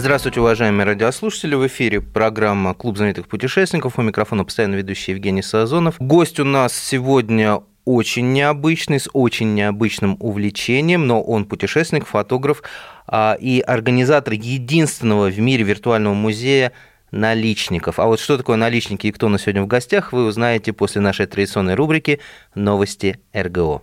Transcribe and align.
Здравствуйте, 0.00 0.38
уважаемые 0.38 0.86
радиослушатели. 0.86 1.56
В 1.56 1.66
эфире 1.66 2.00
программа 2.00 2.72
«Клуб 2.72 2.96
знаменитых 2.96 3.26
путешественников». 3.26 3.98
У 3.98 4.02
микрофона 4.02 4.44
постоянно 4.44 4.76
ведущий 4.76 5.10
Евгений 5.10 5.42
Сазонов. 5.42 5.96
Гость 5.98 6.38
у 6.38 6.44
нас 6.44 6.72
сегодня 6.72 7.62
очень 7.84 8.32
необычный, 8.32 9.00
с 9.00 9.10
очень 9.12 9.54
необычным 9.54 10.16
увлечением, 10.20 11.08
но 11.08 11.20
он 11.20 11.46
путешественник, 11.46 12.06
фотограф 12.06 12.62
а, 13.08 13.36
и 13.40 13.58
организатор 13.58 14.34
единственного 14.34 15.30
в 15.30 15.40
мире 15.40 15.64
виртуального 15.64 16.14
музея 16.14 16.70
наличников. 17.10 17.98
А 17.98 18.06
вот 18.06 18.20
что 18.20 18.36
такое 18.36 18.54
наличники 18.54 19.08
и 19.08 19.10
кто 19.10 19.26
у 19.26 19.30
нас 19.30 19.42
сегодня 19.42 19.62
в 19.62 19.66
гостях, 19.66 20.12
вы 20.12 20.26
узнаете 20.26 20.72
после 20.72 21.00
нашей 21.00 21.26
традиционной 21.26 21.74
рубрики 21.74 22.20
«Новости 22.54 23.18
РГО». 23.34 23.82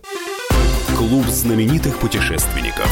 Клуб 0.96 1.26
знаменитых 1.26 1.98
путешественников. 1.98 2.90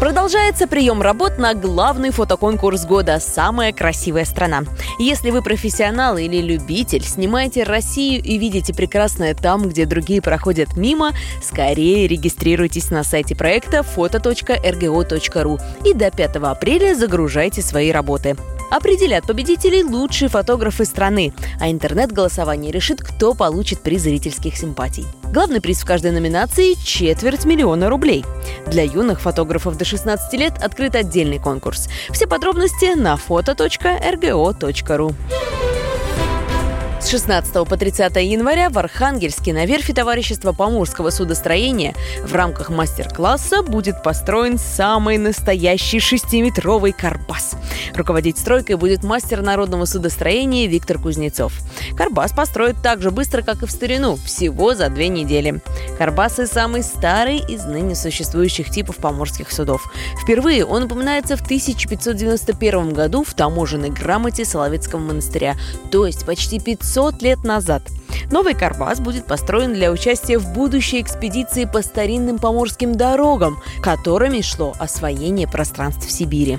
Продолжается 0.00 0.68
прием 0.68 1.02
работ 1.02 1.38
на 1.38 1.54
главный 1.54 2.10
фотоконкурс 2.10 2.86
года 2.86 3.18
«Самая 3.18 3.72
красивая 3.72 4.24
страна». 4.24 4.62
Если 5.00 5.30
вы 5.30 5.42
профессионал 5.42 6.16
или 6.16 6.40
любитель, 6.40 7.02
снимаете 7.02 7.64
Россию 7.64 8.22
и 8.22 8.38
видите 8.38 8.72
прекрасное 8.72 9.34
там, 9.34 9.68
где 9.68 9.86
другие 9.86 10.22
проходят 10.22 10.76
мимо, 10.76 11.10
скорее 11.42 12.06
регистрируйтесь 12.06 12.90
на 12.90 13.02
сайте 13.02 13.34
проекта 13.34 13.78
foto.rgo.ru 13.78 15.60
и 15.84 15.94
до 15.94 16.10
5 16.12 16.36
апреля 16.36 16.94
загружайте 16.94 17.60
свои 17.60 17.90
работы. 17.90 18.36
Определят 18.70 19.26
победителей 19.26 19.82
лучшие 19.82 20.28
фотографы 20.28 20.84
страны, 20.84 21.32
а 21.58 21.70
интернет-голосование 21.70 22.70
решит, 22.70 23.00
кто 23.00 23.32
получит 23.32 23.80
приз 23.80 24.02
зрительских 24.02 24.56
симпатий. 24.56 25.06
Главный 25.32 25.60
приз 25.60 25.80
в 25.80 25.86
каждой 25.86 26.10
номинации– 26.10 26.74
четверть 26.84 27.46
миллиона 27.46 27.88
рублей. 27.88 28.24
Для 28.66 28.82
юных 28.82 29.20
фотографов 29.20 29.78
до 29.78 29.84
16 29.88 30.32
лет 30.34 30.62
открыт 30.62 30.94
отдельный 30.94 31.38
конкурс. 31.38 31.88
Все 32.10 32.26
подробности 32.26 32.94
на 32.94 33.14
foto.rgo.ru. 33.14 35.14
С 37.00 37.10
16 37.10 37.54
по 37.66 37.76
30 37.76 38.16
января 38.16 38.70
в 38.70 38.78
Архангельске 38.78 39.52
на 39.52 39.66
верфи 39.66 39.92
товарищества 39.92 40.52
Поморского 40.52 41.10
судостроения 41.10 41.94
в 42.24 42.34
рамках 42.34 42.70
мастер-класса 42.70 43.62
будет 43.62 44.02
построен 44.02 44.58
самый 44.58 45.16
настоящий 45.16 46.00
шестиметровый 46.00 46.92
карбас. 46.92 47.54
Руководить 47.94 48.36
стройкой 48.36 48.76
будет 48.76 49.04
мастер 49.04 49.42
народного 49.42 49.84
судостроения 49.84 50.66
Виктор 50.66 50.98
Кузнецов. 50.98 51.52
Карбас 51.96 52.32
построят 52.32 52.82
так 52.82 53.00
же 53.00 53.12
быстро, 53.12 53.42
как 53.42 53.62
и 53.62 53.66
в 53.66 53.70
старину, 53.70 54.16
всего 54.16 54.74
за 54.74 54.90
две 54.90 55.08
недели. 55.08 55.60
Карбасы– 55.96 56.46
самый 56.48 56.82
старый 56.82 57.38
из 57.38 57.64
ныне 57.64 57.94
существующих 57.94 58.70
типов 58.70 58.96
поморских 58.96 59.52
судов. 59.52 59.90
Впервые 60.22 60.64
он 60.64 60.82
упоминается 60.82 61.36
в 61.36 61.42
1591 61.42 62.92
году 62.92 63.22
в 63.22 63.34
таможенной 63.34 63.90
грамоте 63.90 64.44
Соловецкого 64.44 65.00
монастыря, 65.00 65.56
то 65.90 66.04
есть 66.04 66.26
почти 66.26 66.58
500 66.58 66.87
лет 67.22 67.44
назад. 67.44 67.82
Новый 68.30 68.54
карбас 68.54 69.00
будет 69.00 69.26
построен 69.26 69.72
для 69.72 69.90
участия 69.90 70.38
в 70.38 70.52
будущей 70.52 71.00
экспедиции 71.00 71.64
по 71.64 71.82
старинным 71.82 72.38
поморским 72.38 72.94
дорогам, 72.94 73.58
которыми 73.82 74.40
шло 74.40 74.74
освоение 74.78 75.48
пространств 75.48 76.10
Сибири. 76.10 76.58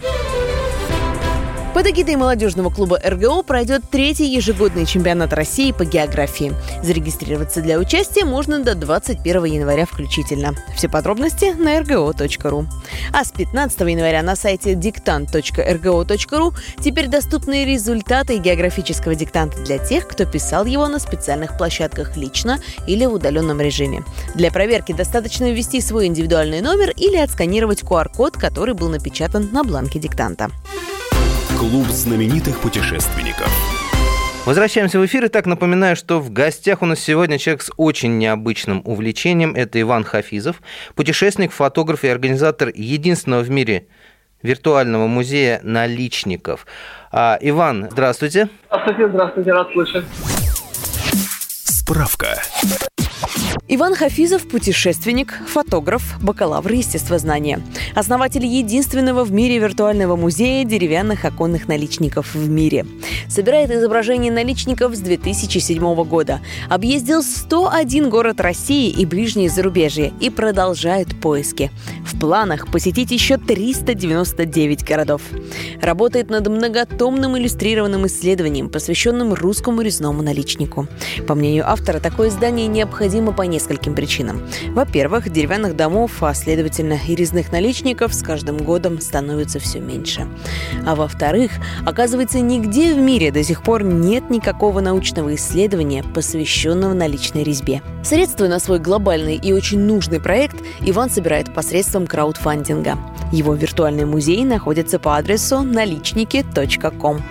Под 1.80 1.88
эгидой 1.88 2.18
молодежного 2.18 2.70
клуба 2.70 3.00
РГО 3.02 3.42
пройдет 3.44 3.84
третий 3.90 4.26
январный 4.26 4.86
чемпионат 4.86 5.32
России 5.32 5.72
по 5.72 5.86
географии. 5.86 6.52
Зарегистрироваться 6.84 7.62
для 7.62 7.80
участия 7.80 8.26
можно 8.26 8.60
до 8.60 8.76
21 8.76 9.46
января 9.46 9.86
включительно. 9.86 10.56
Все 10.76 10.90
подробности 10.90 11.56
на 11.58 11.80
rgo.ru. 11.80 12.66
А 13.14 13.24
с 13.24 13.32
15 13.32 13.80
января 13.80 14.22
на 14.24 14.36
сайте 14.36 14.76
диктант.rgo.ru 14.76 16.54
теперь 16.84 17.08
доступны 17.08 17.64
результаты 17.64 18.40
географического 18.40 19.16
диктанта 19.16 19.64
для 19.64 19.78
тех, 19.78 20.06
кто 20.06 20.26
писал 20.26 20.66
его 20.66 20.86
на 20.90 21.00
специальных 21.00 21.58
площадках 21.58 22.18
лично 22.18 22.60
или 22.88 23.06
в 23.06 23.14
удаленном 23.14 23.62
режиме. 23.62 24.04
Для 24.36 24.52
проверки 24.52 24.92
достаточно 24.92 25.50
ввести 25.50 25.80
свой 25.80 26.08
индивидуальный 26.08 26.60
номер 26.60 26.92
или 26.98 27.16
отсканировать 27.16 27.84
QR-код, 27.84 28.36
который 28.36 28.74
был 28.74 28.90
напечатан 28.90 29.48
на 29.54 29.64
бланке 29.64 29.98
диктанта. 29.98 30.52
Клуб 31.60 31.88
знаменитых 31.88 32.62
путешественников. 32.62 33.50
Возвращаемся 34.46 34.98
в 34.98 35.06
эфир. 35.06 35.26
И 35.26 35.28
так 35.28 35.46
напоминаю, 35.46 35.98
что 35.98 36.22
в 36.22 36.32
гостях 36.32 36.82
у 36.82 36.86
нас 36.86 37.02
сегодня 37.02 37.38
человек 37.38 37.64
с 37.64 37.72
очень 37.76 38.18
необычным 38.18 38.82
увлечением. 38.86 39.54
Это 39.56 39.82
Иван 39.82 40.06
Хафизов, 40.06 40.62
путешественник, 40.96 41.52
фотограф 41.52 42.06
и 42.06 42.08
организатор 42.08 42.72
единственного 42.74 43.42
в 43.42 43.50
мире 43.50 43.88
виртуального 44.42 45.08
музея 45.08 45.60
наличников. 45.62 46.66
А, 47.12 47.38
Иван, 47.42 47.90
здравствуйте. 47.92 48.48
Здравствуйте, 48.68 49.10
здравствуйте, 49.10 49.52
рад 49.52 49.68
слышать. 49.74 50.06
Справка. 51.66 52.42
Иван 53.72 53.94
Хафизов– 53.94 54.48
путешественник, 54.50 55.34
фотограф, 55.48 56.18
бакалавр 56.24 56.72
естествознания. 56.72 57.62
Основатель 57.94 58.46
единственного 58.46 59.24
в 59.24 59.32
мире 59.32 59.60
виртуального 59.60 60.16
музея 60.16 60.64
деревянных 60.64 61.26
оконных 61.26 61.68
наличников 61.68 62.34
в 62.34 62.50
мире. 62.50 62.88
Собирает 63.28 63.70
изображения 63.70 64.32
наличников 64.32 64.96
с 64.96 65.00
2007 65.00 66.04
года. 66.06 66.40
Объездил 66.68 67.22
101 67.22 68.10
город 68.10 68.40
России 68.40 68.90
и 68.90 69.06
ближние 69.06 69.50
зарубежья 69.50 70.12
и 70.20 70.32
продолжает 70.32 71.20
поиски. 71.22 71.70
В 72.04 72.20
планах 72.20 72.72
посетить 72.72 73.12
еще 73.12 73.38
399 73.38 74.84
городов. 74.84 75.22
Работает 75.80 76.32
над 76.32 76.48
многотомным 76.48 77.38
иллюстрированным 77.38 78.08
исследованием, 78.08 78.70
посвященным 78.70 79.36
русскому 79.36 79.82
резному 79.82 80.24
наличнику. 80.24 80.88
По 81.28 81.36
мнению 81.36 81.70
автора, 81.70 82.00
такое 82.00 82.30
издание 82.30 82.66
необходимо 82.66 83.09
по 83.10 83.42
нескольким 83.42 83.96
причинам. 83.96 84.42
Во-первых, 84.70 85.30
деревянных 85.30 85.76
домов, 85.76 86.22
а 86.22 86.34
следовательно 86.34 86.98
и 87.08 87.16
резных 87.16 87.52
наличников 87.52 88.14
с 88.14 88.22
каждым 88.22 88.58
годом 88.58 89.02
становится 89.02 89.60
все 89.60 89.80
меньше. 89.80 90.28
А 90.86 90.96
во-вторых, 90.96 91.52
оказывается, 91.86 92.40
нигде 92.40 92.94
в 92.94 92.98
мире 92.98 93.32
до 93.32 93.44
сих 93.44 93.64
пор 93.64 93.84
нет 93.84 94.30
никакого 94.30 94.80
научного 94.80 95.36
исследования, 95.36 96.04
посвященного 96.04 96.94
наличной 96.94 97.44
резьбе. 97.44 97.82
Средства 98.04 98.48
на 98.48 98.60
свой 98.60 98.80
глобальный 98.80 99.36
и 99.36 99.52
очень 99.54 99.80
нужный 99.80 100.20
проект 100.20 100.56
Иван 100.82 101.10
собирает 101.10 101.54
посредством 101.54 102.08
краудфандинга. 102.08 102.98
Его 103.32 103.56
виртуальный 103.56 104.06
музей 104.06 104.44
находится 104.46 105.00
по 105.00 105.18
адресу 105.18 105.62
наличники.ком. 105.62 107.22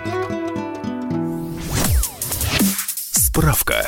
Справка. 3.12 3.86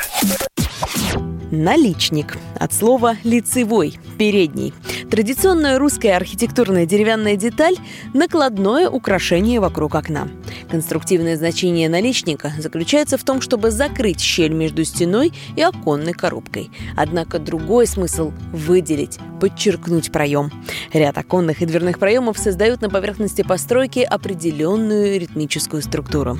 Наличник. 1.51 2.39
От 2.59 2.73
слова 2.73 3.17
«лицевой», 3.25 3.99
«передний». 4.19 4.73
Традиционная 5.11 5.79
русская 5.81 6.17
архитектурная 6.17 6.87
деревянная 6.87 7.35
деталь– 7.35 7.75
накладное 8.15 8.89
украшение 8.89 9.59
вокруг 9.59 9.97
окна. 9.97 10.29
Конструктивное 10.71 11.37
значение 11.37 11.89
наличника 11.89 12.53
заключается 12.59 13.19
в 13.19 13.25
том, 13.25 13.41
чтобы 13.41 13.73
закрыть 13.73 14.21
щель 14.21 14.53
между 14.53 14.85
стеной 14.85 15.33
и 15.57 15.63
оконной 15.63 16.13
коробкой. 16.13 16.71
Однако 16.97 17.41
другой 17.41 17.87
смысл– 17.87 18.33
выделить, 18.53 19.19
подчеркнуть 19.41 20.13
проем. 20.13 20.51
Ряд 20.93 21.19
оконных 21.19 21.63
и 21.63 21.67
дверных 21.67 21.99
проемов 21.99 22.39
создают 22.39 22.83
на 22.83 22.89
поверхности 22.89 23.43
постройки 23.43 24.01
определенную 24.01 25.19
ритмическую 25.19 25.83
структуру. 25.83 26.39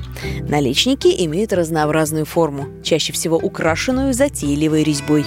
Наличники 0.49 1.09
имеют 1.25 1.53
разнообразную 1.53 2.25
форму, 2.25 2.69
чаще 2.85 3.13
всего 3.13 3.37
украшенную 3.37 4.15
затейливой 4.15 4.85
резьбой. 4.85 5.25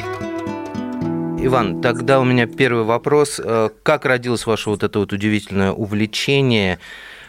Иван, 1.45 1.81
тогда 1.81 2.21
у 2.21 2.23
меня 2.23 2.47
первый 2.47 2.85
вопрос. 2.85 3.41
Э, 3.43 3.69
как 3.83 4.05
родилось 4.05 4.45
ваше 4.45 4.69
вот 4.69 4.81
это 4.81 4.99
вот 4.99 5.11
удивительное 5.11 5.73
увлечение 5.73 6.79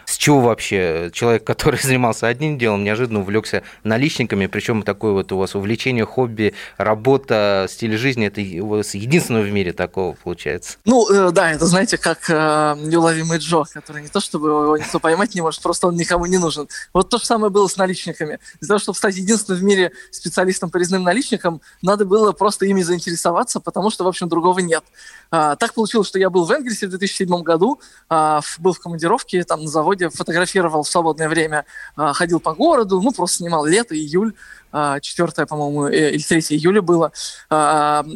С 0.05 0.17
чего 0.17 0.41
вообще 0.41 1.09
человек, 1.13 1.43
который 1.43 1.79
занимался 1.81 2.27
одним 2.27 2.57
делом, 2.57 2.83
неожиданно 2.83 3.21
увлекся 3.21 3.63
наличниками, 3.83 4.47
причем 4.47 4.83
такое 4.83 5.13
вот 5.13 5.31
у 5.31 5.37
вас 5.37 5.55
увлечение, 5.55 6.05
хобби, 6.05 6.53
работа, 6.77 7.67
стиль 7.69 7.97
жизни, 7.97 8.27
это 8.27 8.41
у 8.63 8.67
вас 8.67 8.95
единственное 8.95 9.41
в 9.41 9.51
мире 9.51 9.73
такого 9.73 10.15
получается? 10.15 10.77
Ну, 10.85 11.09
э, 11.09 11.31
да, 11.31 11.51
это, 11.51 11.65
знаете, 11.65 11.97
как 11.97 12.29
э, 12.29 12.75
неуловимый 12.79 13.39
Джо, 13.39 13.63
который 13.73 14.01
не 14.01 14.09
то, 14.09 14.19
чтобы 14.19 14.49
его 14.49 14.77
никто 14.77 14.99
поймать 14.99 15.35
не 15.35 15.41
может, 15.41 15.61
просто 15.61 15.87
он 15.87 15.95
никому 15.95 16.25
не 16.25 16.37
нужен. 16.37 16.67
Вот 16.93 17.09
то 17.09 17.17
же 17.17 17.25
самое 17.25 17.51
было 17.51 17.67
с 17.67 17.77
наличниками. 17.77 18.39
Для 18.59 18.67
того, 18.67 18.79
чтобы 18.79 18.97
стать 18.97 19.15
единственным 19.15 19.61
в 19.61 19.63
мире 19.63 19.91
специалистом 20.11 20.69
по 20.69 20.77
резным 20.77 21.03
наличникам, 21.03 21.61
надо 21.81 22.05
было 22.05 22.31
просто 22.31 22.65
ими 22.65 22.81
заинтересоваться, 22.81 23.59
потому 23.59 23.89
что, 23.89 24.03
в 24.03 24.07
общем, 24.07 24.29
другого 24.29 24.59
нет. 24.59 24.83
А, 25.31 25.55
так 25.55 25.73
получилось, 25.73 26.07
что 26.07 26.19
я 26.19 26.29
был 26.29 26.45
в 26.45 26.51
Энгельсе 26.51 26.87
в 26.87 26.89
2007 26.89 27.41
году, 27.41 27.79
а, 28.09 28.41
был 28.59 28.73
в 28.73 28.79
командировке 28.79 29.43
там 29.43 29.63
на 29.63 29.67
заводе, 29.69 29.94
фотографировал 30.13 30.83
в 30.83 30.89
свободное 30.89 31.29
время, 31.29 31.65
а, 31.95 32.13
ходил 32.13 32.39
по 32.39 32.53
городу, 32.53 33.01
ну, 33.01 33.11
просто 33.11 33.37
снимал 33.37 33.65
лето, 33.65 33.95
июль, 33.95 34.33
4, 35.01 35.45
по-моему, 35.45 35.87
э, 35.87 36.11
или 36.11 36.21
3 36.21 36.39
июля 36.57 36.81
было. 36.81 37.13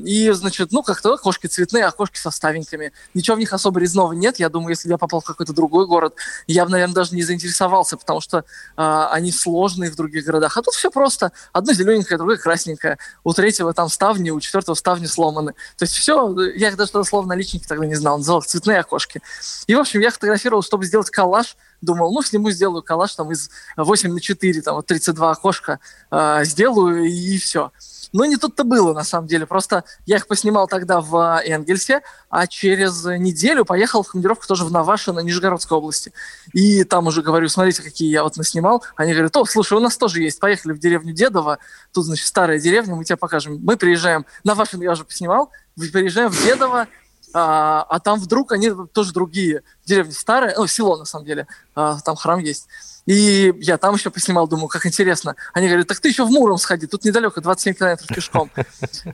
И, 0.06 0.30
значит, 0.32 0.74
ну, 0.74 0.84
как-то 0.84 1.14
окошки 1.14 1.48
цветные, 1.48 1.86
окошки 1.86 2.18
со 2.18 2.32
ставеньками. 2.32 2.92
Ничего 3.14 3.38
в 3.38 3.40
них 3.40 3.54
особо 3.54 3.80
резного 3.80 4.12
нет. 4.12 4.40
Я 4.40 4.50
думаю, 4.50 4.72
если 4.72 4.90
бы 4.90 4.94
я 4.94 4.98
попал 4.98 5.22
в 5.22 5.24
какой-то 5.24 5.54
другой 5.54 5.88
город, 5.88 6.16
я 6.48 6.66
бы, 6.66 6.72
наверное, 6.72 6.96
даже 6.96 7.16
не 7.16 7.24
заинтересовался, 7.24 7.96
потому 7.96 8.20
что 8.20 8.44
они 8.76 9.32
сложные 9.32 9.90
в 9.90 9.96
других 9.96 10.26
городах. 10.26 10.58
А 10.58 10.62
тут 10.62 10.74
все 10.74 10.92
просто. 10.92 11.32
Одно 11.54 11.72
зелененькое, 11.72 12.18
другое 12.18 12.36
красненькое. 12.36 12.98
У 13.24 13.34
третьего 13.34 13.74
там 13.74 13.88
ставни, 13.88 14.30
у 14.32 14.40
четвертого 14.42 14.76
ставни 14.76 15.06
сломаны. 15.06 15.54
То 15.78 15.84
есть 15.84 15.94
все, 15.94 16.36
я 16.56 16.76
даже 16.76 16.90
это 16.90 17.04
слово 17.06 17.26
наличники 17.26 17.66
тогда 17.68 17.86
не 17.86 17.96
знал, 17.96 18.18
называл 18.18 18.42
их 18.42 18.48
цветные 18.48 18.80
окошки. 18.80 19.22
И, 19.68 19.76
в 19.76 19.80
общем, 19.80 20.02
я 20.02 20.12
фотографировал, 20.12 20.62
чтобы 20.62 20.86
сделать 20.86 21.10
коллаж– 21.10 21.56
думал, 21.82 22.14
ну, 22.14 22.22
сниму, 22.22 22.52
сделаю 22.52 22.84
коллаж 22.84 23.14
там 23.16 23.32
из 23.32 23.50
8 23.78 24.12
на 24.12 24.20
4, 24.20 24.62
там 24.62 24.76
вот 24.76 24.86
32 24.88 25.32
окошка 25.32 25.80
э, 26.12 26.42
сделаю 26.44 27.06
и, 27.06 27.12
и 27.12 27.38
все. 27.38 27.72
Но 28.12 28.26
не 28.26 28.38
тут-то 28.38 28.64
было, 28.64 28.94
на 28.94 29.04
самом 29.04 29.28
деле. 29.28 29.46
Просто 29.46 29.84
я 30.06 30.18
их 30.18 30.28
поснимал 30.28 30.68
тогда 30.68 31.00
в 31.00 31.42
Энгельсе, 31.46 32.02
а 32.30 32.48
через 32.48 33.06
неделю 33.06 33.66
поехал 33.66 34.04
в 34.04 34.10
командировку 34.10 34.48
тоже 34.48 34.66
в 34.66 34.72
Навашино, 34.72 35.20
Нижегородской 35.20 35.78
области. 35.78 36.12
И 36.54 36.84
там 36.84 37.08
уже 37.08 37.22
говорю, 37.22 37.50
смотрите, 37.50 37.84
какие 37.84 38.10
я 38.10 38.24
вот 38.24 38.38
наснимал. 38.38 38.84
Они 38.96 39.14
говорят, 39.14 39.36
о, 39.38 39.46
слушай, 39.46 39.74
у 39.74 39.80
нас 39.80 39.98
тоже 39.98 40.22
есть. 40.22 40.40
Поехали 40.40 40.74
в 40.74 40.80
деревню 40.80 41.14
Дедово. 41.14 41.60
Тут, 41.94 42.06
значит, 42.06 42.26
старая 42.26 42.60
деревня, 42.60 42.96
мы 42.96 43.04
тебе 43.04 43.18
покажем. 43.18 43.60
Мы 43.62 43.78
приезжаем, 43.78 44.26
Навашино 44.44 44.84
я 44.84 44.94
уже 44.94 45.04
поснимал, 45.04 45.52
приезжаем 45.76 46.30
в 46.30 46.44
Дедово, 46.44 46.88
а, 47.34 47.86
а 47.90 48.00
там 48.00 48.20
вдруг 48.20 48.52
они 48.52 48.72
тоже 48.94 49.14
другие. 49.14 49.64
Деревня 49.86 50.14
старая, 50.14 50.56
ну, 50.58 50.68
село 50.68 50.98
на 50.98 51.06
самом 51.06 51.26
деле, 51.26 51.48
а, 51.76 52.00
там 52.00 52.16
храм 52.16 52.40
есть. 52.40 52.68
И 53.06 53.54
я 53.60 53.78
там 53.78 53.96
еще 53.96 54.12
поснимал, 54.12 54.48
думаю, 54.48 54.68
как 54.68 54.86
интересно. 54.86 55.36
Они 55.54 55.68
говорят, 55.68 55.88
так 55.88 56.00
ты 56.00 56.10
еще 56.10 56.26
в 56.26 56.30
Муром 56.30 56.58
сходи, 56.58 56.86
тут 56.86 57.06
недалеко, 57.06 57.42
27 57.42 57.74
километров 57.74 58.08
пешком. 58.08 58.52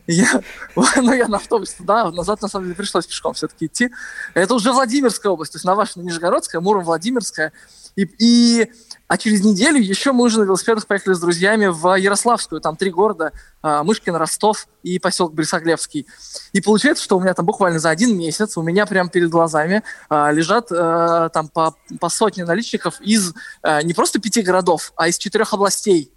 Я, 0.08 0.42
ну, 0.76 1.14
я 1.14 1.28
на 1.28 1.38
автобусе, 1.38 1.76
да, 1.80 2.12
назад 2.12 2.42
на 2.42 2.50
самом 2.50 2.66
деле 2.66 2.76
пришлось 2.76 3.06
пешком 3.08 3.34
все-таки 3.34 3.68
идти. 3.68 3.92
Это 4.34 4.54
уже 4.54 4.74
Владимирская 4.74 5.32
область, 5.32 5.54
то 5.54 5.58
есть 5.58 5.66
Навашино, 5.66 6.04
Нижегородская, 6.04 6.60
Муром, 6.60 6.84
Владимирская. 6.84 7.54
И, 7.96 8.10
и 8.20 8.72
а 9.08 9.18
через 9.18 9.44
неделю 9.44 9.80
еще 9.80 10.12
мы 10.12 10.24
уже 10.24 10.40
на 10.40 10.44
велосипедах 10.44 10.88
поехали 10.88 11.14
с 11.14 11.20
друзьями 11.20 11.68
в 11.68 11.96
Ярославскую, 11.96 12.60
там 12.60 12.76
три 12.76 12.90
города, 12.90 13.32
а, 13.62 13.84
Мышкин, 13.84 14.16
Ростов 14.16 14.68
и 14.84 14.98
поселок 15.00 15.34
Борисоглебский. 15.34 16.08
И 16.54 16.62
получается, 16.62 17.04
что 17.04 17.18
у 17.18 17.22
меня 17.22 17.34
там 17.34 17.46
буквально 17.46 17.80
за 17.80 17.90
один 17.90 18.18
месяц 18.18 18.58
у 18.58 18.64
меня 18.64 18.86
прямо 18.86 19.10
перед 19.10 19.30
глазами 19.30 19.84
а, 20.10 20.32
лежат 20.32 20.72
а, 20.72 21.30
там 21.30 21.50
по, 21.50 21.76
по 22.00 22.10
сотне 22.10 22.46
наличников 22.46 23.00
из 23.02 23.34
не 23.84 23.94
просто 23.94 24.20
пяти 24.20 24.42
городов, 24.42 24.94
а 24.96 25.08
из 25.08 25.18
четырех 25.18 25.54
областей. 25.54 26.12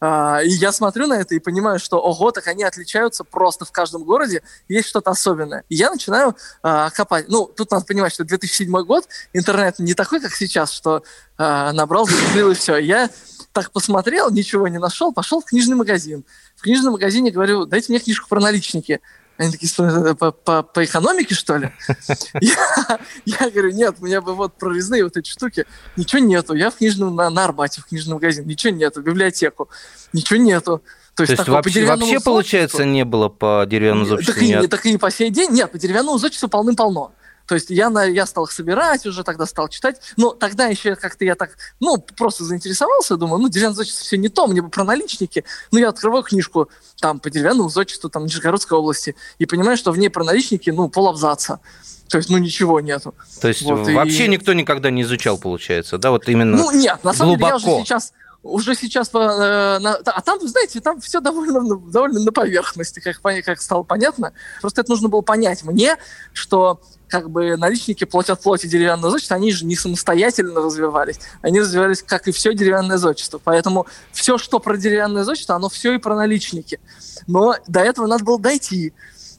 А, 0.00 0.40
и 0.42 0.50
я 0.50 0.72
смотрю 0.72 1.06
на 1.06 1.14
это 1.14 1.34
и 1.34 1.38
понимаю, 1.38 1.78
что 1.78 1.98
ого, 1.98 2.30
так 2.30 2.46
они 2.46 2.64
отличаются 2.64 3.24
просто 3.24 3.64
в 3.64 3.72
каждом 3.72 4.04
городе, 4.04 4.42
есть 4.68 4.88
что-то 4.88 5.10
особенное. 5.10 5.64
И 5.68 5.76
я 5.76 5.90
начинаю 5.90 6.36
а, 6.62 6.90
копать. 6.90 7.28
Ну, 7.28 7.46
тут 7.46 7.70
надо 7.70 7.84
понимать, 7.84 8.12
что 8.12 8.24
2007 8.24 8.70
год, 8.84 9.06
интернет 9.32 9.78
не 9.78 9.94
такой, 9.94 10.20
как 10.20 10.32
сейчас, 10.32 10.72
что 10.72 11.02
а, 11.36 11.72
набрал, 11.72 12.06
закупил 12.06 12.50
и 12.50 12.54
все. 12.54 12.76
Я 12.76 13.10
так 13.52 13.70
посмотрел, 13.70 14.30
ничего 14.30 14.68
не 14.68 14.78
нашел, 14.78 15.12
пошел 15.12 15.40
в 15.40 15.44
книжный 15.44 15.76
магазин. 15.76 16.24
В 16.56 16.62
книжном 16.62 16.92
магазине 16.92 17.30
говорю, 17.30 17.66
дайте 17.66 17.92
мне 17.92 18.00
книжку 18.00 18.28
про 18.28 18.40
наличники. 18.40 19.00
Они 19.36 19.50
такие, 19.50 20.14
по, 20.14 20.30
по, 20.30 20.62
по 20.62 20.84
экономике, 20.84 21.34
что 21.34 21.56
ли? 21.56 21.72
я, 22.40 23.00
я 23.24 23.50
говорю, 23.50 23.72
нет, 23.72 23.96
у 24.00 24.04
меня 24.04 24.20
бы 24.20 24.34
вот 24.34 24.54
прорезные 24.54 25.02
вот 25.02 25.16
эти 25.16 25.28
штуки. 25.28 25.66
Ничего 25.96 26.20
нету. 26.20 26.54
Я 26.54 26.70
в 26.70 26.76
книжном, 26.76 27.16
на, 27.16 27.30
на 27.30 27.44
Арбате, 27.44 27.80
в 27.80 27.86
книжном 27.86 28.14
магазине. 28.14 28.46
Ничего 28.46 28.72
нету. 28.72 29.00
В 29.00 29.04
библиотеку. 29.04 29.68
Ничего 30.12 30.38
нету. 30.38 30.82
То 31.16 31.22
есть, 31.22 31.36
То 31.36 31.42
есть 31.42 31.48
вообще, 31.48 31.84
вообще 31.84 32.20
получается, 32.20 32.84
не 32.84 33.04
было 33.04 33.28
по 33.28 33.64
деревянному 33.68 34.06
зодчеству? 34.06 34.34
Так 34.34 34.64
и, 34.64 34.66
так 34.66 34.86
и 34.86 34.96
по 34.98 35.10
сей 35.10 35.30
день 35.30 35.50
нет, 35.50 35.70
по 35.70 35.78
деревянному 35.78 36.18
зодчеству 36.18 36.48
полным-полно. 36.48 37.12
То 37.46 37.54
есть 37.54 37.70
я, 37.70 37.90
я 38.04 38.26
стал 38.26 38.44
их 38.44 38.52
собирать 38.52 39.06
уже, 39.06 39.22
тогда 39.22 39.46
стал 39.46 39.68
читать. 39.68 40.00
Но 40.16 40.30
тогда 40.30 40.66
еще 40.66 40.96
как-то 40.96 41.24
я 41.24 41.34
так, 41.34 41.56
ну, 41.80 41.98
просто 41.98 42.44
заинтересовался, 42.44 43.16
думаю, 43.16 43.40
ну, 43.40 43.48
деревянное 43.48 43.76
зодчество 43.76 44.04
все 44.04 44.16
не 44.16 44.28
то, 44.28 44.46
мне 44.46 44.62
бы 44.62 44.68
про 44.68 44.84
наличники. 44.84 45.44
Ну, 45.70 45.78
я 45.78 45.88
открываю 45.90 46.22
книжку 46.22 46.70
там 47.00 47.20
по 47.20 47.30
деревянному 47.30 47.68
зодчеству 47.68 48.08
там 48.08 48.24
Нижегородской 48.24 48.78
области 48.78 49.16
и 49.38 49.46
понимаю, 49.46 49.76
что 49.76 49.92
в 49.92 49.98
ней 49.98 50.08
про 50.08 50.24
наличники, 50.24 50.70
ну, 50.70 50.88
полабзаца. 50.88 51.60
То 52.08 52.18
есть, 52.18 52.30
ну, 52.30 52.38
ничего 52.38 52.80
нету. 52.80 53.14
То 53.40 53.48
есть 53.48 53.62
вот, 53.62 53.88
вообще 53.88 54.26
и... 54.26 54.28
никто 54.28 54.52
никогда 54.52 54.90
не 54.90 55.02
изучал, 55.02 55.38
получается, 55.38 55.98
да? 55.98 56.10
Вот 56.10 56.28
именно 56.28 56.56
Ну, 56.56 56.70
нет, 56.70 57.02
на 57.02 57.12
самом 57.12 57.36
глубоко. 57.36 57.58
деле 57.58 57.70
я 57.70 57.76
уже 57.76 57.86
сейчас 57.86 58.12
уже 58.44 58.74
сейчас, 58.74 59.08
э, 59.14 59.78
на, 59.80 59.94
а 59.94 60.20
там, 60.20 60.38
знаете, 60.46 60.80
там 60.80 61.00
все 61.00 61.20
довольно, 61.20 61.76
довольно 61.78 62.20
на 62.20 62.30
поверхности, 62.30 63.00
как, 63.00 63.20
как 63.44 63.60
стало 63.60 63.82
понятно. 63.82 64.32
Просто 64.60 64.82
это 64.82 64.90
нужно 64.90 65.08
было 65.08 65.22
понять 65.22 65.64
мне, 65.64 65.96
что 66.34 66.80
как 67.08 67.30
бы 67.30 67.56
наличники 67.56 68.04
плоть 68.04 68.28
от 68.28 68.42
плоти 68.42 68.66
деревянного 68.66 69.12
зодчества, 69.12 69.36
они 69.36 69.50
же 69.50 69.64
не 69.64 69.76
самостоятельно 69.76 70.60
развивались. 70.60 71.20
Они 71.40 71.60
развивались, 71.60 72.02
как 72.02 72.28
и 72.28 72.32
все 72.32 72.52
деревянное 72.54 72.98
зодчество. 72.98 73.40
Поэтому 73.42 73.86
все, 74.12 74.36
что 74.36 74.60
про 74.60 74.76
деревянное 74.76 75.24
зодчество, 75.24 75.56
оно 75.56 75.70
все 75.70 75.94
и 75.94 75.98
про 75.98 76.14
наличники. 76.14 76.80
Но 77.26 77.56
до 77.66 77.80
этого 77.80 78.06
надо 78.06 78.24
было 78.24 78.38
дойти. 78.38 78.92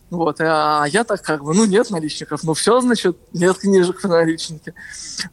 Вот, 0.10 0.40
а 0.40 0.86
я 0.86 1.04
так 1.04 1.22
как 1.22 1.44
бы, 1.44 1.54
ну, 1.54 1.66
нет 1.66 1.90
наличников, 1.90 2.44
ну, 2.44 2.54
все, 2.54 2.80
значит, 2.80 3.18
нет 3.34 3.58
книжек 3.58 4.00
про 4.00 4.08
наличники. 4.08 4.74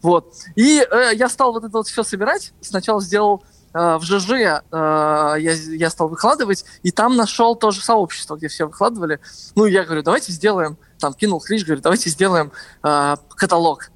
Вот. 0.00 0.34
И 0.56 0.80
э, 0.80 1.10
я 1.14 1.28
стал 1.28 1.52
вот 1.52 1.64
это 1.64 1.76
вот 1.76 1.86
все 1.86 2.02
собирать. 2.02 2.52
Сначала 2.62 3.00
сделал 3.00 3.44
в 3.72 4.02
ЖЖ 4.02 4.30
э, 4.30 4.60
я, 4.70 5.36
я 5.38 5.90
стал 5.90 6.08
выкладывать, 6.08 6.64
и 6.82 6.90
там 6.90 7.16
нашел 7.16 7.56
тоже 7.56 7.80
сообщество, 7.80 8.36
где 8.36 8.48
все 8.48 8.66
выкладывали. 8.66 9.20
Ну, 9.54 9.66
я 9.66 9.84
говорю, 9.84 10.02
давайте 10.02 10.32
сделаем, 10.32 10.76
там 10.98 11.14
кинул 11.14 11.40
клич, 11.40 11.64
говорю, 11.64 11.80
давайте 11.80 12.10
сделаем 12.10 12.52
э, 12.82 13.16
каталог. 13.36 13.90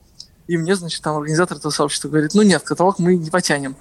И 0.46 0.56
мне, 0.56 0.76
значит, 0.76 1.02
там 1.02 1.16
организатор 1.16 1.58
этого 1.58 1.72
сообщества 1.72 2.08
говорит, 2.08 2.32
ну 2.34 2.42
нет, 2.42 2.62
каталог 2.62 2.98
мы 2.98 3.16
не 3.16 3.30
потянем. 3.30 3.76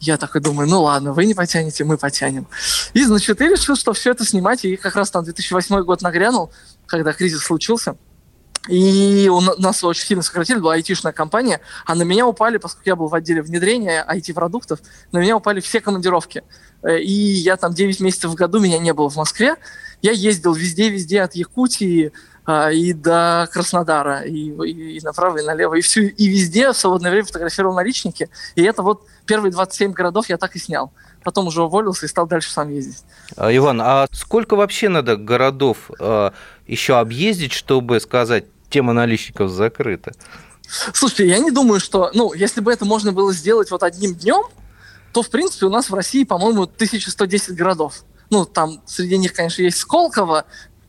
Я 0.00 0.16
такой 0.16 0.40
думаю, 0.40 0.68
ну 0.68 0.82
ладно, 0.82 1.12
вы 1.12 1.24
не 1.24 1.34
потянете, 1.34 1.84
мы 1.84 1.98
потянем. 1.98 2.46
И, 2.92 3.04
значит, 3.04 3.40
я 3.40 3.48
решил, 3.48 3.76
что 3.76 3.92
все 3.92 4.10
это 4.10 4.24
снимать, 4.24 4.64
и 4.64 4.76
как 4.76 4.96
раз 4.96 5.10
там 5.10 5.24
2008 5.24 5.82
год 5.82 6.02
нагрянул, 6.02 6.52
когда 6.86 7.12
кризис 7.12 7.42
случился. 7.42 7.96
И 8.68 9.28
у 9.28 9.40
нас 9.40 9.84
очень 9.84 10.06
сильно 10.06 10.22
сократили, 10.22 10.58
была 10.58 10.74
айтишная 10.74 11.12
компания, 11.12 11.60
а 11.84 11.94
на 11.94 12.02
меня 12.02 12.26
упали, 12.26 12.56
поскольку 12.56 12.88
я 12.88 12.96
был 12.96 13.08
в 13.08 13.14
отделе 13.14 13.42
внедрения 13.42 14.04
IT-продуктов, 14.08 14.80
на 15.12 15.18
меня 15.18 15.36
упали 15.36 15.60
все 15.60 15.80
командировки. 15.80 16.42
Э, 16.82 16.98
и 16.98 17.12
я 17.12 17.56
там 17.56 17.74
9 17.74 18.00
месяцев 18.00 18.30
в 18.30 18.34
году, 18.34 18.60
меня 18.60 18.78
не 18.78 18.94
было 18.94 19.10
в 19.10 19.16
Москве. 19.16 19.56
Я 20.00 20.12
ездил 20.12 20.54
везде-везде 20.54 21.22
от 21.22 21.34
Якутии 21.34 22.12
а, 22.46 22.70
и 22.70 22.92
до 22.92 23.48
Краснодара, 23.52 24.20
и, 24.20 24.50
и, 24.50 24.98
и 24.98 25.00
направо, 25.02 25.38
и 25.38 25.42
налево, 25.42 25.74
и, 25.74 25.80
всю, 25.80 26.02
и 26.02 26.26
везде 26.26 26.72
в 26.72 26.76
свободное 26.76 27.10
время 27.10 27.26
фотографировал 27.26 27.74
наличники. 27.74 28.28
И 28.54 28.62
это 28.62 28.82
вот 28.82 29.06
первые 29.24 29.52
27 29.52 29.92
городов 29.92 30.28
я 30.28 30.36
так 30.36 30.56
и 30.56 30.58
снял 30.58 30.92
потом 31.24 31.46
уже 31.48 31.62
уволился 31.62 32.06
и 32.06 32.08
стал 32.08 32.26
дальше 32.26 32.52
сам 32.52 32.68
ездить. 32.68 33.02
А, 33.36 33.54
Иван, 33.54 33.80
а 33.80 34.06
сколько 34.12 34.54
вообще 34.54 34.88
надо 34.88 35.16
городов 35.16 35.90
э, 35.98 36.30
еще 36.66 36.98
объездить, 36.98 37.52
чтобы 37.52 37.98
сказать, 37.98 38.44
тема 38.74 38.92
наличников 38.92 39.52
закрыта. 39.52 40.12
Слушайте, 40.92 41.28
я 41.28 41.38
не 41.38 41.52
думаю, 41.52 41.78
что, 41.78 42.10
ну, 42.12 42.32
если 42.32 42.60
бы 42.60 42.72
это 42.72 42.84
можно 42.84 43.12
было 43.12 43.32
сделать 43.32 43.70
вот 43.70 43.84
одним 43.84 44.14
днем, 44.14 44.42
то, 45.12 45.22
в 45.22 45.30
принципе, 45.30 45.66
у 45.66 45.70
нас 45.70 45.90
в 45.90 45.94
России, 45.94 46.24
по-моему, 46.24 46.62
1110 46.62 47.54
городов. 47.54 48.02
Ну, 48.30 48.44
там 48.44 48.82
среди 48.84 49.16
них, 49.16 49.32
конечно, 49.32 49.62
есть 49.62 49.78
Сколково, 49.78 50.46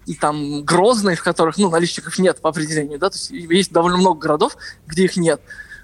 и 0.08 0.16
там 0.16 0.64
Грозный, 0.64 1.16
в 1.16 1.22
которых, 1.22 1.60
ну, 1.60 1.70
наличников 1.70 2.18
нет 2.18 2.42
по 2.42 2.50
определению, 2.50 2.98
да, 2.98 3.12
то 3.12 3.18
есть 3.18 3.30
есть 3.30 3.72
довольно 3.72 3.98
много 4.00 4.20
городов, 4.20 4.58
где 4.88 5.04
их 5.04 5.16
нет. 5.16 5.40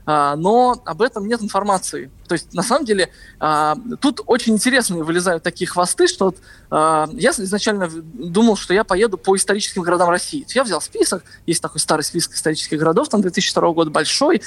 А, 0.08 0.36
но 0.36 0.82
об 0.86 1.04
этом 1.04 1.28
нет 1.28 1.44
информации. 1.44 2.10
То 2.32 2.36
есть, 2.36 2.54
на 2.54 2.64
самом 2.64 2.86
деле, 2.86 3.12
э, 3.42 3.76
тут 4.00 4.22
очень 4.26 4.54
интересные 4.54 5.04
вылезают 5.04 5.44
такие 5.44 5.68
хвосты, 5.68 6.08
что 6.08 6.28
вот, 6.28 6.38
э, 6.38 7.08
я 7.12 7.32
изначально 7.32 7.90
думал, 7.92 8.56
что 8.56 8.74
я 8.74 8.86
поеду 8.86 9.18
по 9.18 9.36
историческим 9.36 9.82
городам 9.82 10.08
России. 10.08 10.46
Я 10.56 10.64
взял 10.64 10.80
список, 10.80 11.26
есть 11.46 11.62
такой 11.62 11.82
старый 11.82 12.06
список 12.06 12.36
исторических 12.36 12.80
городов, 12.80 13.10
там 13.10 13.20
2002 13.22 13.74
года 13.74 13.92
большой, 13.92 14.42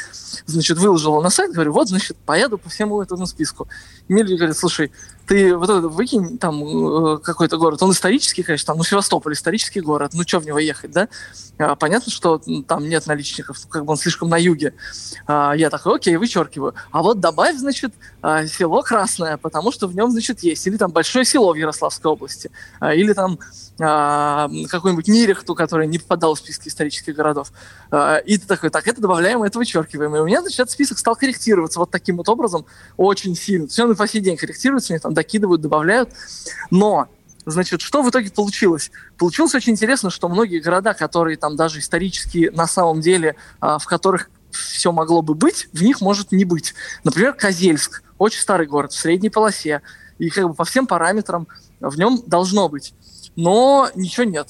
значит, 0.47 0.79
выложил 0.79 1.11
его 1.11 1.21
на 1.21 1.29
сайт, 1.29 1.53
говорю, 1.53 1.73
вот, 1.75 1.89
значит, 1.89 2.17
поеду 2.25 2.57
по 2.57 2.71
всему 2.71 3.03
этому 3.03 3.27
списку. 3.27 3.69
И 4.09 4.15
мне 4.15 4.23
люди 4.23 4.37
говорят, 4.37 4.57
слушай, 4.57 4.91
ты 5.27 5.57
вот 5.57 5.69
это 5.69 5.89
выкинь 5.89 6.39
там 6.39 6.63
э, 6.63 7.19
какой-то 7.19 7.57
город, 7.57 7.83
он 7.83 7.93
исторический, 7.93 8.43
конечно, 8.43 8.67
там, 8.67 8.79
ну, 8.79 8.85
Севастополь 8.85 9.35
исторический 9.35 9.81
город, 9.81 10.13
ну, 10.15 10.23
что 10.27 10.39
в 10.39 10.47
него 10.47 10.59
ехать, 10.59 10.91
да? 10.91 11.09
А, 11.59 11.77
понятно, 11.77 12.11
что 12.11 12.41
там 12.67 12.89
нет 12.89 13.07
наличников, 13.07 13.59
как 13.69 13.85
бы 13.85 13.93
он 13.93 13.97
слишком 13.97 14.29
на 14.29 14.37
юге. 14.37 14.75
А, 15.27 15.53
я 15.53 15.71
такой, 15.71 15.97
окей, 15.97 16.17
вычеркиваю. 16.17 16.75
А 16.91 17.03
вот 17.03 17.21
добавь, 17.21 17.57
значит, 17.57 17.74
а, 18.23 18.47
село 18.47 18.83
Красное, 18.83 19.37
потому 19.37 19.73
что 19.73 19.87
в 19.87 19.95
нем, 19.95 20.11
значит, 20.11 20.41
есть. 20.41 20.67
Или 20.67 20.77
там 20.77 20.91
большое 20.91 21.25
село 21.25 21.53
в 21.53 21.57
Ярославской 21.57 22.11
области. 22.11 22.51
А, 22.81 22.95
или 22.95 23.13
там 23.13 23.39
а, 23.81 24.49
какой-нибудь 24.69 25.09
Нерехту, 25.09 25.55
который 25.55 25.87
не 25.87 25.99
попадал 25.99 26.35
в 26.35 26.39
списки 26.39 26.69
исторических 26.69 27.15
городов. 27.15 27.53
И 28.27 28.39
ты 28.39 28.47
такой, 28.47 28.71
так, 28.71 28.87
это 28.87 29.01
добавляем, 29.01 29.43
это 29.43 29.59
вычеркиваем. 29.59 30.15
И 30.17 30.21
у 30.21 30.27
меня, 30.27 30.41
значит, 30.41 30.61
этот 30.61 30.73
список 30.73 30.99
стал 30.99 31.17
корректироваться 31.17 31.79
вот 31.79 31.91
таким 31.91 32.17
вот 32.17 32.29
образом 32.29 32.67
очень 32.97 33.35
сильно. 33.37 33.67
Все 33.69 33.85
он 33.85 33.93
и 33.93 33.95
по 33.95 34.07
сей 34.09 34.21
день 34.21 34.37
корректируется, 34.37 34.93
мне 34.93 35.01
там 35.01 35.15
докидывают, 35.15 35.61
добавляют. 35.61 36.11
Но 36.71 37.09
Значит, 37.47 37.81
что 37.81 38.03
в 38.03 38.11
итоге 38.11 38.31
получилось? 38.31 38.91
Получилось 39.19 39.55
очень 39.55 39.73
интересно, 39.73 40.11
что 40.11 40.29
многие 40.29 40.61
города, 40.61 40.95
которые 40.95 41.37
там 41.37 41.57
даже 41.57 41.79
исторически 41.79 42.51
на 42.55 42.67
самом 42.67 43.01
деле, 43.01 43.37
в 43.61 43.85
которых 43.85 44.31
все 44.51 44.93
могло 44.93 45.21
бы 45.21 45.35
быть, 45.35 45.69
в 45.73 45.83
них 45.83 46.01
может 46.01 46.33
не 46.33 46.45
быть. 46.45 46.75
Например, 47.03 47.33
Козельск, 47.35 48.03
очень 48.19 48.41
старый 48.41 48.67
город 48.67 48.93
в 48.93 48.99
средней 48.99 49.31
полосе, 49.31 49.83
и 50.19 50.31
как 50.31 50.49
бы 50.49 50.55
по 50.55 50.65
всем 50.65 50.87
параметрам 50.87 51.49
в 51.81 51.99
нем 51.99 52.23
должно 52.27 52.69
быть 52.69 52.95
но 53.37 53.91
ничего 53.95 54.25
нет. 54.25 54.49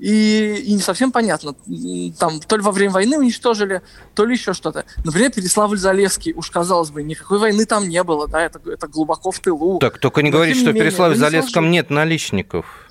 И, 0.00 0.62
и 0.64 0.72
не 0.72 0.80
совсем 0.80 1.12
понятно. 1.12 1.54
Там 2.18 2.40
то 2.40 2.56
ли 2.56 2.62
во 2.62 2.72
время 2.72 2.92
войны 2.92 3.18
уничтожили, 3.18 3.82
то 4.14 4.24
ли 4.24 4.32
еще 4.32 4.54
что-то. 4.54 4.86
Например, 5.04 5.30
Переславль-Залесский, 5.30 6.32
уж 6.34 6.50
казалось 6.50 6.90
бы, 6.90 7.02
никакой 7.02 7.38
войны 7.38 7.66
там 7.66 7.86
не 7.86 8.02
было, 8.02 8.26
да, 8.26 8.40
это, 8.40 8.60
это 8.66 8.88
глубоко 8.88 9.30
в 9.30 9.38
тылу. 9.40 9.78
Так, 9.78 9.98
только 9.98 10.22
не 10.22 10.30
говорить, 10.30 10.56
что 10.56 10.70
в 10.70 10.74
Переславле-Залесском 10.74 11.68
нет 11.68 11.90
наличников. 11.90 12.89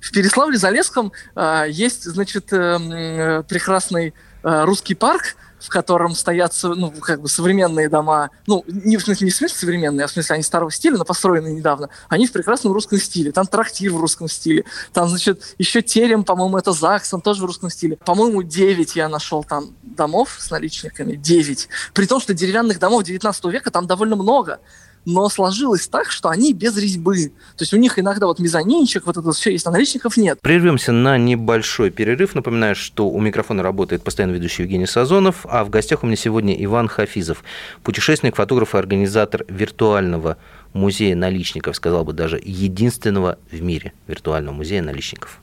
В 0.00 0.12
Переславле-Залесском 0.12 1.12
э, 1.36 1.66
есть, 1.70 2.04
значит, 2.04 2.52
э, 2.52 2.56
э, 2.56 3.42
прекрасный 3.44 4.14
э, 4.42 4.64
русский 4.64 4.94
парк, 4.94 5.36
в 5.60 5.68
котором 5.68 6.14
стоят 6.14 6.58
ну, 6.62 6.90
как 6.90 7.20
бы 7.20 7.28
современные 7.28 7.88
дома, 7.88 8.30
ну, 8.46 8.64
не 8.66 8.96
в 8.96 9.02
смысле, 9.02 9.26
не 9.26 9.30
в 9.30 9.36
смысле 9.36 9.56
современные, 9.56 10.04
а 10.04 10.08
в 10.08 10.10
смысле 10.10 10.34
они 10.34 10.42
старого 10.42 10.70
стиля, 10.70 10.96
но 10.96 11.04
построенные 11.04 11.54
недавно, 11.54 11.90
они 12.08 12.26
в 12.26 12.32
прекрасном 12.32 12.72
русском 12.72 12.98
стиле. 12.98 13.30
Там 13.30 13.46
трактир 13.46 13.92
в 13.92 14.00
русском 14.00 14.28
стиле, 14.28 14.64
там, 14.92 15.08
значит, 15.08 15.54
еще 15.58 15.82
терем, 15.82 16.24
по-моему, 16.24 16.56
это 16.56 16.72
ЗАГС, 16.72 17.14
он 17.14 17.20
тоже 17.20 17.42
в 17.42 17.44
русском 17.44 17.70
стиле. 17.70 17.96
По-моему, 17.96 18.42
9 18.42 18.96
я 18.96 19.08
нашел 19.08 19.44
там 19.44 19.76
домов 19.82 20.36
с 20.38 20.50
наличниками, 20.50 21.16
9. 21.16 21.68
При 21.92 22.06
том, 22.06 22.20
что 22.20 22.32
деревянных 22.32 22.78
домов 22.78 23.04
19 23.04 23.44
века 23.46 23.70
там 23.70 23.86
довольно 23.86 24.16
много 24.16 24.60
но 25.04 25.28
сложилось 25.28 25.88
так, 25.88 26.10
что 26.10 26.28
они 26.28 26.52
без 26.52 26.76
резьбы. 26.76 27.32
То 27.56 27.62
есть 27.62 27.72
у 27.72 27.76
них 27.76 27.98
иногда 27.98 28.26
вот 28.26 28.38
мезонинчик, 28.38 29.06
вот 29.06 29.16
это 29.16 29.32
все 29.32 29.52
есть, 29.52 29.66
а 29.66 29.70
наличников 29.70 30.16
нет. 30.16 30.40
Прервемся 30.40 30.92
на 30.92 31.18
небольшой 31.18 31.90
перерыв. 31.90 32.34
Напоминаю, 32.34 32.74
что 32.74 33.08
у 33.08 33.20
микрофона 33.20 33.62
работает 33.62 34.02
постоянно 34.02 34.32
ведущий 34.32 34.62
Евгений 34.62 34.86
Сазонов, 34.86 35.46
а 35.48 35.64
в 35.64 35.70
гостях 35.70 36.02
у 36.02 36.06
меня 36.06 36.16
сегодня 36.16 36.54
Иван 36.64 36.88
Хафизов, 36.88 37.42
путешественник, 37.82 38.36
фотограф 38.36 38.74
и 38.74 38.78
организатор 38.78 39.44
виртуального 39.48 40.36
музея 40.72 41.16
наличников, 41.16 41.76
сказал 41.76 42.04
бы 42.04 42.12
даже 42.12 42.40
единственного 42.42 43.38
в 43.50 43.60
мире 43.60 43.92
виртуального 44.06 44.54
музея 44.54 44.82
наличников. 44.82 45.40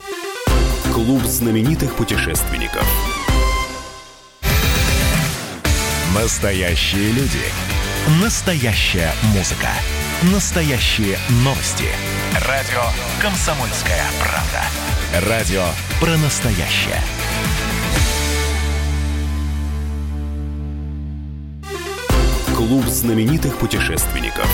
Клуб 0.94 1.22
знаменитых 1.24 1.94
путешественников. 1.96 2.86
Настоящие 6.16 7.12
люди. 7.12 7.67
Настоящая 8.08 9.12
музыка. 9.36 9.68
Настоящие 10.34 11.18
новости. 11.44 11.84
Радио 12.48 12.80
«Комсомольская 13.22 14.02
правда». 14.22 15.30
Радио 15.30 15.66
про 16.00 16.16
настоящее. 16.16 17.02
Клуб 22.56 22.86
знаменитых 22.86 23.58
путешественников. 23.58 24.50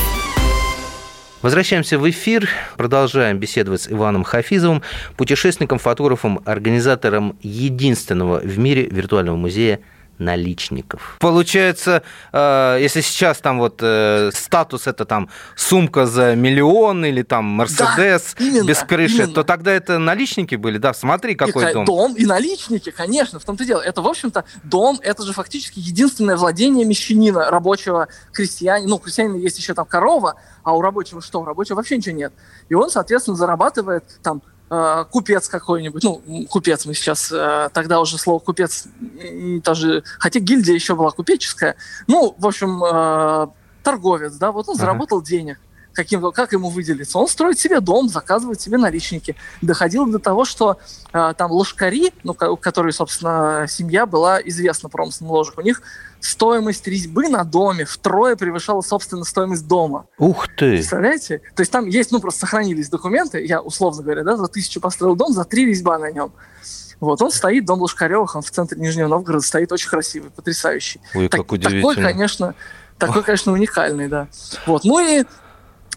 Возвращаемся 1.43 1.99
в 1.99 2.09
эфир, 2.09 2.49
продолжаем 2.75 3.37
беседовать 3.37 3.81
с 3.81 3.87
Иваном 3.87 4.23
Хафизовым, 4.23 4.81
путешественником, 5.15 5.77
фотографом, 5.77 6.41
организатором 6.45 7.37
единственного 7.43 8.39
в 8.39 8.57
мире 8.57 8.87
виртуального 8.89 9.35
музея 9.35 9.79
наличников. 10.23 11.17
Получается, 11.19 12.03
э, 12.31 12.77
если 12.79 13.01
сейчас 13.01 13.39
там 13.39 13.59
вот 13.59 13.79
э, 13.81 14.31
статус 14.33 14.87
это 14.87 15.05
там 15.05 15.29
сумка 15.55 16.05
за 16.05 16.35
миллион 16.35 17.05
или 17.05 17.21
там 17.21 17.45
Мерседес 17.45 18.35
да, 18.37 18.63
без 18.63 18.79
крыши, 18.79 19.23
именно. 19.23 19.33
то 19.33 19.43
тогда 19.43 19.71
это 19.71 19.99
наличники 19.99 20.55
были, 20.55 20.77
да? 20.77 20.93
Смотри, 20.93 21.35
какой 21.35 21.69
и, 21.69 21.73
дом. 21.73 21.85
Дом 21.85 22.15
и 22.15 22.25
наличники, 22.25 22.91
конечно, 22.91 23.39
в 23.39 23.43
том-то 23.45 23.65
дело. 23.65 23.81
Это, 23.81 24.01
в 24.01 24.07
общем-то, 24.07 24.45
дом, 24.63 24.99
это 25.01 25.23
же 25.23 25.33
фактически 25.33 25.79
единственное 25.79 26.37
владение 26.37 26.85
мещанина, 26.85 27.49
рабочего 27.49 28.07
крестьянина. 28.31 28.89
Ну, 28.89 28.99
крестьянина 28.99 29.37
есть 29.37 29.57
еще 29.57 29.73
там 29.73 29.85
корова, 29.85 30.35
а 30.63 30.75
у 30.75 30.81
рабочего 30.81 31.21
что? 31.21 31.41
У 31.41 31.45
рабочего 31.45 31.77
вообще 31.77 31.97
ничего 31.97 32.15
нет. 32.15 32.33
И 32.69 32.73
он, 32.73 32.89
соответственно, 32.89 33.37
зарабатывает 33.37 34.03
там 34.21 34.41
Э, 34.75 35.05
купец 35.07 35.49
какой-нибудь, 35.49 36.03
ну, 36.03 36.23
купец 36.49 36.87
мы 36.87 36.95
сейчас, 36.95 37.31
э, 37.31 37.69
тогда 37.73 37.99
уже 37.99 38.17
слово 38.17 38.39
купец 38.39 38.87
тоже, 39.63 40.03
хотя 40.17 40.39
гильдия 40.39 40.73
еще 40.73 40.95
была 40.95 41.11
купеческая, 41.11 41.75
ну, 42.07 42.33
в 42.39 42.47
общем, 42.47 42.83
э, 42.83 43.47
торговец, 43.83 44.33
да, 44.33 44.51
вот 44.51 44.67
он 44.67 44.75
заработал 44.75 45.19
ага. 45.19 45.27
денег, 45.27 45.59
каким, 45.93 46.31
как 46.31 46.53
ему 46.53 46.69
выделиться? 46.69 47.17
Он 47.17 47.27
строит 47.27 47.59
себе 47.59 47.79
дом, 47.79 48.09
заказывает 48.09 48.59
себе 48.59 48.77
наличники. 48.77 49.35
Доходило 49.61 50.07
до 50.09 50.19
того, 50.19 50.45
что 50.45 50.77
э, 51.11 51.33
там 51.37 51.51
ложкари, 51.51 52.13
ну, 52.23 52.35
у 52.39 52.57
которой, 52.57 52.91
собственно, 52.91 53.65
семья 53.69 54.05
была 54.05 54.41
известна 54.41 54.89
промыслом 54.89 55.31
ложек, 55.31 55.57
у 55.57 55.61
них 55.61 55.81
стоимость 56.19 56.87
резьбы 56.87 57.27
на 57.29 57.43
доме 57.43 57.85
втрое 57.85 58.35
превышала, 58.35 58.81
собственно, 58.81 59.23
стоимость 59.23 59.67
дома. 59.67 60.05
Ух 60.17 60.47
ты! 60.47 60.77
Представляете? 60.77 61.41
То 61.55 61.61
есть 61.61 61.71
там 61.71 61.85
есть, 61.85 62.11
ну, 62.11 62.19
просто 62.19 62.41
сохранились 62.41 62.89
документы, 62.89 63.45
я 63.45 63.61
условно 63.61 64.03
говоря, 64.03 64.23
да, 64.23 64.37
за 64.37 64.47
тысячу 64.47 64.79
построил 64.79 65.15
дом, 65.15 65.33
за 65.33 65.43
три 65.43 65.65
резьба 65.65 65.99
на 65.99 66.11
нем. 66.11 66.31
Вот, 66.99 67.21
он 67.21 67.31
стоит, 67.31 67.65
дом 67.65 67.81
Лошкаревых, 67.81 68.35
он 68.35 68.41
в 68.41 68.49
центре 68.49 68.79
Нижнего 68.79 69.09
Новгорода 69.09 69.45
стоит 69.45 69.71
очень 69.73 69.89
красивый, 69.89 70.31
потрясающий. 70.31 71.01
Ой, 71.13 71.27
так, 71.27 71.41
как 71.41 71.51
удивительно. 71.51 71.81
Такой, 71.81 72.03
конечно, 72.03 72.55
такой, 72.97 73.23
конечно, 73.23 73.51
уникальный, 73.51 74.07
да. 74.07 74.27
Вот, 74.65 74.85
ну 74.85 74.99
и 74.99 75.25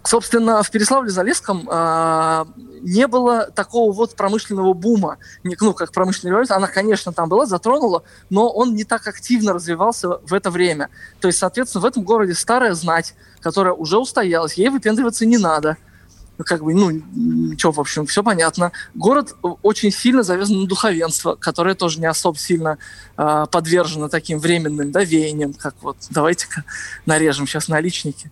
Собственно, 0.06 0.62
в 0.62 0.70
Переславле-Залесском 0.70 1.68
э, 1.68 2.44
не 2.82 3.08
было 3.08 3.50
такого 3.50 3.92
вот 3.92 4.14
промышленного 4.14 4.72
бума, 4.72 5.18
ну, 5.42 5.75
как 5.75 5.90
промышленная 5.90 6.30
революция. 6.30 6.56
Она, 6.56 6.68
конечно, 6.68 7.12
там 7.12 7.28
была, 7.28 7.44
затронула, 7.46 8.04
но 8.30 8.48
он 8.48 8.75
не 8.75 8.84
так 8.84 9.08
активно 9.08 9.52
развивался 9.52 10.18
в 10.18 10.32
это 10.32 10.50
время. 10.50 10.90
То 11.20 11.26
есть, 11.26 11.38
соответственно, 11.40 11.82
в 11.82 11.86
этом 11.86 12.04
городе 12.04 12.34
старая 12.34 12.75
знать, 12.75 13.14
которая 13.40 13.75
уже 13.75 13.98
устоялась, 13.98 14.54
ей 14.54 14.68
выпендриваться 14.68 15.26
не 15.26 15.38
надо 15.38 15.76
как 16.45 16.62
бы, 16.62 16.75
ну, 16.75 17.57
что, 17.57 17.73
в 17.73 17.81
общем, 17.81 18.07
все 18.07 18.23
понятно. 18.23 18.73
Город 18.95 19.35
очень 19.62 19.90
сильно 19.90 20.23
завязан 20.23 20.61
на 20.61 20.66
духовенство, 20.66 21.35
которое 21.35 21.75
тоже 21.75 22.00
не 22.00 22.07
особо 22.07 22.38
сильно 22.38 22.78
э, 23.16 23.47
подвержено 23.50 24.09
таким 24.09 24.38
временным 24.38 24.90
да, 24.93 25.05
веяниям, 25.05 25.55
как 25.55 25.75
вот 25.81 25.97
давайте-ка 26.11 26.64
нарежем 27.07 27.47
сейчас 27.47 27.69
наличники. 27.69 28.31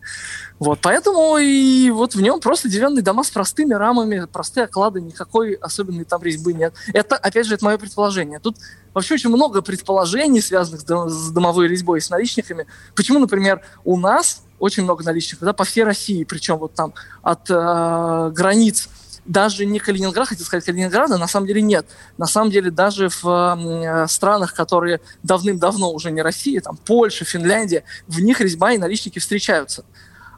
Вот, 0.59 0.79
поэтому 0.81 1.37
и 1.39 1.91
вот 1.91 2.15
в 2.15 2.21
нем 2.21 2.41
просто 2.41 2.69
деревянные 2.69 3.03
дома 3.03 3.25
с 3.25 3.31
простыми 3.31 3.75
рамами, 3.75 4.27
простые 4.33 4.65
оклады, 4.65 5.01
никакой 5.01 5.55
особенной 5.55 6.05
там 6.05 6.23
резьбы 6.23 6.53
нет. 6.53 6.75
Это, 6.93 7.17
опять 7.17 7.47
же, 7.47 7.55
это 7.55 7.65
мое 7.65 7.77
предположение. 7.77 8.39
Тут 8.39 8.57
вообще 8.93 9.15
очень 9.15 9.31
много 9.31 9.63
предположений, 9.63 10.41
связанных 10.41 10.83
с 10.83 11.31
домовой 11.31 11.69
резьбой 11.69 11.99
и 11.99 12.03
с 12.03 12.09
наличниками. 12.09 12.67
Почему, 12.95 13.19
например, 13.19 13.63
у 13.85 13.99
нас 13.99 14.43
очень 14.65 14.83
много 14.83 15.05
наличников, 15.05 15.45
да, 15.45 15.53
по 15.53 15.65
всей 15.65 15.85
России, 15.85 16.25
причем 16.25 16.57
вот 16.57 16.73
там 16.73 16.95
от 17.23 17.51
э, 17.51 18.31
границ 18.35 18.89
даже 19.27 19.67
не 19.67 19.79
Калининград, 19.79 20.29
хотел 20.29 20.47
сказать 20.47 20.65
Калининграда, 20.65 21.19
на 21.19 21.27
самом 21.27 21.47
деле 21.47 21.61
нет. 21.61 21.87
На 22.17 22.27
самом 22.27 22.51
деле 22.51 22.71
даже 22.71 23.11
в 23.11 23.25
э, 23.25 24.07
странах, 24.09 24.55
которые 24.55 25.01
давным-давно 25.23 25.93
уже 25.93 26.11
не 26.11 26.23
Россия, 26.23 26.61
там 26.61 26.79
Польша, 26.79 27.25
Финляндия, 27.25 27.85
в 28.07 28.21
них 28.21 28.41
резьба 28.41 28.73
и 28.73 28.79
наличники 28.79 29.19
встречаются. 29.19 29.85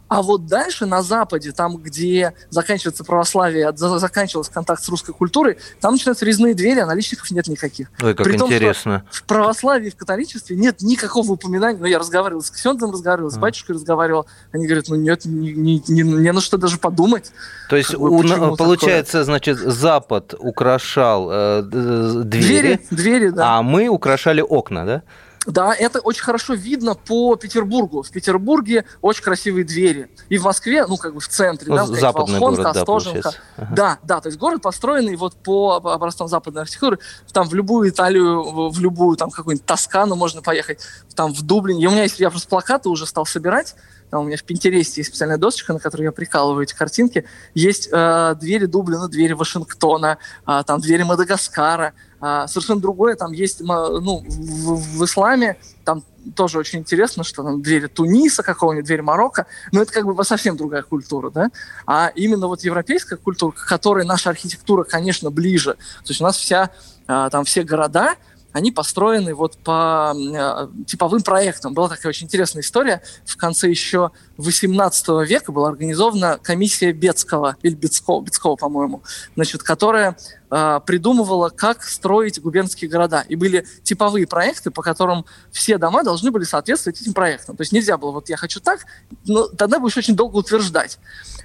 А 0.08 0.22
вот 0.22 0.46
дальше 0.46 0.86
на 0.86 1.02
Западе, 1.02 1.52
там, 1.52 1.76
где 1.78 2.32
заканчивается 2.50 3.02
православие, 3.02 3.72
заканчивался 3.76 4.52
контакт 4.52 4.82
с 4.82 4.88
русской 4.88 5.12
культурой, 5.12 5.58
там 5.80 5.94
начинаются 5.94 6.24
резные 6.24 6.54
двери, 6.54 6.78
а 6.78 6.86
наличников 6.86 7.30
нет 7.32 7.48
никаких. 7.48 7.90
Ой, 8.00 8.14
как 8.14 8.24
При 8.24 8.36
интересно. 8.36 9.00
Том, 9.00 9.08
в 9.10 9.22
православии, 9.24 9.90
в 9.90 9.96
католичестве 9.96 10.56
нет 10.56 10.80
никакого 10.80 11.32
упоминания. 11.32 11.78
Ну, 11.78 11.86
я 11.86 11.98
разговаривал 11.98 12.42
с 12.42 12.50
ксензом, 12.50 12.92
разговаривал, 12.92 13.30
с 13.30 13.36
батюшкой 13.36 13.74
разговаривал. 13.74 14.26
Они 14.52 14.66
говорят, 14.66 14.86
ну 14.88 14.94
нет, 14.94 15.24
не, 15.24 15.52
не, 15.52 15.82
не, 15.88 16.02
не 16.02 16.32
на 16.32 16.40
что 16.40 16.56
даже 16.56 16.78
подумать. 16.78 17.32
То 17.68 17.76
есть, 17.76 17.94
у, 17.94 18.22
получается, 18.56 19.12
такое? 19.12 19.24
значит, 19.24 19.58
Запад 19.58 20.34
украшал 20.38 21.28
э, 21.32 21.62
двери, 21.62 22.22
двери, 22.22 22.80
двери 22.90 23.28
да. 23.30 23.58
а 23.58 23.62
мы 23.62 23.88
украшали 23.88 24.40
окна, 24.40 24.86
да? 24.86 25.02
Да, 25.46 25.74
это 25.74 26.00
очень 26.00 26.22
хорошо 26.22 26.54
видно 26.54 26.94
по 26.94 27.36
Петербургу. 27.36 28.02
В 28.02 28.10
Петербурге 28.10 28.84
очень 29.00 29.22
красивые 29.22 29.64
двери. 29.64 30.10
И 30.28 30.38
в 30.38 30.44
Москве, 30.44 30.86
ну, 30.86 30.96
как 30.96 31.14
бы 31.14 31.20
в 31.20 31.28
центре, 31.28 31.68
ну, 31.68 31.76
да, 31.76 31.86
Западный 31.86 32.38
Волхонка, 32.38 32.62
город, 32.62 32.76
Остоженка. 32.76 33.30
Да, 33.56 33.62
ага. 33.62 33.74
да, 33.74 33.98
да, 34.02 34.20
то 34.20 34.28
есть 34.28 34.38
город 34.38 34.62
построенный 34.62 35.16
вот 35.16 35.34
по 35.34 35.76
образцам 35.76 36.28
западной 36.28 36.62
архитектуры. 36.62 36.98
Там 37.32 37.48
в 37.48 37.54
любую 37.54 37.90
Италию, 37.90 38.70
в 38.70 38.80
любую 38.80 39.16
там 39.16 39.30
какую-нибудь 39.30 39.64
Тоскану 39.66 40.16
можно 40.16 40.42
поехать, 40.42 40.80
там 41.14 41.32
в 41.32 41.42
Дублин. 41.42 41.78
И 41.78 41.86
у 41.86 41.90
меня 41.90 42.02
есть, 42.02 42.18
я 42.18 42.30
просто 42.30 42.48
плакаты 42.48 42.88
уже 42.88 43.06
стал 43.06 43.24
собирать. 43.24 43.76
Там 44.10 44.22
у 44.22 44.24
меня 44.24 44.36
в 44.36 44.44
Пинтересте 44.44 45.00
есть 45.00 45.10
специальная 45.10 45.38
досочка, 45.38 45.72
на 45.72 45.78
которой 45.78 46.02
я 46.02 46.12
прикалываю 46.12 46.62
эти 46.62 46.74
картинки. 46.74 47.24
Есть 47.54 47.88
э, 47.92 48.34
двери 48.40 48.66
Дублина, 48.66 49.08
двери 49.08 49.32
Вашингтона, 49.32 50.18
э, 50.46 50.62
там 50.66 50.80
двери 50.80 51.02
Мадагаскара, 51.02 51.92
а, 52.18 52.48
совершенно 52.48 52.80
другое, 52.80 53.14
там 53.14 53.32
есть, 53.32 53.60
ну, 53.60 54.24
в, 54.26 54.98
в 54.98 55.04
исламе, 55.04 55.58
там 55.84 56.02
тоже 56.34 56.58
очень 56.58 56.78
интересно, 56.78 57.24
что 57.24 57.42
там 57.42 57.60
двери 57.60 57.88
Туниса 57.88 58.42
какого-нибудь, 58.42 58.86
двери 58.86 59.02
Марокко, 59.02 59.46
но 59.70 59.82
это 59.82 59.92
как 59.92 60.06
бы 60.06 60.24
совсем 60.24 60.56
другая 60.56 60.82
культура, 60.82 61.30
да, 61.30 61.50
а 61.86 62.10
именно 62.14 62.46
вот 62.46 62.62
европейская 62.62 63.16
культура, 63.16 63.52
к 63.52 63.66
которой 63.66 64.06
наша 64.06 64.30
архитектура, 64.30 64.84
конечно, 64.84 65.30
ближе, 65.30 65.74
то 65.74 66.08
есть 66.08 66.20
у 66.20 66.24
нас 66.24 66.36
вся, 66.36 66.70
а, 67.06 67.28
там 67.28 67.44
все 67.44 67.62
города, 67.62 68.14
они 68.56 68.72
построены 68.72 69.34
вот 69.34 69.58
по 69.58 70.14
э, 70.16 70.68
типовым 70.86 71.20
проектам. 71.20 71.74
Была 71.74 71.90
такая 71.90 72.08
очень 72.08 72.24
интересная 72.24 72.62
история. 72.62 73.02
В 73.26 73.36
конце 73.36 73.68
еще 73.68 74.12
18 74.38 75.08
века 75.28 75.52
была 75.52 75.68
организована 75.68 76.38
комиссия 76.42 76.92
Бецкого, 76.92 77.56
или 77.62 77.74
Бецкого, 77.74 78.22
Бецкого 78.22 78.56
по-моему, 78.56 79.02
значит, 79.34 79.62
которая 79.62 80.16
э, 80.50 80.80
придумывала, 80.86 81.48
как 81.48 81.82
строить 81.82 82.40
губернские 82.40 82.90
города. 82.90 83.24
И 83.28 83.36
были 83.36 83.66
типовые 83.82 84.26
проекты, 84.26 84.70
по 84.70 84.82
которым 84.82 85.24
все 85.50 85.78
дома 85.78 86.02
должны 86.02 86.30
были 86.30 86.44
соответствовать 86.44 87.00
этим 87.00 87.14
проектам. 87.14 87.56
То 87.56 87.62
есть 87.62 87.72
нельзя 87.72 87.96
было, 87.96 88.12
вот 88.12 88.28
я 88.28 88.36
хочу 88.36 88.60
так, 88.60 88.86
но 89.26 89.48
тогда 89.48 89.78
будешь 89.78 89.96
очень 89.96 90.16
долго 90.16 90.36
утверждать. 90.36 90.98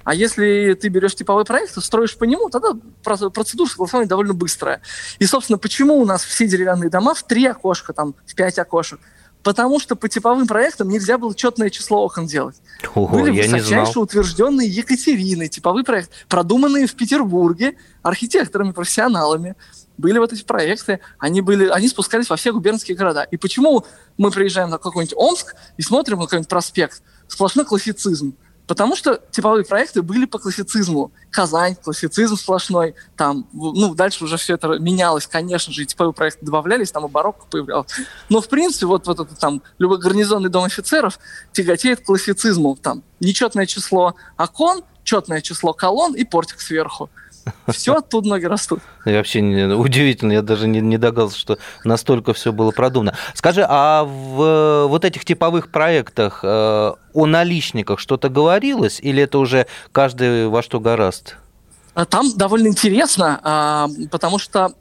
А 0.04 0.14
если 0.14 0.74
ты 0.74 0.88
берешь 0.88 1.14
типовой 1.14 1.44
проект, 1.44 1.80
строишь 1.82 2.16
по 2.16 2.24
нему, 2.24 2.50
тогда 2.50 2.72
процедура 3.02 3.68
согласования 3.68 4.08
довольно 4.08 4.34
быстрая. 4.34 4.80
И, 5.18 5.26
собственно, 5.26 5.58
почему 5.58 5.98
у 5.98 6.04
нас 6.04 6.24
все 6.24 6.46
деревянные 6.46 6.90
дома 6.90 7.14
в 7.14 7.22
три 7.22 7.46
окошка, 7.46 7.92
там, 7.92 8.14
в 8.26 8.34
пять 8.34 8.58
окошек? 8.58 9.00
Потому 9.42 9.80
что 9.80 9.96
по 9.96 10.08
типовым 10.08 10.46
проектам 10.46 10.88
нельзя 10.88 11.18
было 11.18 11.34
четное 11.34 11.70
число 11.70 12.04
окон 12.04 12.26
делать. 12.26 12.56
Ого, 12.94 13.08
Были 13.08 13.32
я 13.34 13.42
высочайше 13.42 13.98
утвержденные 13.98 14.68
Екатериной 14.68 15.48
типовые 15.48 15.84
проекты, 15.84 16.14
продуманные 16.28 16.86
в 16.86 16.94
Петербурге 16.94 17.76
архитекторами-профессионалами. 18.02 19.56
Были 19.98 20.18
вот 20.18 20.32
эти 20.32 20.42
проекты, 20.44 21.00
они, 21.18 21.40
были, 21.40 21.68
они 21.68 21.88
спускались 21.88 22.30
во 22.30 22.36
все 22.36 22.52
губернские 22.52 22.96
города. 22.96 23.24
И 23.24 23.36
почему 23.36 23.84
мы 24.16 24.30
приезжаем 24.30 24.70
на 24.70 24.78
какой-нибудь 24.78 25.16
Омск 25.16 25.54
и 25.76 25.82
смотрим 25.82 26.18
на 26.18 26.24
какой-нибудь 26.24 26.48
проспект? 26.48 27.02
Сплошной 27.28 27.64
классицизм. 27.64 28.34
Потому 28.66 28.94
что 28.96 29.20
типовые 29.30 29.64
проекты 29.64 30.02
были 30.02 30.24
по 30.24 30.38
классицизму. 30.38 31.12
Казань, 31.30 31.74
классицизм 31.74 32.36
сплошной. 32.36 32.94
Там, 33.16 33.46
ну, 33.52 33.94
дальше 33.94 34.24
уже 34.24 34.36
все 34.36 34.54
это 34.54 34.78
менялось, 34.78 35.26
конечно 35.26 35.72
же, 35.72 35.82
и 35.82 35.86
типовые 35.86 36.12
проекты 36.12 36.46
добавлялись, 36.46 36.92
там 36.92 37.06
и 37.06 37.08
барокко 37.08 37.46
появлялось. 37.50 37.90
Но, 38.28 38.40
в 38.40 38.48
принципе, 38.48 38.86
вот, 38.86 39.06
вот 39.06 39.20
это 39.20 39.34
там, 39.34 39.62
любой 39.78 39.98
гарнизонный 39.98 40.48
дом 40.48 40.64
офицеров 40.64 41.18
тяготеет 41.52 42.00
к 42.00 42.04
классицизму. 42.04 42.76
Там, 42.76 43.02
нечетное 43.20 43.66
число 43.66 44.14
окон, 44.36 44.82
четное 45.04 45.40
число 45.40 45.72
колонн 45.72 46.14
и 46.14 46.24
портик 46.24 46.60
сверху. 46.60 47.10
Все 47.68 47.94
оттуда 47.94 48.28
ноги 48.28 48.46
растут. 48.46 48.80
И 49.06 49.12
вообще 49.12 49.40
удивительно, 49.40 50.32
я 50.32 50.42
даже 50.42 50.68
не, 50.68 50.80
не 50.80 50.98
догадался, 50.98 51.38
что 51.38 51.58
настолько 51.84 52.32
все 52.32 52.52
было 52.52 52.70
продумано. 52.70 53.16
Скажи, 53.34 53.64
а 53.68 54.04
в 54.04 54.86
вот 54.88 55.04
этих 55.04 55.24
типовых 55.24 55.70
проектах 55.70 56.40
э, 56.42 56.92
о 57.12 57.26
наличниках 57.26 57.98
что-то 57.98 58.28
говорилось, 58.28 59.00
или 59.00 59.22
это 59.22 59.38
уже 59.38 59.66
каждый 59.92 60.48
во 60.48 60.62
что 60.62 60.80
гораст? 60.80 61.36
А 61.94 62.06
там 62.06 62.34
довольно 62.36 62.68
интересно, 62.68 63.38
а, 63.42 63.88
потому 64.10 64.38
что 64.38 64.72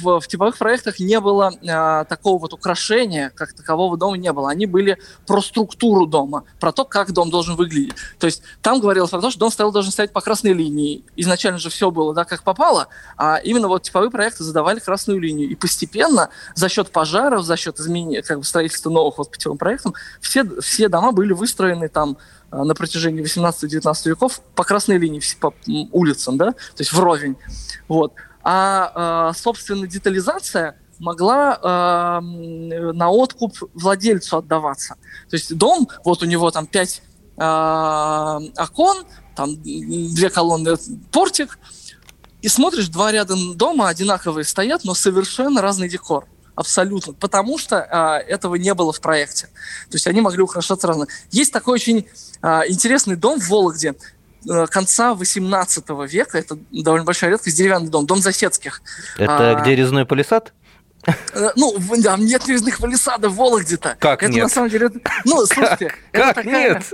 в, 0.00 0.20
в 0.20 0.28
типовых 0.28 0.56
проектах 0.56 1.00
не 1.00 1.18
было 1.18 1.52
а, 1.68 2.04
такого 2.04 2.38
вот 2.38 2.52
украшения, 2.52 3.30
как 3.34 3.54
такового 3.54 3.96
дома 3.96 4.16
не 4.16 4.32
было. 4.32 4.50
Они 4.50 4.66
были 4.66 4.98
про 5.26 5.42
структуру 5.42 6.06
дома, 6.06 6.44
про 6.60 6.70
то, 6.70 6.84
как 6.84 7.12
дом 7.12 7.30
должен 7.30 7.56
выглядеть. 7.56 7.94
То 8.20 8.26
есть 8.26 8.42
там 8.62 8.80
говорилось 8.80 9.10
про 9.10 9.20
то, 9.20 9.30
что 9.30 9.40
дом 9.40 9.50
стоял, 9.50 9.72
должен 9.72 9.90
стоять 9.90 10.12
по 10.12 10.20
красной 10.20 10.52
линии. 10.52 11.04
Изначально 11.16 11.58
же 11.58 11.70
все 11.70 11.90
было, 11.90 12.14
да, 12.14 12.24
как 12.24 12.44
попало, 12.44 12.86
а 13.16 13.36
именно 13.38 13.66
вот 13.66 13.82
типовые 13.82 14.10
проекты 14.10 14.44
задавали 14.44 14.78
красную 14.78 15.18
линию. 15.18 15.48
И 15.48 15.56
постепенно 15.56 16.28
за 16.54 16.68
счет 16.68 16.90
пожаров, 16.90 17.44
за 17.44 17.56
счет 17.56 17.80
изменения, 17.80 18.22
как 18.22 18.38
бы 18.38 18.44
строительства 18.44 18.90
новых 18.90 19.18
вот 19.18 19.32
по 19.32 19.36
типовым 19.36 19.58
проектам, 19.58 19.94
все, 20.20 20.44
все 20.60 20.88
дома 20.88 21.10
были 21.10 21.32
выстроены 21.32 21.88
там 21.88 22.16
Э, 22.43 22.43
на 22.62 22.74
протяжении 22.74 23.22
18-19 23.22 24.08
веков 24.08 24.40
по 24.54 24.64
красной 24.64 24.98
линии, 24.98 25.20
по 25.40 25.54
улицам, 25.92 26.36
да, 26.36 26.52
то 26.52 26.78
есть 26.78 26.92
вровень. 26.92 27.36
Вот. 27.88 28.12
А, 28.42 29.30
э, 29.32 29.38
собственно, 29.38 29.86
детализация 29.86 30.76
могла 30.98 31.58
э, 31.60 32.20
на 32.92 33.10
откуп 33.10 33.56
владельцу 33.72 34.36
отдаваться. 34.36 34.96
То 35.30 35.36
есть 35.36 35.56
дом, 35.56 35.88
вот 36.04 36.22
у 36.22 36.26
него 36.26 36.50
там 36.50 36.66
пять 36.66 37.02
э, 37.36 37.40
окон, 37.42 39.04
там 39.34 39.56
две 39.62 40.30
колонны, 40.30 40.76
портик, 41.10 41.58
и 42.42 42.48
смотришь, 42.48 42.88
два 42.88 43.10
ряда 43.10 43.34
дома 43.54 43.88
одинаковые 43.88 44.44
стоят, 44.44 44.84
но 44.84 44.94
совершенно 44.94 45.62
разный 45.62 45.88
декор 45.88 46.26
абсолютно, 46.54 47.12
потому 47.12 47.58
что 47.58 47.86
а, 47.90 48.18
этого 48.18 48.54
не 48.56 48.72
было 48.74 48.92
в 48.92 49.00
проекте. 49.00 49.46
То 49.90 49.94
есть 49.94 50.06
они 50.06 50.20
могли 50.20 50.42
украшаться 50.42 50.86
разно. 50.86 51.06
Есть 51.30 51.52
такой 51.52 51.74
очень 51.74 52.06
а, 52.42 52.62
интересный 52.66 53.16
дом 53.16 53.40
в 53.40 53.48
Вологде, 53.48 53.94
а, 54.48 54.66
конца 54.66 55.14
18 55.14 55.84
века, 56.08 56.38
это 56.38 56.58
довольно 56.70 57.04
большая 57.04 57.30
редкость, 57.30 57.56
деревянный 57.56 57.88
дом, 57.88 58.06
дом 58.06 58.18
Засецких. 58.18 58.82
Это 59.16 59.52
а, 59.52 59.60
где 59.60 59.74
резной 59.74 60.06
палисад? 60.06 60.52
Э, 61.34 61.50
ну, 61.56 61.76
да, 61.98 62.16
нет 62.16 62.46
резных 62.48 62.78
палисадов 62.78 63.32
в 63.32 63.36
Вологде-то. 63.36 63.96
Как 63.98 64.22
это 64.22 64.32
нет? 64.32 64.44
на 64.44 64.48
самом 64.48 64.70
деле... 64.70 64.90
Ну, 65.24 65.44
слушайте, 65.46 65.94
как, 66.12 66.34
как 66.34 66.44
нет? 66.46 66.84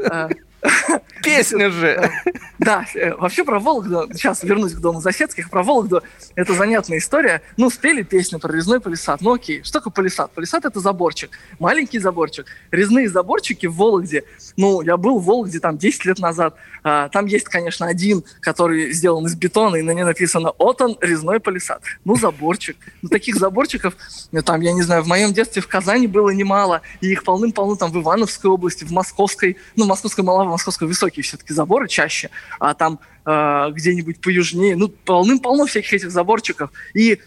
Песня 1.22 1.70
же! 1.70 2.10
Да, 2.58 2.84
э, 2.94 3.14
вообще 3.14 3.44
про 3.44 3.58
Вологду, 3.58 4.08
сейчас 4.12 4.42
вернусь 4.42 4.74
к 4.74 4.80
дому 4.80 5.00
Засецких, 5.00 5.48
про 5.48 5.62
Вологду, 5.62 6.02
это 6.34 6.54
занятная 6.54 6.98
история. 6.98 7.42
Ну, 7.56 7.70
спели 7.70 8.02
песню 8.02 8.38
про 8.38 8.52
резной 8.52 8.80
палисад. 8.80 9.22
Ну, 9.22 9.32
окей, 9.32 9.62
что 9.62 9.78
такое 9.78 9.92
палисад? 9.92 10.32
Палисад– 10.32 10.64
это 10.66 10.80
заборчик, 10.80 11.30
маленький 11.58 11.98
заборчик. 11.98 12.46
Резные 12.70 13.08
заборчики 13.08 13.66
в 13.66 13.76
Вологде, 13.76 14.24
ну, 14.56 14.82
я 14.82 14.96
был 14.96 15.18
в 15.18 15.24
Вологде 15.24 15.58
там 15.58 15.78
10 15.78 16.04
лет 16.04 16.18
назад, 16.18 16.54
а, 16.82 17.08
там 17.08 17.26
есть, 17.26 17.46
конечно, 17.46 17.86
один, 17.86 18.24
который 18.40 18.92
сделан 18.92 19.26
из 19.26 19.34
бетона, 19.34 19.76
и 19.76 19.82
на 19.82 19.92
ней 19.92 20.04
написано 20.04 20.52
«Вот 20.58 20.82
он, 20.82 20.98
резной 21.00 21.40
палисад». 21.40 21.82
Ну, 22.04 22.16
заборчик. 22.16 22.76
Ну, 23.00 23.08
таких 23.08 23.36
заборчиков, 23.36 23.94
ну, 24.32 24.42
там, 24.42 24.60
я 24.60 24.72
не 24.72 24.82
знаю, 24.82 25.02
в 25.02 25.06
моем 25.06 25.32
детстве 25.32 25.62
в 25.62 25.68
Казани 25.68 26.06
было 26.06 26.30
немало, 26.30 26.82
и 27.00 27.10
их 27.10 27.24
полным-полно 27.24 27.76
там 27.76 27.90
в 27.90 27.98
Ивановской 27.98 28.50
области, 28.50 28.84
в 28.84 28.90
Московской, 28.90 29.56
ну, 29.76 29.86
в 29.86 29.88
Московской 29.88 30.24
Малаве, 30.24 30.49
Московской 30.50 30.88
высокие 30.88 31.22
все-таки 31.22 31.52
заборы 31.52 31.88
чаще, 31.88 32.30
а 32.58 32.74
там 32.74 33.00
э, 33.24 33.70
где-нибудь 33.72 34.20
поюжнее, 34.20 34.76
ну, 34.76 34.88
полным-полно 34.88 35.66
всяких 35.66 35.94
этих 35.94 36.10
заборчиков. 36.10 36.70
И 36.94 37.18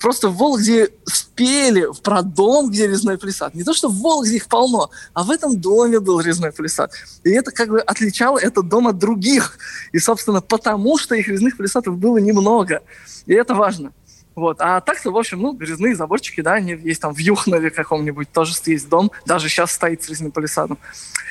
просто 0.00 0.28
в 0.28 0.36
Вологде 0.36 0.90
спели 1.04 1.86
про 2.02 2.22
дом, 2.22 2.70
где 2.70 2.86
резной 2.86 3.18
палисад. 3.18 3.54
Не 3.54 3.64
то, 3.64 3.72
что 3.72 3.88
в 3.88 4.00
Вологде 4.00 4.36
их 4.36 4.46
полно, 4.46 4.90
а 5.14 5.22
в 5.22 5.30
этом 5.30 5.60
доме 5.60 6.00
был 6.00 6.20
резной 6.20 6.52
палисад. 6.52 6.92
И 7.24 7.30
это 7.30 7.50
как 7.50 7.68
бы 7.68 7.80
отличало 7.80 8.38
этот 8.38 8.68
дом 8.68 8.88
от 8.88 8.98
других. 8.98 9.58
И, 9.92 9.98
собственно, 9.98 10.40
потому 10.40 10.98
что 10.98 11.14
их 11.14 11.28
резных 11.28 11.56
палисадов 11.56 11.96
было 11.96 12.18
немного. 12.18 12.82
И 13.26 13.34
это 13.34 13.54
важно. 13.54 13.92
Вот. 14.34 14.60
А 14.60 14.80
так-то, 14.80 15.10
в 15.10 15.16
общем, 15.16 15.40
ну, 15.40 15.58
резные 15.58 15.94
заборчики, 15.94 16.40
да, 16.40 16.54
они 16.54 16.72
есть 16.72 17.00
там 17.00 17.14
в 17.14 17.18
Юхнове 17.18 17.70
каком-нибудь, 17.70 18.30
тоже 18.32 18.54
есть 18.66 18.88
дом, 18.88 19.10
даже 19.26 19.48
сейчас 19.48 19.72
стоит 19.72 20.02
с 20.02 20.08
резным 20.08 20.32
палисадом. 20.32 20.78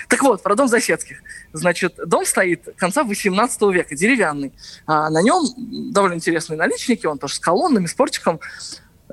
Так 0.07 0.21
вот, 0.23 0.43
про 0.43 0.55
дом 0.55 0.67
Засецких. 0.67 1.21
Значит, 1.53 1.95
дом 2.05 2.25
стоит 2.25 2.67
конца 2.77 3.03
18 3.03 3.61
века, 3.73 3.95
деревянный. 3.95 4.51
А 4.85 5.09
на 5.09 5.21
нем 5.21 5.45
довольно 5.91 6.15
интересные 6.15 6.57
наличники, 6.57 7.05
он 7.05 7.17
тоже 7.17 7.35
с 7.35 7.39
колоннами, 7.39 7.85
с 7.85 7.93
портиком. 7.93 8.39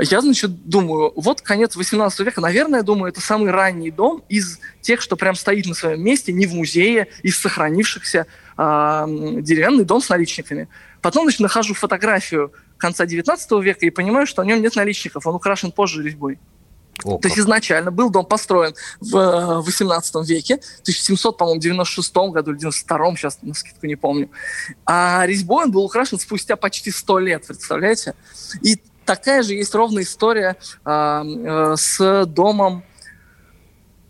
Я, 0.00 0.20
значит, 0.20 0.68
думаю, 0.68 1.12
вот 1.16 1.40
конец 1.40 1.74
18 1.74 2.20
века, 2.20 2.40
наверное, 2.40 2.82
думаю, 2.82 3.10
это 3.10 3.20
самый 3.20 3.50
ранний 3.50 3.90
дом 3.90 4.22
из 4.28 4.60
тех, 4.80 5.00
что 5.00 5.16
прям 5.16 5.34
стоит 5.34 5.66
на 5.66 5.74
своем 5.74 6.02
месте, 6.02 6.32
не 6.32 6.46
в 6.46 6.54
музее, 6.54 7.08
из 7.22 7.36
сохранившихся 7.38 8.26
э, 8.56 9.06
деревянный 9.40 9.84
дом 9.84 10.00
с 10.00 10.08
наличниками. 10.08 10.68
Потом, 11.00 11.24
значит, 11.24 11.40
нахожу 11.40 11.74
фотографию 11.74 12.52
конца 12.78 13.06
19 13.06 13.50
века 13.62 13.86
и 13.86 13.90
понимаю, 13.90 14.26
что 14.26 14.42
на 14.42 14.48
нем 14.48 14.62
нет 14.62 14.76
наличников, 14.76 15.26
он 15.26 15.34
украшен 15.34 15.72
позже 15.72 16.02
резьбой. 16.02 16.38
О, 17.04 17.18
То 17.18 17.28
есть 17.28 17.38
изначально 17.38 17.90
был 17.90 18.10
дом 18.10 18.26
построен 18.26 18.74
в 19.00 19.62
18 19.62 20.14
э, 20.16 20.18
веке, 20.24 20.54
1700, 20.82 21.38
по-моему, 21.38 21.60
96 21.60 22.16
году 22.16 22.50
или 22.50 22.58
92 22.58 23.16
сейчас 23.16 23.38
на 23.42 23.54
скидку 23.54 23.86
не 23.86 23.96
помню. 23.96 24.30
А 24.84 25.24
резьбой 25.26 25.66
он 25.66 25.70
был 25.70 25.84
украшен 25.84 26.18
спустя 26.18 26.56
почти 26.56 26.90
100 26.90 27.18
лет, 27.20 27.46
представляете? 27.46 28.14
И 28.62 28.78
такая 29.04 29.42
же 29.42 29.54
есть 29.54 29.74
ровная 29.74 30.02
история 30.02 30.56
э, 30.84 31.22
э, 31.24 31.74
с 31.76 32.26
домом 32.26 32.82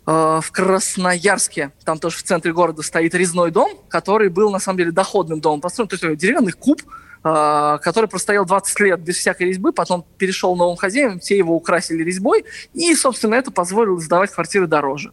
э, 0.07 0.39
в 0.41 0.51
Красноярске. 0.51 1.71
Там 1.85 1.99
тоже 1.99 2.17
в 2.17 2.23
центре 2.23 2.53
города 2.53 2.81
стоит 2.81 3.13
резной 3.13 3.51
дом, 3.51 3.79
который 3.87 4.29
был 4.29 4.49
на 4.49 4.59
самом 4.59 4.79
деле 4.79 4.91
доходным 4.91 5.41
домом. 5.41 5.61
Построен, 5.61 5.89
то 5.89 5.95
есть 5.95 6.19
деревянный 6.19 6.53
куб, 6.53 6.81
э, 6.81 7.08
который 7.21 8.07
простоял 8.07 8.45
20 8.45 8.79
лет 8.79 8.99
без 9.01 9.17
всякой 9.17 9.47
резьбы, 9.47 9.73
потом 9.73 10.05
перешел 10.17 10.55
новым 10.55 10.77
хозяевам, 10.77 11.19
все 11.19 11.37
его 11.37 11.55
украсили 11.55 12.03
резьбой, 12.03 12.45
и, 12.73 12.95
собственно, 12.95 13.35
это 13.35 13.51
позволило 13.51 13.99
сдавать 13.99 14.31
квартиры 14.31 14.67
дороже. 14.67 15.11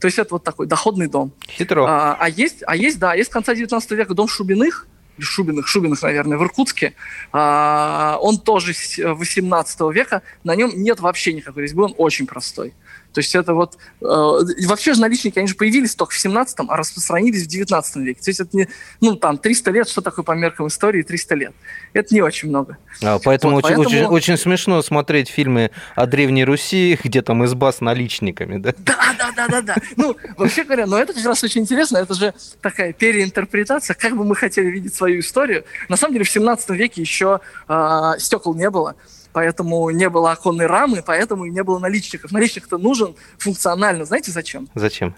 То 0.00 0.06
есть 0.06 0.18
это 0.18 0.34
вот 0.34 0.44
такой 0.44 0.66
доходный 0.66 1.06
дом. 1.06 1.32
Хитро. 1.48 1.86
А, 1.86 2.16
а 2.18 2.28
есть, 2.28 2.62
а 2.66 2.76
есть, 2.76 2.98
да, 2.98 3.14
есть 3.14 3.30
с 3.30 3.32
конца 3.32 3.54
19 3.54 3.90
века 3.92 4.14
дом 4.14 4.28
Шубиных, 4.28 4.86
Шубиных, 5.18 5.68
Шубиных, 5.68 6.02
наверное, 6.02 6.38
в 6.38 6.42
Иркутске. 6.42 6.94
А, 7.32 8.18
он 8.20 8.38
тоже 8.38 8.74
18 8.98 9.80
века. 9.92 10.22
На 10.42 10.54
нем 10.56 10.72
нет 10.74 11.00
вообще 11.00 11.32
никакой 11.32 11.62
резьбы, 11.62 11.84
он 11.84 11.94
очень 11.98 12.26
простой. 12.26 12.74
То 13.14 13.20
есть 13.20 13.34
это 13.34 13.54
вот... 13.54 13.78
Э, 14.02 14.66
вообще 14.66 14.92
же 14.92 15.00
наличники, 15.00 15.38
они 15.38 15.46
же 15.46 15.54
появились 15.54 15.94
только 15.94 16.12
в 16.12 16.24
17-м, 16.24 16.70
а 16.70 16.76
распространились 16.76 17.44
в 17.44 17.46
19 17.46 17.96
веке. 17.96 18.20
То 18.20 18.30
есть 18.30 18.40
это 18.40 18.56
не... 18.56 18.68
Ну, 19.00 19.14
там, 19.14 19.38
300 19.38 19.70
лет, 19.70 19.88
что 19.88 20.00
такое 20.00 20.24
по 20.24 20.32
меркам 20.32 20.66
истории 20.66 21.02
300 21.02 21.34
лет? 21.36 21.54
Это 21.92 22.12
не 22.12 22.20
очень 22.20 22.48
много. 22.48 22.76
А, 23.02 23.20
поэтому, 23.22 23.54
вот, 23.54 23.64
очень, 23.64 23.76
поэтому 23.76 23.96
очень, 23.96 24.32
очень 24.32 24.36
смешно 24.36 24.82
смотреть 24.82 25.28
фильмы 25.28 25.70
о 25.94 26.06
Древней 26.06 26.44
Руси, 26.44 26.98
где 27.02 27.22
там 27.22 27.44
изба 27.44 27.70
с 27.70 27.80
наличниками, 27.80 28.58
да? 28.58 28.74
Да, 28.78 29.14
да, 29.16 29.30
да, 29.36 29.48
да, 29.48 29.62
да. 29.62 29.76
Ну, 29.96 30.16
вообще 30.36 30.64
говоря, 30.64 30.86
но 30.86 30.98
это 30.98 31.12
как 31.12 31.24
раз 31.24 31.44
очень 31.44 31.62
интересно. 31.62 31.98
Это 31.98 32.14
же 32.14 32.34
такая 32.60 32.92
переинтерпретация, 32.92 33.94
как 33.94 34.16
бы 34.16 34.24
мы 34.24 34.34
хотели 34.34 34.66
видеть 34.66 34.94
свою 34.94 35.20
историю. 35.20 35.64
На 35.88 35.96
самом 35.96 36.14
деле 36.14 36.24
в 36.24 36.30
17 36.30 36.70
веке 36.70 37.00
еще 37.00 37.40
э, 37.68 38.12
стекол 38.18 38.54
не 38.54 38.70
было 38.70 38.96
поэтому 39.34 39.90
не 39.90 40.08
было 40.08 40.32
оконной 40.32 40.66
рамы, 40.66 41.02
поэтому 41.04 41.44
и 41.44 41.50
не 41.50 41.62
было 41.62 41.78
наличников. 41.78 42.32
Наличник-то 42.32 42.78
нужен 42.78 43.14
функционально. 43.36 44.06
Знаете 44.06 44.30
зачем? 44.30 44.68
Зачем? 44.74 45.14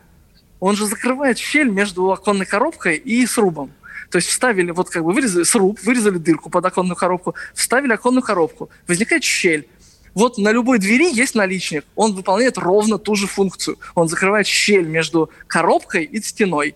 Он 0.58 0.74
же 0.74 0.86
закрывает 0.86 1.38
щель 1.38 1.68
между 1.68 2.10
оконной 2.10 2.46
коробкой 2.46 2.96
и 2.96 3.26
срубом. 3.26 3.70
То 4.10 4.16
есть 4.16 4.28
вставили, 4.28 4.70
вот 4.70 4.88
как 4.88 5.04
бы 5.04 5.12
вырезали 5.12 5.44
сруб, 5.44 5.78
вырезали 5.82 6.16
дырку 6.16 6.48
под 6.48 6.64
оконную 6.64 6.96
коробку, 6.96 7.34
вставили 7.54 7.92
оконную 7.92 8.22
коробку. 8.22 8.70
Возникает 8.88 9.22
щель. 9.22 9.68
Вот 10.14 10.38
на 10.38 10.50
любой 10.50 10.78
двери 10.78 11.14
есть 11.14 11.34
наличник. 11.34 11.84
Он 11.94 12.14
выполняет 12.14 12.56
ровно 12.56 12.96
ту 12.96 13.16
же 13.16 13.26
функцию. 13.26 13.76
Он 13.94 14.08
закрывает 14.08 14.46
щель 14.46 14.86
между 14.86 15.30
коробкой 15.46 16.04
и 16.04 16.22
стеной. 16.22 16.74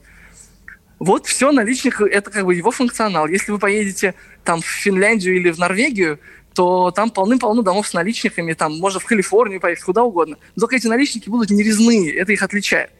Вот 0.99 1.27
все, 1.27 1.51
наличник– 1.51 2.01
это 2.03 2.31
как 2.31 2.45
бы 2.45 2.55
его 2.55 2.71
функционал. 2.71 3.27
Если 3.27 3.51
вы 3.51 3.59
поедете 3.59 4.15
там 4.45 4.61
в 4.61 4.67
Финляндию 4.67 5.37
или 5.37 5.51
в 5.51 5.59
Норвегию, 5.59 6.19
то 6.55 6.91
там 6.91 7.11
полным-полно 7.11 7.63
домов 7.63 7.87
с 7.87 7.95
наличниками, 7.95 8.53
там 8.53 8.79
можно 8.79 9.01
в 9.01 9.05
Калифорнию 9.05 9.61
поехать, 9.61 9.85
куда 9.85 10.03
угодно. 10.03 10.37
Но 10.57 10.61
только 10.61 10.77
эти 10.77 10.87
наличники 10.87 11.29
будут 11.29 11.51
не 11.51 11.63
резные, 11.63 12.13
это 12.15 12.33
их 12.33 12.43
отличает. 12.43 12.91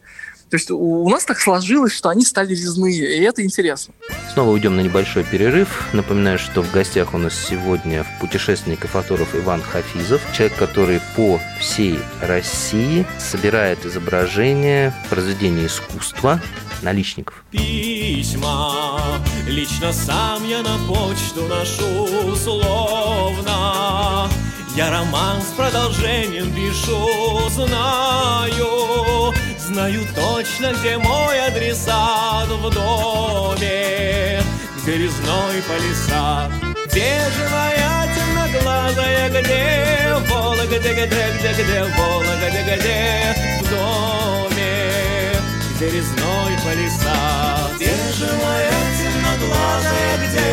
То 0.51 0.57
есть 0.57 0.71
у, 0.71 1.09
нас 1.09 1.25
так 1.25 1.39
сложилось, 1.39 1.93
что 1.93 2.09
они 2.09 2.25
стали 2.25 2.51
резные, 2.51 3.19
и 3.19 3.23
это 3.23 3.45
интересно. 3.45 3.95
Снова 4.33 4.51
уйдем 4.51 4.75
на 4.75 4.81
небольшой 4.81 5.23
перерыв. 5.23 5.89
Напоминаю, 5.93 6.41
что 6.41 6.63
в 6.63 6.73
гостях 6.73 7.15
у 7.15 7.19
нас 7.19 7.35
сегодня 7.35 8.05
путешественник 8.21 8.85
и 8.85 8.89
фотограф 8.89 9.35
Иван 9.37 9.63
Хафизов, 9.63 10.21
человек, 10.33 10.59
который 10.59 11.01
по 11.15 11.41
всей 11.61 12.01
России 12.21 13.07
собирает 13.19 13.87
изображения 13.87 14.93
произведения 15.09 15.67
искусства 15.67 16.41
наличников. 16.83 17.45
Письма 17.53 19.21
лично 19.47 19.93
сам 19.93 20.45
я 20.49 20.63
на 20.63 20.79
почту 20.89 21.47
ношу 21.47 22.35
словно 22.35 24.29
я 24.77 24.91
роман 24.91 25.43
с 25.43 25.53
продолжением 25.57 26.53
пишу, 26.55 27.49
знаю 27.51 29.35
Знаю 29.73 30.05
точно, 30.17 30.73
где 30.73 30.99
мой 30.99 31.47
адресат 31.47 32.49
в 32.49 32.71
доме. 32.71 34.43
Где 34.83 34.99
резной 34.99 35.63
палисад 35.69 36.51
Где 36.87 37.21
же 37.31 37.49
моя 37.53 38.09
темноглазая, 38.13 39.29
где 39.31 40.17
Волга, 40.29 40.67
где, 40.67 40.79
где, 40.79 41.05
где, 41.05 41.53
где 41.53 41.85
Волга, 41.97 42.35
где, 42.49 42.63
где 42.65 43.37
В 43.61 43.71
доме, 43.71 45.37
где 45.77 45.91
резной 45.91 46.53
палисад 46.65 47.77
Где 47.77 47.95
же 48.19 48.27
моя 48.43 48.75
темноглазая, 48.99 50.15
где 50.19 50.51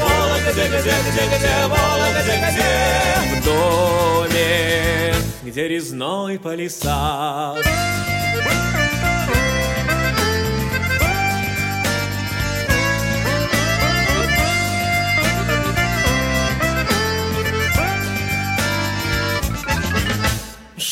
Волга, 0.00 0.52
где, 0.52 0.66
где, 0.68 0.94
где, 1.10 1.24
где 1.36 1.54
Волга, 1.66 2.22
где, 2.22 2.36
где 2.48 3.38
В 3.38 3.44
доме, 3.44 5.14
где 5.42 5.68
резной 5.68 6.38
палисад 6.38 7.66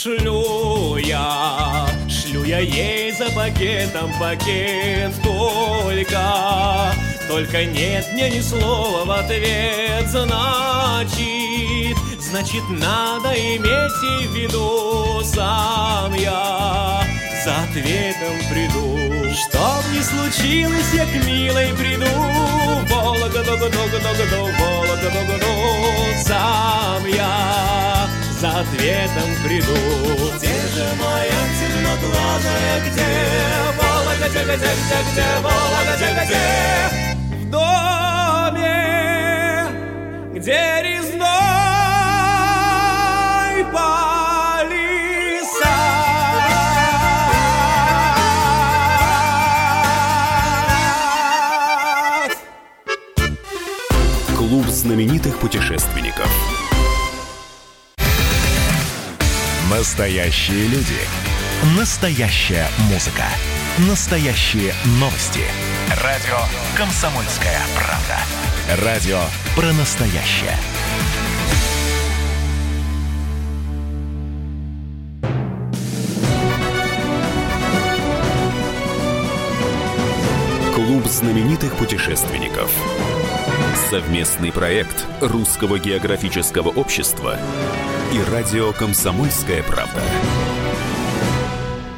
шлю 0.05 0.97
я, 0.99 1.89
шлю 2.11 2.45
я 2.45 2.59
ей 2.59 3.11
за 3.13 3.31
пакетом 3.31 4.13
пакет. 4.21 5.15
Только, 5.23 6.93
только 7.27 7.65
нет 7.65 8.07
мне 8.13 8.29
ни 8.29 8.41
слова 8.41 9.07
в 9.07 9.11
ответ, 9.11 10.07
значит, 10.09 11.97
значит 12.21 12.63
надо 12.69 13.33
иметь 13.33 14.29
в 14.29 14.35
виду 14.35 15.23
сам 15.25 16.13
я 16.13 17.03
за 17.43 17.63
ответом 17.63 18.37
приду. 18.51 19.33
Чтоб 19.33 19.83
не 19.95 20.03
случилось, 20.03 20.93
я 20.93 21.07
к 21.07 21.25
милой 21.25 21.73
приду, 21.79 22.11
Волга, 22.91 23.43
дога, 23.43 23.71
дога, 23.71 23.99
дога, 24.03 24.25
дога, 24.29 24.53
Волга, 24.59 24.97
дога, 25.03 25.39
дога, 25.41 26.23
сам 26.27 27.07
я 27.07 27.75
за 28.41 28.49
ответом 28.61 29.31
приду. 29.45 29.77
Где 30.37 30.55
же 30.75 30.87
моя 30.99 31.41
темноглазая, 31.59 32.81
где 32.81 33.11
Волга, 33.77 34.15
где, 34.29 34.43
где, 34.45 34.57
где, 34.57 34.99
где, 35.13 35.29
Волга, 35.43 35.93
где, 35.97 36.09
где? 36.25 36.45
В 37.37 37.43
доме, 37.51 38.71
где 40.35 40.61
резной 40.83 41.25
палисад. 43.73 44.75
Клуб 54.37 54.67
знаменитых 54.67 55.35
путешественников. 55.39 56.54
Настоящие 59.77 60.69
люди. 60.69 61.01
Настоящая 61.77 62.69
музыка. 62.93 63.25
Настоящие 63.89 64.73
новости. 65.01 65.41
Радио 66.01 66.37
«Комсомольская 66.77 67.59
правда». 67.75 68.85
Радио 68.85 69.19
про 69.57 69.73
настоящее. 69.73 70.57
Клуб 80.73 81.05
знаменитых 81.07 81.75
путешественников. 81.75 82.71
Совместный 83.91 84.53
проект 84.53 85.05
Русского 85.21 85.81
географического 85.81 86.69
общества 86.69 87.41
и 88.15 88.23
радио 88.31 88.73
«Комсомольская 88.73 89.65
правда». 89.65 90.01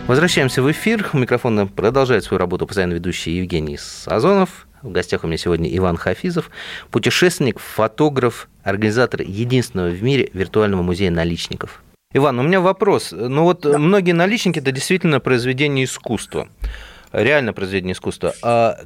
Возвращаемся 0.07 0.63
в 0.63 0.71
эфир. 0.71 1.11
У 1.13 1.19
микрофона 1.19 1.67
продолжает 1.67 2.25
свою 2.25 2.39
работу 2.39 2.67
постоянно 2.67 2.95
ведущий 2.95 3.33
Евгений 3.33 3.77
Сазонов. 3.77 4.67
В 4.81 4.91
гостях 4.91 5.25
у 5.25 5.27
меня 5.27 5.37
сегодня 5.37 5.69
Иван 5.77 5.99
Хафизов, 5.99 6.51
путешественник, 6.91 7.59
фотограф, 7.59 8.49
организатор 8.63 9.21
единственного 9.21 9.91
в 9.91 10.03
мире 10.03 10.31
виртуального 10.33 10.81
музея 10.81 11.11
наличников. 11.11 11.83
Иван, 12.15 12.39
у 12.39 12.43
меня 12.43 12.63
вопрос. 12.63 13.13
Ну 13.13 13.43
вот 13.43 13.63
да. 13.63 13.77
многие 13.77 14.13
наличники– 14.13 14.59
это 14.61 14.73
действительно 14.73 15.21
произведение 15.21 15.85
искусства. 15.85 16.49
Реально 17.13 17.53
произведение 17.53 17.93
искусства. 17.93 18.33
А 18.43 18.79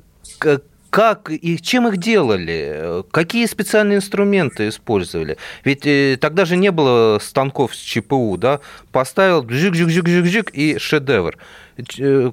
как 0.91 1.31
и 1.31 1.59
чем 1.63 1.89
их 1.89 1.99
делали? 1.99 3.05
Какие 3.13 3.47
специальные 3.47 3.99
инструменты 3.99 4.69
использовали? 4.69 5.39
Ведь 5.65 5.87
э, 5.87 6.19
тогда 6.21 6.45
же 6.45 6.57
не 6.57 6.71
было 6.71 7.19
станков 7.21 7.75
с 7.75 7.79
ЧПУ, 7.79 8.37
да? 8.37 8.61
Поставил 8.91 9.43
жик-жик-жик-жик-жик 9.43 10.51
и 10.51 10.79
шедевр. 10.79 11.39
Э, 11.99 12.33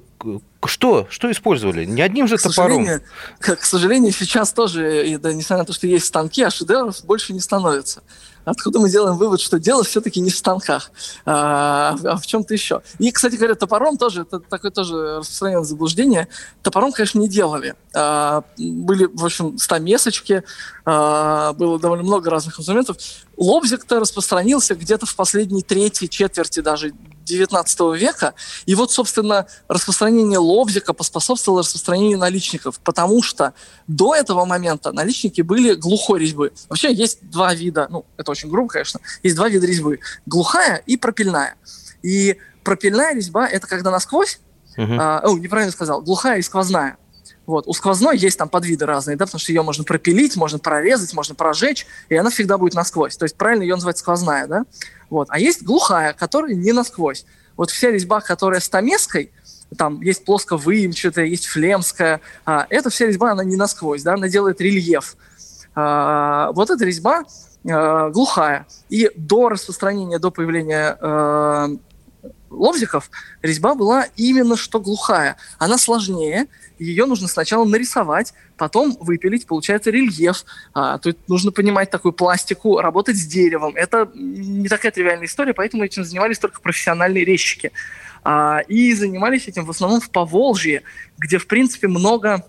что? 0.66 1.06
Что 1.08 1.30
использовали? 1.30 1.84
Не 1.84 2.02
одним 2.02 2.26
же 2.26 2.36
к 2.36 2.42
топором. 2.42 2.84
Сожалению, 2.84 3.02
к, 3.38 3.56
к 3.56 3.64
сожалению, 3.64 4.12
сейчас 4.12 4.52
тоже, 4.52 5.18
да, 5.18 5.32
несмотря 5.32 5.58
на 5.58 5.64
то, 5.64 5.72
что 5.72 5.86
есть 5.86 6.06
станки, 6.06 6.42
а 6.42 6.50
шедевров 6.50 7.04
больше 7.04 7.32
не 7.32 7.40
становится 7.40 8.02
откуда 8.50 8.78
мы 8.78 8.90
делаем 8.90 9.16
вывод, 9.16 9.40
что 9.40 9.58
дело 9.58 9.84
все-таки 9.84 10.20
не 10.20 10.30
в 10.30 10.36
станках, 10.36 10.90
а, 11.24 11.96
а 12.04 12.16
в 12.16 12.26
чем-то 12.26 12.54
еще. 12.54 12.82
И, 12.98 13.10
кстати 13.10 13.36
говоря, 13.36 13.54
топором 13.54 13.96
тоже, 13.96 14.22
это 14.22 14.40
такое 14.40 14.70
тоже 14.70 15.18
распространенное 15.18 15.64
заблуждение, 15.64 16.28
топором, 16.62 16.92
конечно, 16.92 17.18
не 17.18 17.28
делали. 17.28 17.74
А, 17.94 18.44
были, 18.56 19.06
в 19.06 19.24
общем, 19.24 19.58
стамесочки, 19.58 20.44
а, 20.84 21.52
было 21.52 21.78
довольно 21.78 22.04
много 22.04 22.30
разных 22.30 22.58
инструментов. 22.58 22.96
Лобзик-то 23.38 24.00
распространился 24.00 24.74
где-то 24.74 25.06
в 25.06 25.14
последней 25.14 25.62
третьей 25.62 26.08
четверти 26.08 26.60
даже 26.60 26.92
19 27.24 27.80
века. 27.96 28.34
И 28.66 28.74
вот, 28.74 28.90
собственно, 28.90 29.46
распространение 29.68 30.38
лобзика 30.38 30.92
поспособствовало 30.92 31.60
распространению 31.60 32.18
наличников, 32.18 32.80
потому 32.80 33.22
что 33.22 33.54
до 33.86 34.14
этого 34.14 34.44
момента 34.44 34.92
наличники 34.92 35.42
были 35.42 35.74
глухой 35.74 36.20
резьбы. 36.20 36.52
Вообще 36.68 36.92
есть 36.92 37.28
два 37.30 37.54
вида, 37.54 37.86
ну, 37.90 38.04
это 38.16 38.30
очень 38.30 38.50
грубо, 38.50 38.68
конечно, 38.68 39.00
есть 39.22 39.36
два 39.36 39.48
вида 39.48 39.66
резьбы. 39.66 40.00
Глухая 40.26 40.82
и 40.86 40.96
пропильная. 40.96 41.54
И 42.02 42.38
пропильная 42.64 43.14
резьба– 43.14 43.46
это 43.48 43.66
когда 43.66 43.90
насквозь, 43.90 44.40
uh-huh. 44.76 44.96
а, 44.98 45.20
о, 45.24 45.38
неправильно 45.38 45.72
сказал, 45.72 46.02
глухая 46.02 46.38
и 46.38 46.42
сквозная. 46.42 46.98
Вот. 47.48 47.66
У 47.66 47.72
сквозной 47.72 48.18
есть 48.18 48.36
там 48.36 48.50
подвиды 48.50 48.84
разные, 48.84 49.16
да, 49.16 49.24
потому 49.24 49.40
что 49.40 49.52
ее 49.52 49.62
можно 49.62 49.82
пропилить, 49.82 50.36
можно 50.36 50.58
прорезать, 50.58 51.14
можно 51.14 51.34
прожечь, 51.34 51.86
и 52.10 52.14
она 52.14 52.28
всегда 52.28 52.58
будет 52.58 52.74
насквозь. 52.74 53.16
То 53.16 53.24
есть 53.24 53.36
правильно 53.36 53.62
ее 53.62 53.74
называть 53.74 53.96
сквозная, 53.96 54.46
да? 54.46 54.64
Вот. 55.08 55.28
А 55.30 55.40
есть 55.40 55.62
глухая, 55.62 56.12
которая 56.12 56.52
не 56.52 56.72
насквозь. 56.72 57.24
Вот 57.56 57.70
вся 57.70 57.90
резьба, 57.90 58.20
которая 58.20 58.60
с 58.60 58.68
томеской, 58.68 59.32
там 59.78 60.02
есть 60.02 60.26
плоско-выемчатая, 60.26 61.24
есть 61.24 61.46
флемская, 61.46 62.20
а, 62.44 62.66
эта 62.68 62.90
вся 62.90 63.06
резьба, 63.06 63.32
она 63.32 63.44
не 63.44 63.56
насквозь, 63.56 64.02
да, 64.02 64.12
она 64.12 64.28
делает 64.28 64.60
рельеф. 64.60 65.16
А, 65.74 66.52
вот 66.52 66.68
эта 66.68 66.84
резьба 66.84 67.24
а, 67.66 68.10
глухая. 68.10 68.66
И 68.90 69.10
до 69.16 69.48
распространения, 69.48 70.18
до 70.18 70.30
появления 70.30 70.98
а, 71.00 71.70
лобзиков 72.50 73.10
резьба 73.42 73.74
была 73.74 74.06
именно 74.16 74.56
что 74.56 74.80
глухая. 74.80 75.36
Она 75.58 75.78
сложнее, 75.78 76.46
ее 76.78 77.06
нужно 77.06 77.28
сначала 77.28 77.64
нарисовать, 77.64 78.34
потом 78.56 78.96
выпилить, 79.00 79.46
получается 79.46 79.90
рельеф. 79.90 80.44
А, 80.74 80.98
тут 80.98 81.18
нужно 81.28 81.52
понимать 81.52 81.90
такую 81.90 82.12
пластику, 82.12 82.80
работать 82.80 83.16
с 83.16 83.26
деревом. 83.26 83.74
Это 83.76 84.10
не 84.14 84.68
такая 84.68 84.92
тривиальная 84.92 85.26
история, 85.26 85.54
поэтому 85.54 85.84
этим 85.84 86.04
занимались 86.04 86.38
только 86.38 86.60
профессиональные 86.60 87.24
резчики. 87.24 87.72
А, 88.24 88.60
и 88.68 88.92
занимались 88.94 89.48
этим 89.48 89.64
в 89.64 89.70
основном 89.70 90.00
в 90.00 90.10
Поволжье, 90.10 90.82
где, 91.18 91.38
в 91.38 91.46
принципе, 91.46 91.88
много 91.88 92.44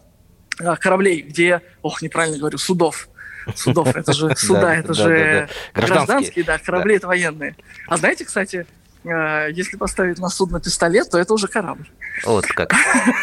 а, 0.59 0.75
кораблей, 0.75 1.21
где, 1.21 1.61
ох, 1.81 2.01
неправильно 2.01 2.37
говорю, 2.37 2.57
судов. 2.57 3.09
Судов, 3.55 3.95
это 3.95 4.13
же 4.13 4.35
суда, 4.37 4.75
это 4.75 4.93
же 4.93 5.49
гражданские, 5.73 6.45
да, 6.45 6.57
корабли 6.57 6.95
это 6.95 7.07
военные. 7.07 7.55
А 7.87 7.97
знаете, 7.97 8.25
кстати, 8.25 8.67
если 9.03 9.77
поставить 9.77 10.19
на 10.19 10.29
судно 10.29 10.59
пистолет, 10.59 11.09
то 11.09 11.17
это 11.17 11.33
уже 11.33 11.47
корабль. 11.47 11.89
Вот 12.25 12.45
как. 12.47 12.73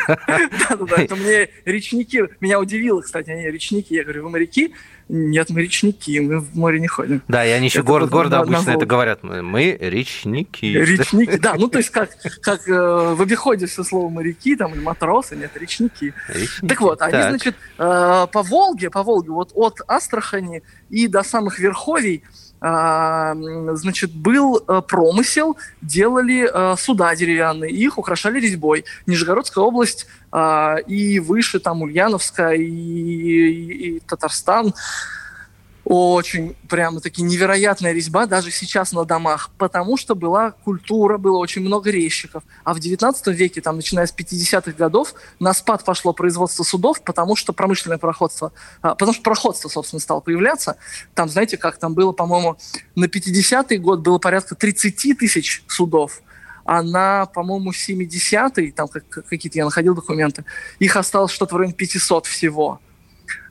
Да-да-да, 0.08 1.02
это 1.02 1.16
мне 1.16 1.48
речники, 1.64 2.28
меня 2.40 2.58
удивило, 2.58 3.02
кстати, 3.02 3.30
они 3.30 3.50
речники, 3.50 3.94
я 3.94 4.04
говорю, 4.04 4.24
вы 4.24 4.30
моряки? 4.30 4.74
Нет, 5.08 5.50
мы 5.50 5.62
речники, 5.62 6.18
мы 6.18 6.40
в 6.40 6.56
море 6.56 6.80
не 6.80 6.88
ходим. 6.88 7.22
Да, 7.28 7.46
и 7.46 7.50
они 7.50 7.66
еще 7.66 7.84
город, 7.84 8.10
города 8.10 8.40
обычно 8.40 8.70
это 8.70 8.86
говорят, 8.86 9.22
мы 9.22 9.76
речники. 9.80 10.66
Речники, 10.66 11.36
да, 11.36 11.54
ну 11.58 11.68
то 11.68 11.78
есть 11.78 11.90
как, 11.90 12.10
как 12.40 12.66
э, 12.68 13.14
в 13.14 13.22
обиходе 13.22 13.66
все 13.66 13.84
слово 13.84 14.08
моряки 14.08 14.56
там 14.56 14.74
или 14.74 14.80
матросы, 14.80 15.36
нет, 15.36 15.52
речники. 15.54 16.12
Так 16.66 16.80
вот, 16.80 17.02
они, 17.02 17.22
значит, 17.22 17.54
э, 17.78 18.26
по 18.32 18.42
Волге, 18.42 18.90
по 18.90 19.04
Волге, 19.04 19.30
вот 19.30 19.52
от 19.54 19.80
Астрахани 19.86 20.62
и 20.90 21.06
до 21.06 21.22
самых 21.22 21.60
Верховий 21.60 22.24
значит, 22.62 24.12
был 24.12 24.62
э, 24.66 24.82
промысел, 24.86 25.56
делали 25.82 26.48
э, 26.52 26.76
суда 26.78 27.14
деревянные, 27.14 27.70
их 27.70 27.98
украшали 27.98 28.40
резьбой. 28.40 28.84
Нижегородская 29.06 29.62
область 29.62 30.06
а, 30.32 30.76
и 30.86 31.18
выше, 31.18 31.60
там, 31.60 31.82
Ульяновская 31.82 32.54
и, 32.54 32.64
и, 32.64 33.96
и 33.96 34.00
Татарстан– 34.00 34.74
очень 35.88 36.56
прямо-таки 36.68 37.22
невероятная 37.22 37.92
резьба 37.92 38.26
даже 38.26 38.50
сейчас 38.50 38.90
на 38.90 39.04
домах, 39.04 39.50
потому 39.56 39.96
что 39.96 40.16
была 40.16 40.50
культура, 40.50 41.16
было 41.16 41.36
очень 41.36 41.62
много 41.62 41.92
резчиков. 41.92 42.42
А 42.64 42.74
в 42.74 42.80
19 42.80 43.28
веке, 43.28 43.60
там, 43.60 43.76
начиная 43.76 44.06
с 44.06 44.12
50-х 44.12 44.72
годов, 44.72 45.14
на 45.38 45.54
спад 45.54 45.84
пошло 45.84 46.12
производство 46.12 46.64
судов, 46.64 47.02
потому 47.02 47.36
что 47.36 47.52
промышленное 47.52 47.98
проходство, 47.98 48.52
а, 48.82 48.96
потому 48.96 49.12
что 49.12 49.22
проходство, 49.22 49.68
собственно, 49.68 50.00
стало 50.00 50.18
появляться. 50.18 50.76
Там, 51.14 51.28
знаете, 51.28 51.56
как 51.56 51.78
там 51.78 51.94
было, 51.94 52.10
по-моему, 52.10 52.56
на 52.96 53.04
50-й 53.04 53.78
год 53.78 54.00
было 54.00 54.18
порядка 54.18 54.56
30 54.56 55.16
тысяч 55.16 55.62
судов, 55.68 56.20
а 56.64 56.82
на, 56.82 57.26
по-моему, 57.26 57.70
70-й, 57.70 58.72
там 58.72 58.88
как, 58.88 59.08
какие-то 59.08 59.58
я 59.58 59.64
находил 59.64 59.94
документы, 59.94 60.44
их 60.80 60.96
осталось 60.96 61.30
что-то 61.30 61.54
в 61.54 61.58
районе 61.58 61.74
500 61.74 62.26
всего. 62.26 62.80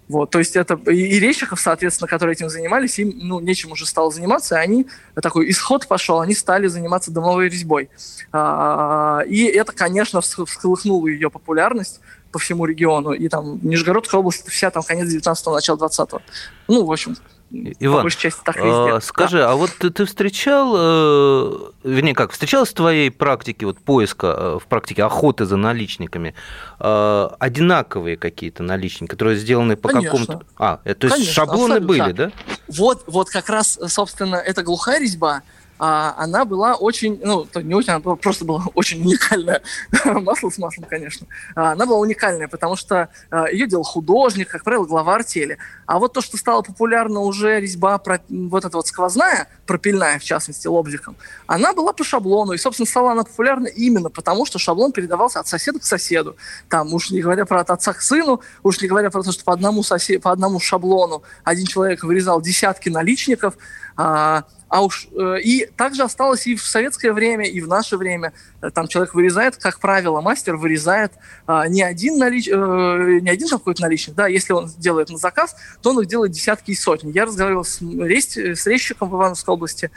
Вот, 0.07 0.29
то 0.29 0.39
есть 0.39 0.55
это 0.55 0.79
и, 0.87 0.95
и 0.95 1.19
Речиков, 1.19 1.59
соответственно, 1.59 2.07
которые 2.07 2.33
этим 2.33 2.49
занимались, 2.49 2.99
им 2.99 3.11
ну, 3.15 3.39
нечем 3.39 3.71
уже 3.71 3.85
стало 3.87 4.11
заниматься, 4.11 4.55
и 4.55 4.59
они, 4.59 4.87
такой 5.15 5.49
исход 5.49 5.87
пошел, 5.87 6.19
они 6.21 6.35
стали 6.35 6.67
заниматься 6.67 7.11
домовой 7.11 7.49
резьбой. 7.49 7.89
А, 8.31 9.21
и 9.27 9.45
это, 9.45 9.71
конечно, 9.71 10.21
всколыхнуло 10.21 11.07
ее 11.07 11.31
популярность 11.31 12.01
по 12.31 12.39
всему 12.39 12.65
региону. 12.65 13.13
И 13.13 13.29
там 13.29 13.59
Нижегородская 13.63 14.19
область, 14.19 14.47
вся 14.47 14.69
там 14.69 14.83
конец 14.83 15.07
19-го, 15.07 15.53
начало 15.53 15.77
20-го. 15.77 16.21
Ну, 16.67 16.85
в 16.85 16.91
общем, 16.91 17.15
Иван, 17.51 17.97
по 17.97 18.01
большей 18.03 18.19
части 18.19 18.41
так 18.43 18.55
везде. 18.57 18.95
А, 18.95 18.99
скажи, 19.01 19.37
да. 19.37 19.51
а 19.51 19.55
вот 19.55 19.71
ты, 19.77 19.89
ты 19.89 20.05
встречал, 20.05 20.73
э, 20.75 21.71
вернее 21.83 22.13
как, 22.13 22.31
встречалась 22.31 22.69
в 22.69 22.73
твоей 22.73 23.11
практике 23.11 23.65
вот 23.65 23.77
поиска, 23.77 24.27
э, 24.27 24.59
в 24.61 24.67
практике 24.67 25.03
охоты 25.03 25.45
за 25.45 25.55
наличниками, 25.55 26.33
э, 26.79 27.29
одинаковые 27.39 28.17
какие-то 28.17 28.63
наличники, 28.63 29.09
которые 29.09 29.37
сделаны 29.37 29.75
по 29.77 29.89
какому-то... 29.89 30.41
А, 30.57 30.77
то 30.77 30.89
есть 30.89 31.15
Конечно, 31.15 31.33
шаблоны 31.33 31.79
были, 31.79 32.11
да? 32.11 32.31
Вот, 32.67 33.03
вот 33.07 33.29
как 33.29 33.49
раз, 33.49 33.79
собственно, 33.87 34.37
эта 34.37 34.63
глухая 34.63 34.99
резьба, 34.99 35.43
а, 35.77 36.15
она 36.17 36.45
была 36.45 36.75
очень, 36.75 37.19
ну, 37.23 37.47
не 37.55 37.73
очень, 37.73 37.91
она 37.91 37.99
просто 38.15 38.45
была 38.45 38.63
очень 38.73 39.01
уникальная. 39.01 39.61
Масло 40.05 40.49
с 40.49 40.57
маслом, 40.57 40.85
конечно. 40.89 41.27
А, 41.55 41.73
она 41.73 41.85
была 41.85 41.99
уникальная, 41.99 42.47
потому 42.47 42.75
что 42.75 43.09
а, 43.29 43.49
ее 43.49 43.67
делал 43.67 43.83
художник, 43.83 44.49
как 44.49 44.63
правило, 44.63 44.85
глава 44.85 45.15
артели. 45.15 45.57
А 45.85 45.99
вот 45.99 46.13
то, 46.13 46.21
что 46.21 46.37
стало 46.37 46.61
популярно 46.61 47.19
уже 47.19 47.59
резьба, 47.59 47.97
про, 47.97 48.21
вот 48.29 48.63
эта 48.63 48.77
вот 48.77 48.87
сквозная, 48.87 49.47
пропильная, 49.65 50.19
в 50.19 50.23
частности, 50.23 50.67
лобзиком, 50.67 51.15
она 51.47 51.73
была 51.73 51.91
по 51.91 52.03
шаблону. 52.03 52.53
И, 52.53 52.57
собственно, 52.57 52.87
стала 52.87 53.11
она 53.11 53.23
популярна 53.23 53.67
именно 53.67 54.09
потому, 54.09 54.45
что 54.45 54.59
шаблон 54.59 54.91
передавался 54.91 55.39
от 55.39 55.47
соседа 55.47 55.79
к 55.79 55.83
соседу. 55.83 56.37
Там, 56.69 56.93
уж 56.93 57.11
не 57.11 57.21
говоря 57.21 57.45
про 57.45 57.61
от 57.61 57.69
отца 57.69 57.93
к 57.93 58.01
сыну, 58.01 58.41
уж 58.63 58.81
не 58.81 58.87
говоря 58.87 59.09
про 59.09 59.23
то, 59.23 59.31
что 59.31 59.43
по 59.43 59.53
одному, 59.53 59.83
сосед, 59.83 60.21
по 60.21 60.31
одному 60.31 60.59
шаблону 60.59 61.23
один 61.43 61.65
человек 61.65 62.03
вырезал 62.03 62.41
десятки 62.41 62.89
наличников, 62.89 63.55
а, 63.97 64.43
а 64.75 64.81
уж 64.81 65.07
э, 65.17 65.37
и 65.41 65.67
также 65.77 66.03
осталось 66.03 66.47
и 66.47 66.55
в 66.57 66.61
советское 66.61 67.13
время, 67.13 67.45
и 67.45 67.61
в 67.61 67.67
наше 67.69 67.95
время. 67.95 68.33
Э, 68.61 68.71
там 68.71 68.89
человек 68.89 69.13
вырезает, 69.13 69.55
как 69.55 69.79
правило, 69.79 70.19
мастер 70.19 70.57
вырезает 70.57 71.13
а, 71.47 71.65
не 71.69 71.81
один 71.81 72.17
налич, 72.17 72.49
э, 72.49 73.19
не 73.21 73.29
один 73.29 73.47
какой-то 73.47 73.83
наличник, 73.83 74.15
да, 74.15 74.27
если 74.27 74.51
он 74.51 74.69
делает 74.77 75.07
на 75.07 75.17
заказ, 75.17 75.55
то 75.81 75.91
он 75.91 76.01
их 76.01 76.07
делает 76.07 76.33
десятки 76.33 76.71
и 76.71 76.75
сотни. 76.75 77.13
Я 77.13 77.23
разговаривал 77.23 77.63
с, 77.63 77.79
рест, 77.81 78.35
с 78.35 78.67
резчиком 78.67 79.09
в 79.09 79.15
Ивановской 79.15 79.53
области, 79.53 79.91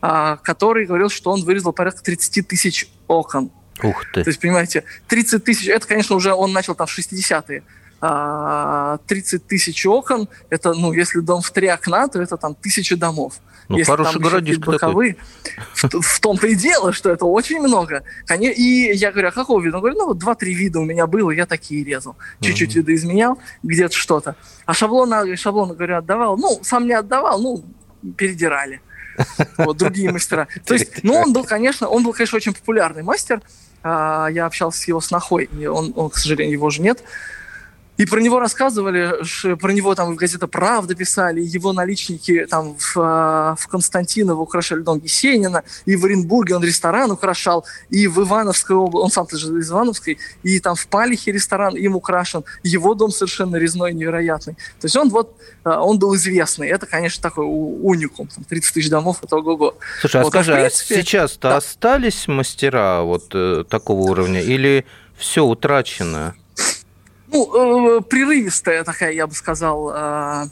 а, 0.00 0.36
который 0.36 0.86
говорил, 0.86 1.08
что 1.08 1.32
он 1.32 1.42
вырезал 1.42 1.72
порядка 1.72 2.04
30 2.04 2.46
тысяч 2.46 2.92
окон. 3.08 3.50
Ух 3.82 4.04
ты. 4.12 4.22
То 4.22 4.30
есть, 4.30 4.38
понимаете, 4.38 4.84
30 5.08 5.42
тысяч, 5.42 5.66
это, 5.66 5.84
конечно, 5.84 6.14
уже 6.14 6.32
он 6.32 6.52
начал 6.52 6.76
там 6.76 6.86
в 6.86 6.96
60-е. 6.96 7.64
30 8.02 9.46
тысяч 9.46 9.86
окон, 9.86 10.28
это, 10.50 10.74
ну, 10.74 10.92
если 10.92 11.20
дом 11.20 11.40
в 11.40 11.50
три 11.52 11.68
окна, 11.68 12.08
то 12.08 12.20
это 12.20 12.36
там 12.36 12.56
тысяча 12.56 12.96
домов. 12.96 13.34
Ну, 13.68 13.78
если 13.78 13.92
хороший 13.92 14.14
там 14.14 14.22
городишко 14.22 14.72
боковые, 14.72 15.16
в, 15.74 16.00
в 16.00 16.20
том-то 16.20 16.48
и 16.48 16.56
дело, 16.56 16.92
что 16.92 17.10
это 17.10 17.26
очень 17.26 17.60
много. 17.60 18.02
И 18.36 18.90
я 18.94 19.12
говорю, 19.12 19.28
а 19.28 19.30
какого 19.30 19.60
вида? 19.60 19.76
Он 19.76 19.82
говорит, 19.82 19.98
ну, 19.98 20.08
вот 20.08 20.18
два-три 20.18 20.52
вида 20.52 20.80
у 20.80 20.84
меня 20.84 21.06
было, 21.06 21.30
я 21.30 21.46
такие 21.46 21.84
резал. 21.84 22.16
Чуть-чуть 22.40 22.74
видоизменял, 22.74 23.38
где-то 23.62 23.94
что-то. 23.94 24.34
А 24.66 24.74
шаблоны, 24.74 25.36
шаблоны, 25.36 25.74
говорю, 25.74 25.98
отдавал. 25.98 26.36
Ну, 26.36 26.58
сам 26.62 26.86
не 26.86 26.94
отдавал, 26.94 27.40
ну, 27.40 27.64
передирали. 28.16 28.80
Вот, 29.58 29.76
другие 29.76 30.10
мастера. 30.10 30.48
То 30.66 30.74
есть, 30.74 31.04
ну, 31.04 31.14
он 31.14 31.32
был, 31.32 31.44
конечно, 31.44 31.86
он 31.86 32.02
был, 32.02 32.12
конечно, 32.12 32.36
очень 32.36 32.52
популярный 32.52 33.04
мастер. 33.04 33.40
А, 33.82 34.26
Я 34.28 34.46
общался 34.46 34.80
с 34.80 34.88
его 34.88 35.00
снохой, 35.00 35.48
и 35.56 35.66
он, 35.66 35.92
он, 35.94 36.10
к 36.10 36.16
сожалению, 36.16 36.52
его 36.52 36.66
уже 36.66 36.82
нет. 36.82 37.02
И 37.98 38.06
про 38.06 38.20
него 38.20 38.40
рассказывали, 38.40 39.12
про 39.56 39.72
него 39.72 39.94
там 39.94 40.14
в 40.14 40.16
газета 40.16 40.46
«Правда» 40.48 40.94
писали, 40.94 41.40
его 41.40 41.72
наличники 41.72 42.46
там 42.48 42.74
в, 42.78 42.96
а, 42.96 43.54
в 43.58 43.68
Константиново 43.68 44.40
украшали 44.40 44.80
дом 44.80 45.00
Есенина, 45.02 45.62
и 45.84 45.96
в 45.96 46.04
Оренбурге 46.06 46.56
он 46.56 46.64
ресторан 46.64 47.10
украшал, 47.10 47.66
и 47.90 48.06
в 48.06 48.18
Ивановской 48.20 48.76
области, 48.76 49.04
он 49.04 49.10
сам 49.10 49.26
тоже 49.26 49.58
из 49.58 49.70
Ивановской, 49.70 50.18
и 50.42 50.58
там 50.58 50.74
в 50.74 50.86
Палихе 50.86 51.32
ресторан 51.32 51.76
им 51.76 51.94
украшен, 51.94 52.44
его 52.62 52.94
дом 52.94 53.10
совершенно 53.10 53.56
резной, 53.56 53.92
невероятный. 53.92 54.54
То 54.54 54.86
есть 54.86 54.96
он 54.96 55.10
вот, 55.10 55.36
а, 55.64 55.82
он 55.82 55.98
был 55.98 56.16
известный. 56.16 56.68
Это, 56.68 56.86
конечно, 56.86 57.22
такой 57.22 57.44
уникум, 57.46 58.28
там 58.28 58.44
30 58.44 58.72
тысяч 58.72 58.88
домов, 58.88 59.18
это 59.22 59.36
ого-го. 59.36 59.74
Слушай, 60.00 60.22
а 60.22 60.24
Вот, 60.24 60.34
а 60.34 60.42
скажи, 60.42 60.54
а 60.54 60.60
принципе, 60.60 60.94
сейчас-то 60.94 61.50
да. 61.50 61.56
остались 61.58 62.26
мастера 62.26 63.02
вот 63.02 63.34
э, 63.34 63.64
такого 63.68 64.10
уровня 64.10 64.40
или 64.40 64.86
все 65.16 65.44
утрачено? 65.44 66.34
Ну, 67.32 67.98
э, 67.98 68.00
прерывистая 68.02 68.84
такая, 68.84 69.12
я 69.12 69.26
бы 69.26 69.34
сказал, 69.34 69.90
э, 69.94 70.44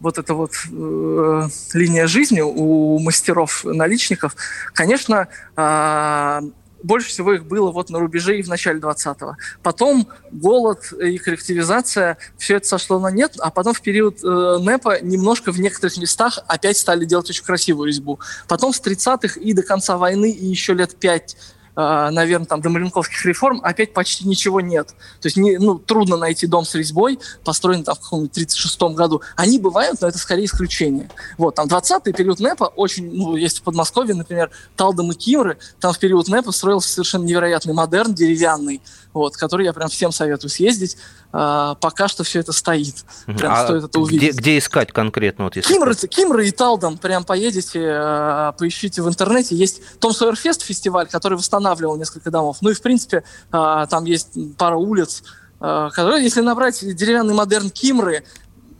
вот 0.00 0.18
эта 0.18 0.34
вот 0.34 0.52
э, 0.70 1.48
линия 1.74 2.06
жизни 2.06 2.40
у 2.40 2.98
мастеров-наличников. 2.98 4.34
Конечно, 4.72 5.28
э, 5.56 6.40
больше 6.82 7.08
всего 7.08 7.34
их 7.34 7.46
было 7.46 7.70
вот 7.70 7.90
на 7.90 7.98
рубеже 7.98 8.38
и 8.38 8.42
в 8.42 8.48
начале 8.48 8.80
20-го. 8.80 9.36
Потом 9.62 10.08
голод 10.30 10.92
и 10.92 11.18
коллективизация, 11.18 12.18
все 12.36 12.56
это 12.56 12.66
сошло 12.66 12.98
на 12.98 13.10
нет, 13.10 13.34
а 13.38 13.50
потом 13.50 13.74
в 13.74 13.80
период 13.80 14.22
э, 14.22 14.58
НЭПа 14.60 15.00
немножко 15.00 15.52
в 15.52 15.60
некоторых 15.60 15.96
местах 15.98 16.38
опять 16.46 16.78
стали 16.78 17.04
делать 17.04 17.28
очень 17.30 17.44
красивую 17.44 17.88
резьбу. 17.88 18.20
Потом 18.46 18.72
с 18.72 18.80
30-х 18.80 19.40
и 19.40 19.52
до 19.52 19.62
конца 19.62 19.96
войны, 19.96 20.30
и 20.30 20.46
еще 20.46 20.74
лет 20.74 20.96
пять 20.96 21.36
наверное, 21.78 22.46
там 22.46 22.60
до 22.60 22.70
Маленковских 22.70 23.24
реформ 23.24 23.60
опять 23.62 23.92
почти 23.92 24.26
ничего 24.26 24.60
нет. 24.60 24.88
То 25.20 25.26
есть 25.26 25.36
не, 25.36 25.58
ну, 25.58 25.78
трудно 25.78 26.16
найти 26.16 26.48
дом 26.48 26.64
с 26.64 26.74
резьбой, 26.74 27.20
построенный 27.44 27.84
там 27.84 27.94
в 27.94 28.00
каком-нибудь 28.00 28.36
36-м 28.36 28.94
году. 28.94 29.22
Они 29.36 29.60
бывают, 29.60 30.00
но 30.00 30.08
это 30.08 30.18
скорее 30.18 30.46
исключение. 30.46 31.08
Вот, 31.36 31.54
там 31.54 31.68
20-й 31.68 32.12
период 32.12 32.40
НЭПа 32.40 32.64
очень, 32.64 33.14
ну, 33.14 33.36
есть 33.36 33.60
в 33.60 33.62
Подмосковье, 33.62 34.16
например, 34.16 34.50
Талдом 34.74 35.12
и 35.12 35.14
Кимры, 35.14 35.58
там 35.78 35.92
в 35.92 35.98
период 36.00 36.26
НЭПа 36.26 36.50
строился 36.50 36.88
совершенно 36.88 37.22
невероятный 37.22 37.74
модерн, 37.74 38.12
деревянный, 38.12 38.82
вот, 39.18 39.36
который 39.36 39.66
я 39.66 39.72
прям 39.72 39.88
всем 39.88 40.12
советую 40.12 40.50
съездить. 40.50 40.96
А, 41.32 41.74
пока 41.76 42.08
что 42.08 42.24
все 42.24 42.40
это 42.40 42.52
стоит. 42.52 43.04
Прям 43.26 43.52
А 43.52 43.64
стоит 43.64 43.84
это 43.84 43.98
где, 43.98 43.98
увидеть. 43.98 44.36
где 44.36 44.58
искать 44.58 44.92
конкретно? 44.92 45.44
Вот, 45.44 45.56
если 45.56 45.72
Кимры, 45.72 45.94
Кимры 45.94 46.48
и 46.48 46.50
Талдом, 46.50 46.96
прям 46.98 47.24
поедете, 47.24 47.80
э, 47.82 48.52
поищите 48.58 49.02
в 49.02 49.08
интернете. 49.08 49.54
Есть 49.54 49.80
Том 50.00 50.12
Сойерфест 50.12 50.62
фестиваль, 50.62 51.06
который 51.08 51.36
восстанавливал 51.36 51.96
несколько 51.96 52.30
домов. 52.30 52.58
Ну 52.60 52.70
и, 52.70 52.74
в 52.74 52.80
принципе, 52.80 53.24
э, 53.52 53.86
там 53.90 54.04
есть 54.04 54.30
пара 54.56 54.76
улиц, 54.76 55.22
которые, 55.58 56.22
если 56.22 56.40
набрать 56.40 56.78
деревянный 56.94 57.34
модерн 57.34 57.70
Кимры, 57.70 58.22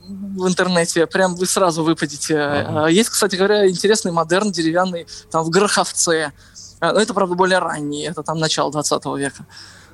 в 0.09 0.47
интернете, 0.47 1.05
прям 1.07 1.35
вы 1.35 1.45
сразу 1.45 1.83
выпадете. 1.83 2.35
Э, 2.35 2.87
Есть, 2.89 3.09
кстати 3.09 3.35
говоря, 3.35 3.69
интересный 3.69 4.11
модерн 4.11 4.51
деревянный 4.51 5.07
там 5.31 5.43
в 5.43 5.49
Гороховце. 5.49 6.33
Но 6.81 6.99
это, 6.99 7.13
правда, 7.13 7.35
более 7.35 7.59
ранний, 7.59 8.03
это 8.03 8.23
там 8.23 8.39
начало 8.39 8.71
20 8.71 9.05
века. 9.17 9.45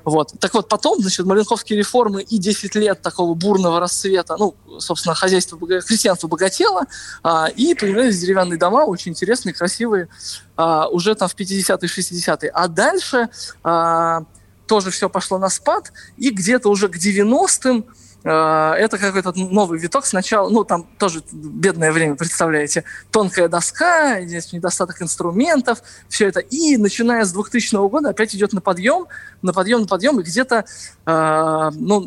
Вот. 0.05 0.33
Так 0.39 0.53
вот, 0.53 0.69
потом, 0.69 1.01
значит, 1.01 1.25
Маленковские 1.25 1.79
реформы 1.79 2.21
и 2.21 2.37
10 2.37 2.75
лет 2.75 3.01
такого 3.01 3.33
бурного 3.33 3.79
расцвета, 3.79 4.37
ну, 4.37 4.55
собственно, 4.77 5.15
хозяйство, 5.15 5.57
крестьянство 5.57 6.27
богатело, 6.27 6.83
а, 7.23 7.47
и 7.47 7.73
появлялись 7.73 8.19
деревянные 8.19 8.59
дома, 8.59 8.85
очень 8.85 9.11
интересные, 9.11 9.53
красивые, 9.53 10.07
а, 10.55 10.87
уже 10.89 11.15
там 11.15 11.27
в 11.27 11.35
50-е, 11.35 11.89
60-е. 11.89 12.49
А 12.49 12.67
дальше 12.67 13.29
а, 13.63 14.25
тоже 14.67 14.91
все 14.91 15.09
пошло 15.09 15.39
на 15.39 15.49
спад, 15.49 15.91
и 16.17 16.29
где-то 16.29 16.69
уже 16.69 16.87
к 16.87 16.97
90-м 16.97 17.85
а, 17.87 18.04
это 18.29 18.97
какой-то 18.97 19.33
новый 19.35 19.79
виток. 19.79 20.05
Сначала, 20.05 20.49
ну, 20.49 20.63
там 20.63 20.87
тоже 20.97 21.21
бедное 21.31 21.91
время, 21.91 22.15
представляете, 22.15 22.83
тонкая 23.11 23.47
доска, 23.47 24.21
здесь 24.21 24.51
недостаток 24.51 25.01
инструментов, 25.01 25.83
все 26.09 26.27
это. 26.27 26.39
И 26.39 26.77
начиная 26.77 27.23
с 27.23 27.31
2000 27.31 27.87
года 27.87 28.09
опять 28.09 28.33
идет 28.33 28.53
на 28.53 28.61
подъем, 28.61 29.05
на 29.43 29.53
подъем, 29.53 29.81
на 29.81 29.87
подъем, 29.87 30.19
и 30.19 30.23
где-то, 30.23 30.65
э, 31.05 31.71
ну, 31.75 32.01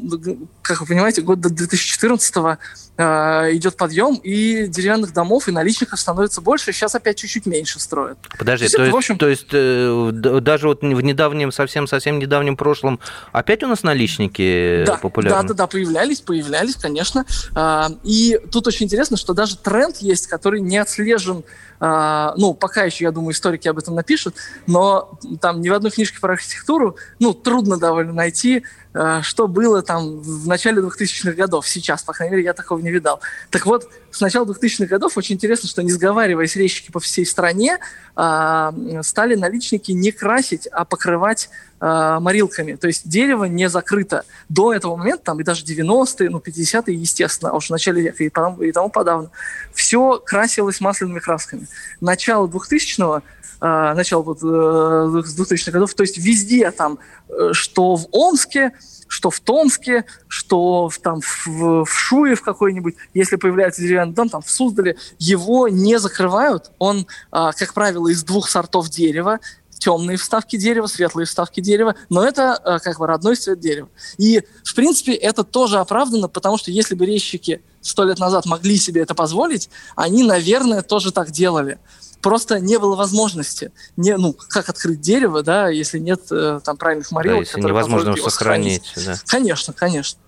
как 0.68 0.80
вы 0.82 0.86
понимаете, 0.86 1.22
год 1.22 1.40
до 1.40 1.48
2014 1.48 2.58
э, 2.98 3.48
идет 3.54 3.76
подъем, 3.76 4.16
и 4.16 4.66
деревянных 4.66 5.14
домов 5.14 5.48
и 5.48 5.50
наличников 5.50 5.98
становится 5.98 6.42
больше, 6.42 6.72
сейчас 6.72 6.94
опять 6.94 7.16
чуть-чуть 7.16 7.46
меньше 7.46 7.80
строят. 7.80 8.18
Подожди, 8.38 8.64
То 8.64 8.64
есть 8.64 8.76
то 8.76 8.82
это, 8.82 8.84
есть, 8.84 8.94
в 8.94 8.96
общем- 8.96 9.18
то 9.18 9.28
есть 9.28 9.46
э, 9.52 10.10
даже 10.40 10.68
вот 10.68 10.82
в 10.82 11.00
недавнем, 11.00 11.52
совсем-совсем 11.52 12.18
недавнем 12.18 12.56
прошлом 12.56 13.00
опять 13.32 13.62
у 13.62 13.66
нас 13.66 13.82
наличники 13.82 14.84
да, 14.86 14.96
популярны? 14.96 15.42
Да, 15.42 15.48
да, 15.48 15.54
да, 15.54 15.66
появлялись, 15.66 16.20
появлялись, 16.20 16.76
конечно. 16.76 17.24
А, 17.54 17.88
И 18.04 18.38
тут 18.52 18.66
очень 18.66 18.86
интересно, 18.86 19.16
что 19.16 19.32
даже 19.32 19.56
тренд 19.56 19.96
есть, 19.98 20.26
который 20.26 20.60
не 20.60 20.76
отслежен. 20.76 21.44
А, 21.80 22.34
Ну, 22.36 22.54
пока 22.54 22.84
еще, 22.84 23.04
я 23.04 23.12
думаю, 23.12 23.32
историки 23.32 23.68
об 23.68 23.78
этом 23.78 23.94
напишут, 23.94 24.36
но 24.66 25.18
там 25.40 25.60
ни 25.60 25.68
в 25.68 25.74
одной 25.74 25.90
книжке 25.90 26.18
про 26.20 26.32
архитектуру, 26.32 26.96
ну, 27.18 27.34
трудно 27.34 27.78
довольно 27.78 28.12
найти, 28.12 28.64
а, 28.94 29.22
что 29.22 29.46
было 29.46 29.82
там 29.82 30.20
в 30.20 30.48
начале 30.48 30.82
2000-х 30.82 31.32
годов. 31.32 31.68
Сейчас, 31.68 32.02
по 32.02 32.12
крайней 32.12 32.32
мере, 32.32 32.44
я 32.44 32.52
такого 32.52 32.80
не 32.80 32.90
видал. 32.90 33.20
Так 33.50 33.66
вот, 33.66 33.88
с 34.10 34.20
начала 34.20 34.44
2000-х 34.44 34.86
годов 34.86 35.16
очень 35.16 35.34
интересно, 35.34 35.68
что 35.68 35.82
не 35.82 35.90
сговариваясь 35.90 36.56
резчики 36.56 36.90
по 36.90 37.00
всей 37.00 37.26
стране, 37.26 37.78
а, 38.16 38.72
стали 39.02 39.34
наличники 39.34 39.92
не 39.92 40.12
красить, 40.12 40.66
а 40.66 40.84
покрывать 40.84 41.50
а, 41.80 42.18
морилками. 42.20 42.74
То 42.74 42.86
есть 42.86 43.08
дерево 43.08 43.44
не 43.44 43.68
закрыто. 43.68 44.24
До 44.48 44.72
этого 44.72 44.96
момента, 44.96 45.24
там 45.24 45.40
и 45.40 45.44
даже 45.44 45.64
90-е, 45.64 46.30
ну 46.30 46.38
50-е, 46.38 46.94
естественно, 46.94 47.52
а 47.52 47.56
уж 47.56 47.66
в 47.66 47.70
начале 47.70 48.02
века 48.02 48.24
и, 48.24 48.28
потом- 48.28 48.62
и 48.62 48.72
тому 48.72 48.88
подавно, 48.88 49.30
все 49.74 50.18
красилось 50.24 50.80
масляными 50.80 51.20
красками. 51.20 51.68
Начало 52.00 52.48
2000-го, 52.48 53.22
а, 53.60 53.94
начало 53.94 54.22
вот, 54.22 54.38
э, 54.38 55.22
с 55.24 55.38
2000-х 55.38 55.72
годов, 55.72 55.94
то 55.94 56.02
есть 56.02 56.16
везде 56.18 56.70
там, 56.70 56.98
э, 57.28 57.50
что 57.52 57.96
в 57.96 58.06
Омске, 58.12 58.72
что 59.08 59.30
в 59.30 59.40
Томске, 59.40 60.04
что 60.28 60.88
в, 60.88 60.98
там, 60.98 61.20
в, 61.20 61.84
в 61.84 61.90
Шуе 61.90 62.34
в 62.34 62.42
какой-нибудь, 62.42 62.94
если 63.14 63.36
появляется 63.36 63.82
деревянный 63.82 64.14
дом, 64.14 64.28
там 64.28 64.42
в 64.42 64.50
Суздале, 64.50 64.96
его 65.18 65.68
не 65.68 65.98
закрывают. 65.98 66.70
Он, 66.78 67.06
а, 67.30 67.52
как 67.52 67.74
правило, 67.74 68.08
из 68.08 68.22
двух 68.22 68.48
сортов 68.48 68.88
дерева, 68.90 69.40
темные 69.78 70.16
вставки 70.16 70.56
дерева, 70.56 70.86
светлые 70.86 71.26
вставки 71.26 71.60
дерева, 71.60 71.94
но 72.08 72.24
это 72.24 72.60
э, 72.64 72.78
как 72.82 72.98
бы 72.98 73.06
родной 73.06 73.36
цвет 73.36 73.60
дерева. 73.60 73.88
И, 74.18 74.42
в 74.64 74.74
принципе, 74.74 75.14
это 75.14 75.44
тоже 75.44 75.78
оправдано, 75.78 76.28
потому 76.28 76.58
что 76.58 76.70
если 76.70 76.94
бы 76.94 77.06
резчики 77.06 77.62
сто 77.80 78.04
лет 78.04 78.18
назад 78.18 78.44
могли 78.44 78.76
себе 78.76 79.02
это 79.02 79.14
позволить, 79.14 79.70
они, 79.94 80.24
наверное, 80.24 80.82
тоже 80.82 81.12
так 81.12 81.30
делали. 81.30 81.78
Просто 82.20 82.58
не 82.60 82.78
было 82.78 82.96
возможности. 82.96 83.72
Не, 83.96 84.16
ну, 84.16 84.34
как 84.48 84.68
открыть 84.68 85.00
дерево, 85.00 85.42
да, 85.42 85.68
если 85.68 85.98
нет 85.98 86.20
э, 86.30 86.60
там 86.64 86.76
правильных 86.76 87.08
Да, 87.10 87.14
морилок, 87.14 87.46
если 87.46 87.60
невозможно 87.60 88.08
его 88.08 88.18
его 88.18 88.30
сохранить. 88.30 88.92
Да. 88.96 89.14
Конечно, 89.26 89.72
конечно. 89.72 90.20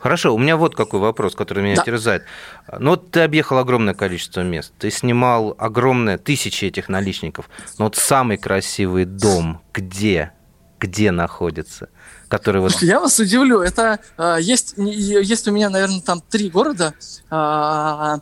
Хорошо, 0.00 0.34
у 0.34 0.38
меня 0.38 0.56
вот 0.56 0.74
какой 0.74 0.98
вопрос, 0.98 1.34
который 1.34 1.62
меня 1.62 1.76
Да. 1.76 1.82
терзает. 1.82 2.24
Ну, 2.78 2.90
вот 2.90 3.10
ты 3.10 3.20
объехал 3.20 3.58
огромное 3.58 3.92
количество 3.92 4.40
мест, 4.40 4.72
ты 4.78 4.90
снимал 4.90 5.54
огромное, 5.58 6.16
тысячи 6.16 6.64
этих 6.64 6.88
наличников, 6.88 7.50
но 7.78 7.84
вот 7.84 7.96
самый 7.96 8.38
красивый 8.38 9.04
дом 9.04 9.60
где? 9.74 10.32
Где 10.78 11.10
находится? 11.10 11.90
Который 12.28 12.62
вот... 12.62 12.80
Я 12.80 13.00
вас 13.00 13.18
удивлю. 13.18 13.60
Это 13.60 13.98
э, 14.16 14.38
есть, 14.40 14.74
есть 14.78 15.46
у 15.46 15.52
меня, 15.52 15.68
наверное, 15.68 16.00
там 16.00 16.22
три 16.22 16.48
города. 16.48 16.94
А, 17.28 18.20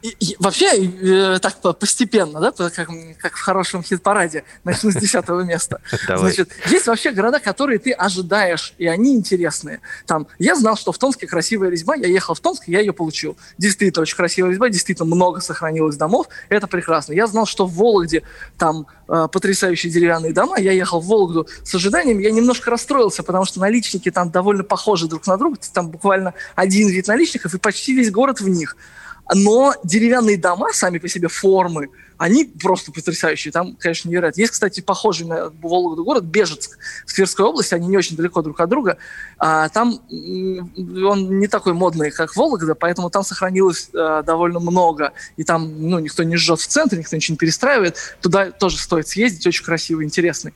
и, 0.00 0.14
и, 0.20 0.36
вообще, 0.38 0.86
э, 0.86 1.38
так 1.40 1.56
постепенно, 1.78 2.40
да, 2.40 2.52
как, 2.52 2.88
как 3.18 3.36
в 3.36 3.40
хорошем 3.40 3.82
хит-параде, 3.82 4.44
начну 4.62 4.92
с 4.92 4.94
десятого 5.00 5.40
места. 5.40 5.80
Значит, 6.06 6.50
есть 6.70 6.86
вообще 6.86 7.10
города, 7.10 7.40
которые 7.40 7.80
ты 7.80 7.90
ожидаешь, 7.90 8.74
и 8.78 8.86
они 8.86 9.16
интересные. 9.16 9.80
Там, 10.06 10.28
я 10.38 10.54
знал, 10.54 10.76
что 10.76 10.92
в 10.92 10.98
Томске 10.98 11.26
красивая 11.26 11.70
резьба, 11.70 11.96
я 11.96 12.06
ехал 12.06 12.34
в 12.34 12.40
Томск, 12.40 12.68
я 12.68 12.78
ее 12.78 12.92
получил. 12.92 13.36
Действительно, 13.58 14.02
очень 14.02 14.16
красивая 14.16 14.50
резьба, 14.50 14.68
действительно 14.68 15.06
много 15.06 15.40
сохранилось 15.40 15.96
домов, 15.96 16.28
это 16.48 16.68
прекрасно. 16.68 17.12
Я 17.12 17.26
знал, 17.26 17.46
что 17.46 17.66
в 17.66 17.74
Вологде 17.74 18.22
там 18.56 18.86
э, 19.08 19.26
потрясающие 19.32 19.90
деревянные 19.90 20.32
дома, 20.32 20.58
я 20.60 20.70
ехал 20.70 21.00
в 21.00 21.06
Вологду 21.06 21.48
с 21.64 21.74
ожиданием, 21.74 22.20
я 22.20 22.30
немножко 22.30 22.70
расстроился, 22.70 23.24
потому 23.24 23.46
что 23.46 23.58
наличники 23.58 24.12
там 24.12 24.30
довольно 24.30 24.62
похожи 24.62 25.08
друг 25.08 25.26
на 25.26 25.36
друга, 25.36 25.58
там 25.72 25.88
буквально 25.88 26.34
один 26.54 26.88
вид 26.88 27.08
наличников, 27.08 27.52
и 27.54 27.58
почти 27.58 27.94
весь 27.94 28.12
город 28.12 28.40
в 28.40 28.48
них– 28.48 28.76
но 29.34 29.74
деревянные 29.84 30.38
дома 30.38 30.72
сами 30.72 30.98
по 30.98 31.08
себе 31.08 31.28
формы, 31.28 31.90
они 32.16 32.44
просто 32.44 32.90
потрясающие. 32.92 33.52
Там, 33.52 33.76
конечно, 33.76 34.08
невероятно. 34.08 34.40
Есть, 34.40 34.52
кстати, 34.52 34.80
похожий 34.80 35.26
на 35.26 35.50
Вологду 35.62 36.04
город, 36.04 36.24
Бежецк 36.24 36.78
в 37.06 37.14
Тверской 37.14 37.46
области, 37.46 37.74
они 37.74 37.86
не 37.86 37.96
очень 37.96 38.16
далеко 38.16 38.42
друг 38.42 38.58
от 38.60 38.68
друга. 38.68 38.98
А 39.38 39.68
там 39.68 40.00
он 40.10 41.38
не 41.38 41.46
такой 41.46 41.74
модный, 41.74 42.10
как 42.10 42.34
Вологда, 42.34 42.74
поэтому 42.74 43.08
там 43.08 43.22
сохранилось 43.22 43.90
а, 43.94 44.22
довольно 44.22 44.58
много. 44.58 45.12
И 45.36 45.44
там 45.44 45.88
ну, 45.88 46.00
никто 46.00 46.24
не 46.24 46.36
жжет 46.36 46.60
в 46.60 46.66
центре, 46.66 46.98
никто 46.98 47.14
ничего 47.14 47.34
не 47.34 47.38
перестраивает. 47.38 48.16
Туда 48.20 48.50
тоже 48.50 48.78
стоит 48.78 49.06
съездить, 49.06 49.46
очень 49.46 49.64
красивый, 49.64 50.04
интересный 50.04 50.52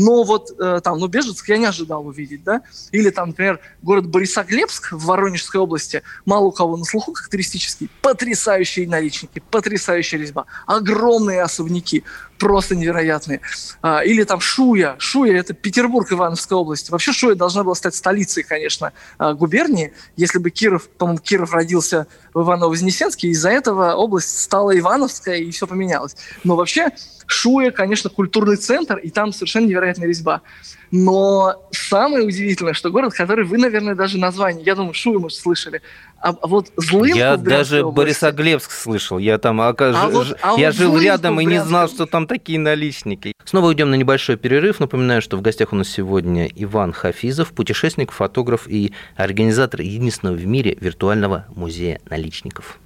но 0.00 0.22
вот 0.22 0.50
э, 0.58 0.80
там, 0.82 0.98
ну, 0.98 1.08
Бежецк 1.08 1.46
я 1.48 1.58
не 1.58 1.66
ожидал 1.66 2.06
увидеть, 2.06 2.42
да, 2.42 2.62
или 2.90 3.10
там, 3.10 3.28
например, 3.28 3.60
город 3.82 4.06
Борисоглебск 4.06 4.92
в 4.92 5.04
Воронежской 5.04 5.60
области, 5.60 6.02
мало 6.24 6.46
у 6.46 6.52
кого 6.52 6.78
на 6.78 6.84
слуху, 6.84 7.12
как 7.12 7.28
туристический, 7.28 7.90
потрясающие 8.00 8.88
наличники, 8.88 9.42
потрясающая 9.50 10.18
резьба, 10.18 10.46
огромные 10.66 11.42
особняки, 11.42 12.02
просто 12.38 12.74
невероятные. 12.74 13.42
А, 13.82 14.00
или 14.00 14.24
там 14.24 14.40
Шуя. 14.40 14.96
Шуя– 14.98 15.36
это 15.38 15.52
Петербург 15.52 16.10
Ивановской 16.10 16.56
области. 16.56 16.90
Вообще 16.90 17.12
Шуя 17.12 17.34
должна 17.34 17.62
была 17.62 17.74
стать 17.74 17.94
столицей, 17.94 18.42
конечно, 18.42 18.94
а, 19.18 19.34
губернии. 19.34 19.92
Если 20.16 20.38
бы 20.38 20.48
Киров, 20.48 20.88
по-моему, 20.88 21.20
Киров 21.20 21.52
родился 21.52 22.06
в 22.32 22.40
Иваново-Вознесенске, 22.40 23.28
из-за 23.28 23.50
этого 23.50 23.92
область 23.92 24.40
стала 24.40 24.76
Ивановская, 24.76 25.36
и 25.36 25.50
все 25.50 25.66
поменялось. 25.66 26.16
Но 26.42 26.56
вообще 26.56 26.88
Шуя, 27.30 27.70
конечно, 27.70 28.10
культурный 28.10 28.56
центр, 28.56 28.96
и 28.96 29.08
там 29.10 29.32
совершенно 29.32 29.66
невероятная 29.66 30.08
резьба. 30.08 30.42
Но 30.90 31.64
самое 31.70 32.24
удивительное, 32.26 32.74
что 32.74 32.90
город, 32.90 33.14
который 33.14 33.44
вы, 33.44 33.56
наверное, 33.56 33.94
даже 33.94 34.18
название, 34.18 34.64
я 34.64 34.74
думаю, 34.74 34.94
Шуя, 34.94 35.20
может, 35.20 35.38
слышали, 35.38 35.80
а, 36.20 36.30
а 36.30 36.46
вот 36.48 36.72
Злынку 36.76 37.16
Я 37.16 37.36
даже 37.36 37.84
области, 37.84 37.96
Борисоглебск 37.96 38.72
слышал. 38.72 39.18
Я 39.18 39.38
там 39.38 39.60
а, 39.60 39.68
а 39.68 40.08
вот, 40.08 40.36
а 40.42 40.58
я 40.58 40.66
вот 40.68 40.76
жил 40.76 40.98
рядом 40.98 41.40
и 41.40 41.44
не 41.44 41.62
знал, 41.62 41.88
что 41.88 42.06
там 42.06 42.26
такие 42.26 42.58
наличники. 42.58 43.32
Снова 43.44 43.68
уйдем 43.68 43.90
на 43.90 43.94
небольшой 43.94 44.36
перерыв. 44.36 44.80
Напоминаю, 44.80 45.22
что 45.22 45.36
в 45.36 45.42
гостях 45.42 45.72
у 45.72 45.76
нас 45.76 45.88
сегодня 45.88 46.46
Иван 46.46 46.92
Хафизов, 46.92 47.52
путешественник, 47.52 48.10
фотограф 48.10 48.66
и 48.66 48.92
организатор 49.16 49.80
единственного 49.82 50.34
в 50.34 50.44
мире 50.44 50.76
виртуального 50.80 51.46
музея 51.54 52.00
наличников. 52.10 52.80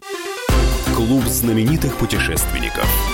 Клуб 0.95 1.25
знаменитых 1.25 1.97
путешественников. 1.97 3.14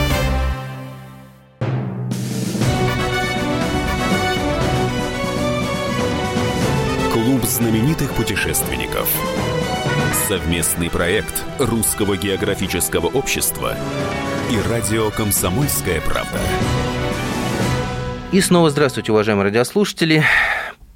Клуб 7.41 7.49
знаменитых 7.49 8.13
путешественников. 8.13 9.09
Совместный 10.27 10.91
проект 10.91 11.43
Русского 11.57 12.15
географического 12.15 13.07
общества 13.07 13.75
и 14.51 14.69
радио 14.69 15.09
«Комсомольская 15.09 16.01
правда». 16.01 16.39
И 18.31 18.41
снова 18.41 18.69
здравствуйте, 18.69 19.11
уважаемые 19.11 19.45
радиослушатели. 19.45 20.23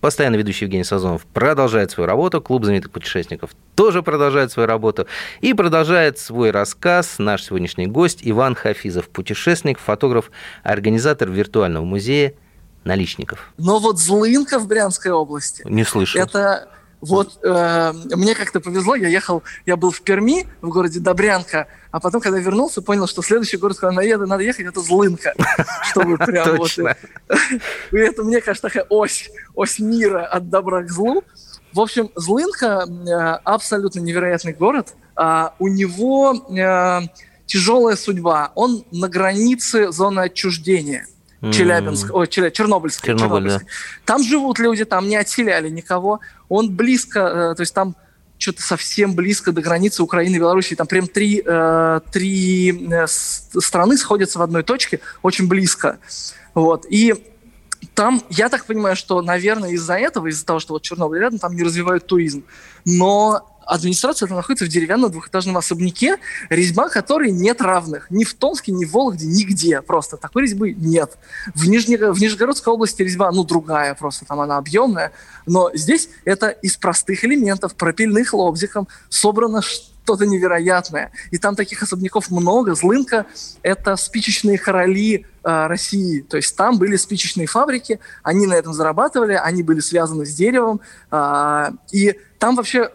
Постоянно 0.02 0.36
ведущий 0.36 0.66
Евгений 0.66 0.84
Сазонов 0.84 1.26
продолжает 1.26 1.90
свою 1.90 2.06
работу, 2.06 2.40
клуб 2.42 2.64
знаменитых 2.64 2.92
путешественников 2.92 3.52
тоже 3.74 4.04
продолжает 4.04 4.52
свою 4.52 4.68
работу 4.68 5.08
и 5.42 5.56
продолжает 5.56 6.20
свой 6.20 6.52
рассказ 6.52 7.16
наш 7.18 7.44
сегодняшний 7.44 7.88
гость 7.88 8.20
Иван 8.22 8.54
Хафизов, 8.54 9.10
путешественник, 9.10 9.80
фотограф, 9.80 10.30
организатор 10.64 11.28
виртуального 11.28 11.86
музея 11.86 12.36
наличников. 12.86 13.40
Но 13.58 13.80
вот 13.80 14.00
Злынка 14.00 14.60
в 14.60 14.68
Брянской 14.68 15.12
области. 15.12 15.64
Не 15.66 15.84
слышал. 15.84 16.22
Это 16.22 16.70
вот 17.02 17.40
э, 17.44 17.94
мне 18.16 18.34
как-то 18.34 18.60
повезло, 18.60 18.96
я 18.96 19.08
ехал, 19.08 19.44
я 19.66 19.76
был 19.76 19.92
в 19.92 20.02
Перми, 20.02 20.48
в 20.62 20.70
городе 20.70 21.00
Добрянка, 21.00 21.68
а 21.92 22.00
потом, 22.00 22.22
когда 22.22 22.40
вернулся, 22.40 22.82
понял, 22.82 23.06
что 23.08 23.22
следующий 23.22 23.58
город, 23.58 23.80
куда 23.80 23.92
наеду, 23.92 24.26
надо 24.26 24.44
ехать, 24.44 24.66
это 24.66 24.82
Злынка. 24.82 25.34
Чтобы 25.90 26.18
прям 26.18 26.58
вот... 26.58 26.72
И 27.92 27.98
это, 27.98 28.24
мне 28.24 28.42
кажется, 28.42 28.68
такая 28.68 28.86
ось, 28.90 29.30
ось 29.54 29.78
мира 29.80 30.26
от 30.26 30.50
добра 30.50 30.82
к 30.84 30.90
злу. 30.90 31.24
В 31.74 31.80
общем, 31.82 32.10
Злынка 32.16 32.88
э, 32.88 33.12
абсолютно 33.44 34.00
невероятный 34.00 34.54
город. 34.54 34.96
А 35.16 35.54
у 35.60 35.68
него 35.68 36.34
э, 36.34 37.02
тяжелая 37.46 37.96
судьба. 37.98 38.52
Он 38.56 38.84
на 38.92 39.10
границе 39.10 39.92
зоны 39.92 40.22
отчуждения. 40.22 41.06
Челябинск, 41.52 42.14
ой, 42.14 42.28
Челя, 42.28 42.52
Чернобыльск, 42.52 43.06
Чернобыль, 43.06 43.50
Чернобыльск. 43.50 43.60
Да. 43.60 43.72
Там 44.06 44.24
живут 44.24 44.60
люди, 44.60 44.86
там 44.86 45.08
не 45.08 45.16
отселяли 45.16 45.70
никого. 45.70 46.20
Он 46.50 46.76
близко, 46.76 47.20
э, 47.52 47.56
то 47.56 47.62
есть 47.62 47.74
там 47.74 47.96
что-то 48.38 48.62
совсем 48.62 49.14
близко 49.14 49.52
до 49.52 49.62
границы 49.62 50.04
Украины 50.04 50.36
и 50.36 50.40
Белоруссии. 50.40 50.76
Там 50.76 50.88
прям 50.88 51.08
три, 51.08 51.42
э, 51.46 52.00
три 52.12 52.88
э, 52.92 53.06
страны 53.08 53.98
сходятся 53.98 54.40
в 54.40 54.42
одной 54.42 54.64
точке, 54.64 55.00
очень 55.22 55.48
близко. 55.48 56.00
Вот. 56.54 56.86
И 56.90 57.14
там, 57.94 58.22
я 58.30 58.50
так 58.50 58.66
понимаю, 58.66 58.96
что, 58.96 59.22
наверное, 59.22 59.72
из-за 59.72 59.96
этого, 59.96 60.28
из-за 60.28 60.46
того, 60.46 60.60
что 60.60 60.74
вот 60.74 60.82
Чернобыль 60.82 61.20
рядом, 61.20 61.40
там 61.40 61.56
не 61.56 61.64
развивают 61.64 62.08
туризм. 62.08 62.44
Но 62.84 63.55
администрация 63.66 64.28
это 64.28 64.36
находится 64.36 64.66
в 64.66 64.70
деревянном 64.70 65.12
двухэтажном 65.12 65.58
особняке, 65.58 66.18
резьба 66.50 66.90
которой 66.90 67.32
нет 67.32 67.62
равных. 67.62 68.10
Ни 68.10 68.24
в 68.24 68.34
Томске, 68.34 68.72
ни 68.72 68.86
в 68.86 68.92
Вологде, 68.92 69.26
нигде 69.26 69.82
просто. 69.82 70.18
Такой 70.18 70.44
резьбы 70.44 70.74
нет. 70.74 71.18
В, 71.54 71.68
Нижне, 71.68 71.98
в 71.98 72.20
Нижегородской 72.20 72.74
области 72.74 73.02
резьба, 73.02 73.32
ну, 73.32 73.44
другая 73.44 73.96
просто, 73.96 74.26
там 74.26 74.40
она 74.40 74.58
объемная. 74.58 75.12
Но 75.46 75.72
здесь 75.74 76.10
это 76.24 76.50
из 76.50 76.78
простых 76.78 77.24
элементов, 77.26 77.76
пропильных 77.76 78.34
лобзиком, 78.34 78.88
собрано 79.10 79.62
что-то 79.62 80.26
невероятное. 80.26 81.12
И 81.32 81.38
там 81.38 81.56
таких 81.56 81.82
особняков 81.82 82.30
много. 82.30 82.76
Злынка– 82.76 83.26
это 83.64 83.96
спичечные 83.96 84.58
короли 84.58 85.26
России. 85.46 86.22
То 86.22 86.38
есть 86.38 86.56
там 86.56 86.78
были 86.78 86.96
спичечные 86.96 87.48
фабрики, 87.48 88.00
они 88.24 88.48
на 88.48 88.54
этом 88.54 88.74
зарабатывали, 88.74 89.34
они 89.34 89.62
были 89.64 89.80
связаны 89.80 90.26
с 90.26 90.34
деревом. 90.34 90.82
Э, 91.12 91.70
и 91.92 92.16
там 92.40 92.56
вообще 92.56 92.90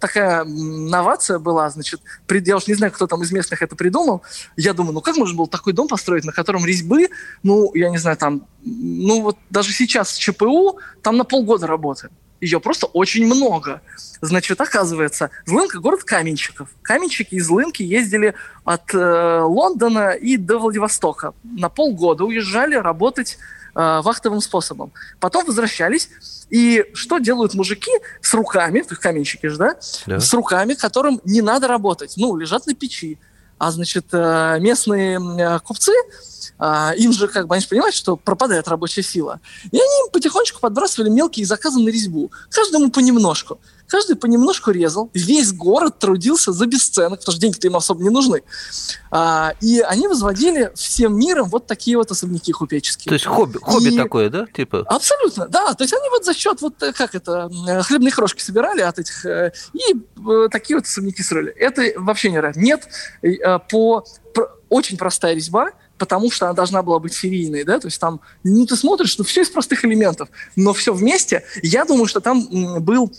такая 0.00 0.44
новация 0.44 1.38
была, 1.38 1.70
значит, 1.70 2.00
я 2.28 2.56
уж 2.56 2.66
не 2.66 2.74
знаю, 2.74 2.92
кто 2.92 3.06
там 3.06 3.22
из 3.22 3.32
местных 3.32 3.62
это 3.62 3.76
придумал. 3.76 4.22
Я 4.56 4.74
думаю, 4.74 4.94
ну 4.94 5.00
как 5.00 5.16
можно 5.16 5.36
было 5.36 5.48
такой 5.48 5.72
дом 5.72 5.88
построить, 5.88 6.24
на 6.24 6.32
котором 6.32 6.66
резьбы, 6.66 7.08
ну, 7.42 7.72
я 7.74 7.88
не 7.90 7.98
знаю, 7.98 8.16
там, 8.16 8.46
ну 8.64 9.22
вот 9.22 9.38
даже 9.50 9.72
сейчас 9.72 10.14
ЧПУ 10.14 10.78
там 11.02 11.16
на 11.16 11.24
полгода 11.24 11.66
работает 11.66 12.12
ее 12.40 12.60
просто 12.60 12.86
очень 12.86 13.26
много. 13.26 13.80
Значит, 14.20 14.60
оказывается, 14.60 15.30
Злынка– 15.44 15.78
город 15.80 16.04
каменщиков. 16.04 16.68
Каменщики 16.82 17.36
из 17.36 17.46
Злынки 17.46 17.82
ездили 17.82 18.34
от 18.64 18.94
э, 18.94 19.40
Лондона 19.40 20.10
и 20.10 20.36
до 20.36 20.58
Владивостока. 20.58 21.34
На 21.44 21.68
полгода 21.68 22.24
уезжали 22.24 22.74
работать 22.74 23.38
э, 23.74 24.00
вахтовым 24.02 24.40
способом. 24.40 24.92
Потом 25.20 25.44
возвращались. 25.46 26.10
И 26.48 26.84
что 26.94 27.18
делают 27.18 27.54
мужики 27.54 27.90
с 28.20 28.32
руками, 28.32 28.80
каменщики 28.80 29.46
же, 29.46 29.58
да? 29.58 29.76
да? 30.06 30.20
С 30.20 30.32
руками, 30.32 30.74
которым 30.74 31.20
не 31.24 31.42
надо 31.42 31.66
работать. 31.66 32.14
Ну, 32.16 32.36
лежат 32.36 32.66
на 32.66 32.74
печи. 32.74 33.18
А, 33.58 33.70
значит, 33.70 34.06
э, 34.12 34.58
местные 34.60 35.18
э, 35.18 35.58
купцы 35.60 35.92
а, 36.58 36.92
им 36.96 37.12
же, 37.12 37.28
как 37.28 37.46
бы, 37.46 37.54
они 37.54 37.62
же 37.62 37.68
понимают, 37.68 37.94
что 37.94 38.16
пропадает 38.16 38.68
рабочая 38.68 39.02
сила. 39.02 39.40
И 39.64 39.76
они 39.76 40.10
потихонечку 40.12 40.60
подбрасывали 40.60 41.10
мелкие 41.10 41.46
заказы 41.46 41.80
на 41.80 41.88
резьбу. 41.88 42.30
Каждому 42.50 42.90
понемножку. 42.90 43.58
Каждый 43.88 44.16
понемножку 44.16 44.70
резал, 44.70 45.10
весь 45.14 45.52
город 45.52 45.98
трудился 45.98 46.52
за 46.52 46.66
бесценок, 46.66 47.20
потому 47.20 47.32
что 47.32 47.40
деньги-то 47.40 47.66
им 47.66 47.76
особо 47.76 48.02
не 48.02 48.10
нужны. 48.10 48.42
А, 49.10 49.54
и 49.60 49.80
они 49.80 50.08
возводили 50.08 50.72
всем 50.74 51.18
миром 51.18 51.48
вот 51.48 51.66
такие 51.66 51.96
вот 51.96 52.10
особняки 52.10 52.52
купеческие. 52.52 53.10
То 53.10 53.14
есть 53.14 53.26
хобби, 53.26 53.58
хобби 53.58 53.88
и... 53.88 53.96
такое, 53.96 54.30
да? 54.30 54.46
Типа? 54.46 54.84
Абсолютно, 54.88 55.48
да. 55.48 55.74
То 55.74 55.84
есть 55.84 55.94
они 55.94 56.08
вот 56.10 56.24
за 56.24 56.34
счет 56.34 56.60
вот, 56.60 56.82
э, 56.82 56.92
как 56.92 57.14
это, 57.14 57.50
э, 57.68 57.82
хлебные 57.82 58.12
крошки 58.12 58.42
собирали 58.42 58.80
от 58.80 58.98
этих, 58.98 59.24
э, 59.24 59.52
и 59.72 59.94
такие 60.50 60.76
вот 60.76 60.86
особняки 60.86 61.22
строили. 61.22 61.50
Это 61.52 61.92
вообще 61.96 62.30
не 62.30 62.38
нравится. 62.38 62.60
Нет, 62.60 62.88
по 63.70 64.04
очень 64.68 64.96
простая 64.96 65.34
резьба, 65.34 65.70
потому 65.98 66.30
что 66.30 66.46
она 66.46 66.54
должна 66.54 66.82
была 66.82 66.98
быть 66.98 67.14
серийной, 67.14 67.64
да, 67.64 67.78
то 67.78 67.86
есть 67.86 68.00
там, 68.00 68.20
ну, 68.42 68.66
ты 68.66 68.76
смотришь, 68.76 69.10
что 69.10 69.24
все 69.24 69.42
из 69.42 69.48
простых 69.48 69.84
элементов, 69.84 70.28
но 70.56 70.72
все 70.72 70.92
вместе. 70.92 71.44
Я 71.62 71.84
думаю, 71.84 72.06
что 72.06 72.20
там 72.20 72.48
был 72.82 73.12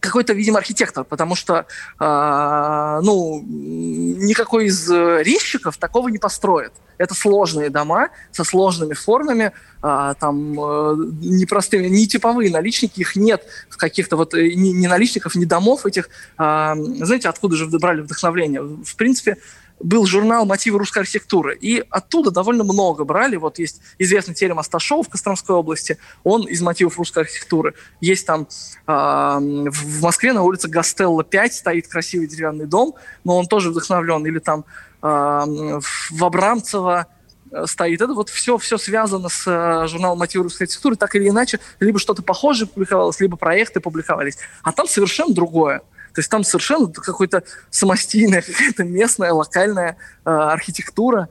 какой-то, 0.00 0.32
видимо, 0.32 0.58
архитектор, 0.58 1.04
потому 1.04 1.34
что, 1.34 1.66
э, 2.00 3.00
ну, 3.02 3.44
никакой 3.46 4.66
из 4.66 4.90
резчиков 4.90 5.76
такого 5.76 6.08
не 6.08 6.18
построит. 6.18 6.72
Это 6.98 7.14
сложные 7.14 7.70
дома 7.70 8.08
со 8.32 8.44
сложными 8.44 8.94
формами, 8.94 9.52
э, 9.82 10.14
там 10.20 10.60
э, 10.60 10.94
непростые, 11.20 11.88
не 11.88 12.06
типовые 12.06 12.50
наличники, 12.50 13.00
их 13.00 13.16
нет 13.16 13.44
в 13.68 13.76
каких-то 13.76 14.16
вот 14.16 14.34
э, 14.34 14.48
ни, 14.54 14.70
ни 14.70 14.86
наличников, 14.86 15.36
ни 15.36 15.44
домов 15.44 15.86
этих. 15.86 16.10
Э, 16.38 16.74
знаете, 16.76 17.28
откуда 17.28 17.56
же 17.56 17.66
брали 17.66 18.00
вдохновление? 18.00 18.62
В 18.62 18.96
принципе, 18.96 19.36
был 19.80 20.06
журнал 20.06 20.44
«Мотивы 20.44 20.78
русской 20.78 21.00
архитектуры», 21.00 21.56
и 21.56 21.84
оттуда 21.90 22.30
довольно 22.30 22.64
много 22.64 23.04
брали. 23.04 23.36
Вот 23.36 23.58
есть 23.58 23.80
известный 23.98 24.34
терем 24.34 24.58
Асташов 24.58 25.06
в 25.06 25.10
Костромской 25.10 25.54
области, 25.54 25.98
он 26.24 26.46
из 26.46 26.60
«Мотивов 26.60 26.98
русской 26.98 27.20
архитектуры». 27.20 27.74
Есть 28.00 28.26
там 28.26 28.42
э, 28.86 28.92
в 28.92 30.02
Москве 30.02 30.32
на 30.32 30.42
улице 30.42 30.68
Гастелла 30.68 31.24
5 31.24 31.54
стоит 31.54 31.88
красивый 31.88 32.26
деревянный 32.26 32.66
дом, 32.66 32.94
но 33.24 33.36
он 33.36 33.46
тоже 33.46 33.70
вдохновлен. 33.70 34.26
Или 34.26 34.38
там 34.38 34.64
э, 35.02 35.06
в 35.06 36.24
Абрамцево 36.24 37.06
э, 37.50 37.66
стоит. 37.66 38.00
Это 38.00 38.14
вот 38.14 38.28
все, 38.28 38.58
все 38.58 38.78
связано 38.78 39.28
с 39.28 39.44
э, 39.46 39.86
журналом 39.86 40.18
«Мотивы 40.18 40.44
русской 40.44 40.64
архитектуры», 40.64 40.96
так 40.96 41.14
или 41.14 41.28
иначе, 41.28 41.60
либо 41.80 41.98
что-то 41.98 42.22
похожее 42.22 42.66
публиковалось, 42.66 43.20
либо 43.20 43.36
проекты 43.36 43.80
публиковались. 43.80 44.38
А 44.62 44.72
там 44.72 44.88
совершенно 44.88 45.34
другое. 45.34 45.82
То 46.14 46.20
есть 46.20 46.30
там 46.30 46.44
совершенно 46.44 46.92
какой-то 46.92 47.42
самостийная, 47.70 48.42
какая-то 48.46 48.84
местная, 48.84 49.32
локальная 49.32 49.96
э, 50.24 50.30
архитектура, 50.30 51.28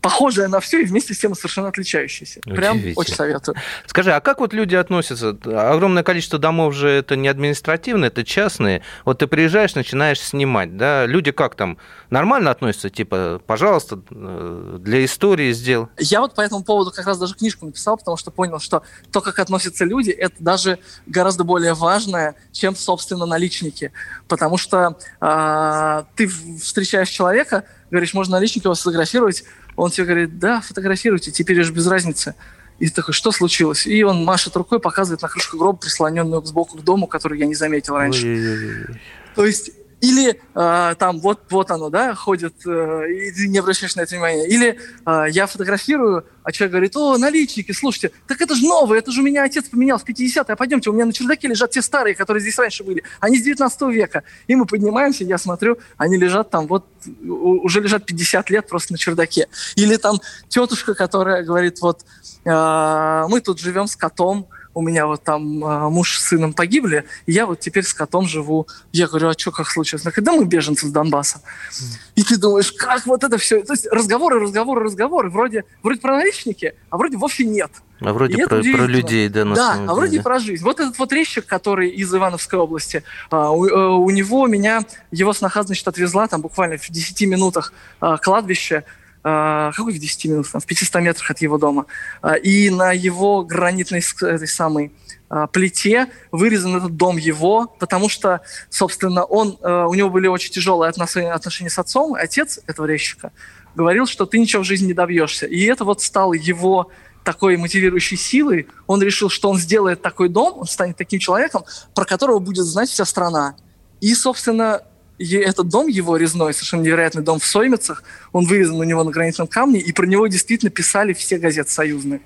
похожая 0.00 0.48
на 0.48 0.60
все 0.60 0.82
и 0.82 0.84
вместе 0.84 1.14
с 1.14 1.18
тем 1.18 1.34
совершенно 1.34 1.68
отличающаяся. 1.68 2.40
Прям 2.40 2.80
очень 2.94 3.14
советую. 3.14 3.56
Скажи, 3.86 4.12
а 4.12 4.20
как 4.20 4.40
вот 4.40 4.52
люди 4.52 4.74
относятся? 4.74 5.30
Огромное 5.44 6.02
количество 6.02 6.38
домов 6.38 6.74
же 6.74 6.88
это 6.88 7.16
не 7.16 7.28
административные, 7.28 8.08
это 8.08 8.24
частные. 8.24 8.82
Вот 9.04 9.18
ты 9.18 9.26
приезжаешь, 9.26 9.74
начинаешь 9.74 10.20
снимать, 10.20 10.76
да? 10.76 11.06
Люди 11.06 11.32
как 11.32 11.56
там? 11.56 11.78
Нормально 12.10 12.50
относятся? 12.50 12.90
Типа, 12.90 13.40
пожалуйста, 13.44 14.00
э, 14.10 14.78
для 14.80 15.04
истории 15.04 15.52
сделал. 15.52 15.88
Я 15.98 16.20
вот 16.20 16.34
по 16.34 16.40
этому 16.40 16.62
поводу 16.62 16.92
как 16.92 17.06
раз 17.06 17.18
даже 17.18 17.34
книжку 17.34 17.66
написал, 17.66 17.96
потому 17.96 18.16
что 18.16 18.30
понял, 18.30 18.60
что 18.60 18.82
то, 19.10 19.20
как 19.20 19.38
относятся 19.40 19.84
люди, 19.84 20.10
это 20.10 20.36
даже 20.38 20.78
гораздо 21.06 21.42
более 21.42 21.74
важное, 21.74 22.36
чем, 22.52 22.76
собственно, 22.76 23.26
наличники. 23.26 23.92
Потому 24.28 24.58
что 24.58 24.96
э, 25.20 26.04
ты 26.14 26.28
встречаешь 26.28 27.08
человека, 27.08 27.64
говоришь, 27.90 28.14
можно 28.14 28.36
наличники 28.36 28.66
вас 28.66 28.80
сфотографировать? 28.80 29.44
Он 29.76 29.90
тебе 29.90 30.06
говорит, 30.06 30.38
да, 30.38 30.60
фотографируйте, 30.60 31.30
теперь 31.30 31.60
уж 31.60 31.70
без 31.70 31.86
разницы. 31.86 32.34
И 32.78 32.90
такой, 32.90 33.14
что 33.14 33.32
случилось? 33.32 33.86
И 33.86 34.02
он 34.02 34.24
машет 34.24 34.54
рукой, 34.56 34.80
показывает 34.80 35.22
на 35.22 35.28
крышку 35.28 35.56
гроба, 35.56 35.78
прислоненную 35.78 36.44
сбоку 36.44 36.76
к 36.76 36.82
дому, 36.82 37.06
который 37.06 37.38
я 37.38 37.46
не 37.46 37.54
заметил 37.54 37.96
раньше. 37.96 38.26
Ой-ой-ой. 38.26 39.00
То 39.34 39.46
есть 39.46 39.70
или 40.00 40.40
э, 40.54 40.94
там 40.98 41.20
вот, 41.20 41.40
вот 41.50 41.70
оно, 41.70 41.88
да, 41.88 42.14
ходит, 42.14 42.54
э, 42.66 43.10
и 43.10 43.48
не 43.48 43.58
обращаешь 43.58 43.96
на 43.96 44.02
это 44.02 44.14
внимания. 44.14 44.46
Или 44.46 44.78
э, 45.06 45.24
я 45.30 45.46
фотографирую, 45.46 46.26
а 46.42 46.52
человек 46.52 46.72
говорит, 46.72 46.96
о, 46.96 47.16
наличники, 47.16 47.72
слушайте, 47.72 48.12
так 48.26 48.40
это 48.40 48.54
же 48.54 48.64
новые, 48.64 48.98
это 48.98 49.10
же 49.10 49.22
у 49.22 49.24
меня 49.24 49.42
отец 49.42 49.64
поменял 49.64 49.98
в 49.98 50.04
50-е, 50.04 50.42
а 50.46 50.56
пойдемте, 50.56 50.90
у 50.90 50.92
меня 50.92 51.06
на 51.06 51.12
чердаке 51.12 51.48
лежат 51.48 51.70
те 51.70 51.80
старые, 51.80 52.14
которые 52.14 52.42
здесь 52.42 52.58
раньше 52.58 52.84
были, 52.84 53.02
они 53.20 53.38
с 53.38 53.42
19 53.42 53.82
века. 53.82 54.22
И 54.46 54.54
мы 54.54 54.66
поднимаемся, 54.66 55.24
я 55.24 55.38
смотрю, 55.38 55.78
они 55.96 56.18
лежат 56.18 56.50
там 56.50 56.66
вот, 56.66 56.84
уже 57.26 57.80
лежат 57.80 58.04
50 58.04 58.50
лет 58.50 58.68
просто 58.68 58.92
на 58.92 58.98
чердаке. 58.98 59.48
Или 59.76 59.96
там 59.96 60.20
тетушка, 60.48 60.94
которая 60.94 61.42
говорит, 61.42 61.80
вот, 61.80 62.04
э, 62.44 63.24
мы 63.28 63.40
тут 63.40 63.58
живем 63.60 63.86
с 63.86 63.96
котом, 63.96 64.46
у 64.76 64.82
меня 64.82 65.06
вот 65.06 65.22
там 65.22 65.64
а, 65.64 65.88
муж 65.88 66.18
с 66.18 66.28
сыном 66.28 66.52
погибли, 66.52 67.06
и 67.24 67.32
я 67.32 67.46
вот 67.46 67.60
теперь 67.60 67.82
с 67.82 67.94
котом 67.94 68.28
живу. 68.28 68.66
Я 68.92 69.06
говорю, 69.06 69.28
а 69.28 69.32
что, 69.32 69.50
как 69.50 69.70
случилось? 69.70 70.04
Она 70.04 70.12
говорит, 70.12 70.26
да 70.26 70.32
мы 70.32 70.44
беженцы 70.44 70.86
с 70.86 70.90
Донбасса. 70.90 71.40
Mm. 71.70 71.84
И 72.16 72.22
ты 72.22 72.36
думаешь, 72.36 72.72
как 72.72 73.06
вот 73.06 73.24
это 73.24 73.38
все? 73.38 73.62
То 73.62 73.72
есть 73.72 73.86
разговоры, 73.90 74.38
разговоры, 74.38 74.84
разговоры. 74.84 75.30
Вроде, 75.30 75.64
вроде 75.82 75.98
про 76.02 76.18
наличники, 76.18 76.74
а 76.90 76.98
вроде 76.98 77.16
вовсе 77.16 77.46
нет. 77.46 77.70
А 78.00 78.12
вроде 78.12 78.46
про, 78.46 78.60
про 78.60 78.86
людей, 78.86 79.30
да, 79.30 79.46
на 79.46 79.54
Да, 79.54 79.72
а 79.88 79.94
вроде 79.94 80.12
деле. 80.12 80.22
про 80.22 80.38
жизнь. 80.40 80.62
Вот 80.62 80.78
этот 80.78 80.98
вот 80.98 81.10
резчик, 81.10 81.46
который 81.46 81.88
из 81.88 82.14
Ивановской 82.14 82.58
области, 82.58 83.02
а, 83.30 83.52
у, 83.52 83.66
э, 83.66 83.72
у 83.72 84.10
него 84.10 84.46
меня, 84.46 84.84
его 85.10 85.32
сноха, 85.32 85.62
значит, 85.62 85.88
отвезла 85.88 86.28
там 86.28 86.42
буквально 86.42 86.76
в 86.76 86.90
10 86.90 87.22
минутах 87.22 87.72
а, 88.00 88.18
кладбище, 88.18 88.84
какой 89.26 89.92
в 89.92 89.98
10 89.98 90.24
минутах, 90.26 90.62
в 90.62 90.66
500 90.66 91.02
метрах 91.02 91.30
от 91.30 91.40
его 91.40 91.58
дома. 91.58 91.86
А, 92.22 92.34
и 92.34 92.70
на 92.70 92.92
его 92.92 93.42
гранитной 93.42 94.00
этой 94.22 94.46
самой 94.46 94.92
а, 95.28 95.48
плите 95.48 96.06
вырезан 96.30 96.76
этот 96.76 96.96
дом 96.96 97.16
его, 97.16 97.66
потому 97.80 98.08
что, 98.08 98.42
собственно, 98.70 99.24
он, 99.24 99.58
у 99.62 99.94
него 99.94 100.10
были 100.10 100.28
очень 100.28 100.52
тяжелые 100.52 100.90
отношения, 100.90 101.68
с 101.68 101.78
отцом, 101.78 102.14
отец 102.14 102.60
этого 102.66 102.86
резчика 102.86 103.32
говорил, 103.74 104.06
что 104.06 104.26
ты 104.26 104.38
ничего 104.38 104.62
в 104.62 104.66
жизни 104.66 104.86
не 104.86 104.94
добьешься. 104.94 105.46
И 105.46 105.64
это 105.64 105.84
вот 105.84 106.02
стало 106.02 106.32
его 106.32 106.90
такой 107.24 107.56
мотивирующей 107.56 108.16
силой. 108.16 108.68
Он 108.86 109.02
решил, 109.02 109.28
что 109.28 109.50
он 109.50 109.58
сделает 109.58 110.00
такой 110.00 110.28
дом, 110.28 110.58
он 110.58 110.66
станет 110.66 110.96
таким 110.96 111.18
человеком, 111.18 111.64
про 111.94 112.04
которого 112.04 112.38
будет 112.38 112.64
знать 112.64 112.88
вся 112.88 113.04
страна. 113.04 113.56
И, 114.00 114.14
собственно, 114.14 114.82
и 115.18 115.36
этот 115.36 115.68
дом 115.68 115.86
его 115.88 116.16
резной, 116.16 116.52
совершенно 116.52 116.82
невероятный 116.82 117.22
дом 117.22 117.38
в 117.38 117.46
Соймицах, 117.46 118.02
он 118.32 118.46
вырезан 118.46 118.76
у 118.76 118.84
него 118.84 119.02
на 119.04 119.10
гранитном 119.10 119.46
камне, 119.46 119.80
и 119.80 119.92
про 119.92 120.06
него 120.06 120.26
действительно 120.26 120.70
писали 120.70 121.12
все 121.12 121.38
газеты 121.38 121.70
союзные. 121.70 122.20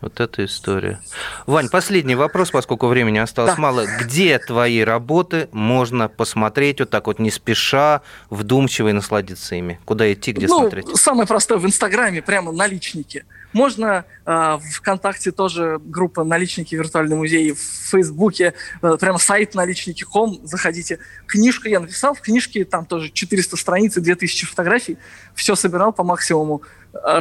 Вот 0.00 0.20
эта 0.20 0.44
история. 0.44 1.00
Вань, 1.46 1.70
последний 1.70 2.14
вопрос, 2.14 2.50
поскольку 2.50 2.88
времени 2.88 3.16
осталось 3.16 3.54
да. 3.54 3.60
мало. 3.60 3.86
Где 4.00 4.38
твои 4.38 4.80
работы 4.80 5.48
можно 5.50 6.08
посмотреть 6.08 6.80
вот 6.80 6.90
так 6.90 7.06
вот 7.06 7.18
не 7.18 7.30
спеша, 7.30 8.02
вдумчиво 8.28 8.88
и 8.88 8.92
насладиться 8.92 9.54
ими? 9.54 9.80
Куда 9.86 10.12
идти, 10.12 10.32
где 10.32 10.46
ну, 10.46 10.60
смотреть? 10.60 10.94
Самое 10.96 11.26
простое 11.26 11.56
в 11.56 11.64
Инстаграме, 11.64 12.20
прямо 12.20 12.52
наличники. 12.52 13.24
Можно 13.54 14.04
э, 14.26 14.58
ВКонтакте 14.72 15.30
тоже 15.30 15.80
группа 15.82 16.24
«Наличники. 16.24 16.74
Виртуальный 16.74 17.16
музей», 17.16 17.52
в 17.52 17.58
Фейсбуке 17.90 18.52
э, 18.82 18.96
прямо 18.98 19.18
сайт 19.18 19.54
наличники.ком, 19.54 20.40
заходите. 20.42 20.98
Книжку 21.26 21.68
я 21.68 21.78
написал, 21.78 22.14
в 22.14 22.20
книжке 22.20 22.64
там 22.64 22.84
тоже 22.84 23.10
400 23.10 23.56
страниц 23.56 23.96
и 23.96 24.00
2000 24.00 24.46
фотографий. 24.46 24.98
Все 25.36 25.54
собирал 25.54 25.92
по 25.92 26.02
максимуму, 26.02 26.62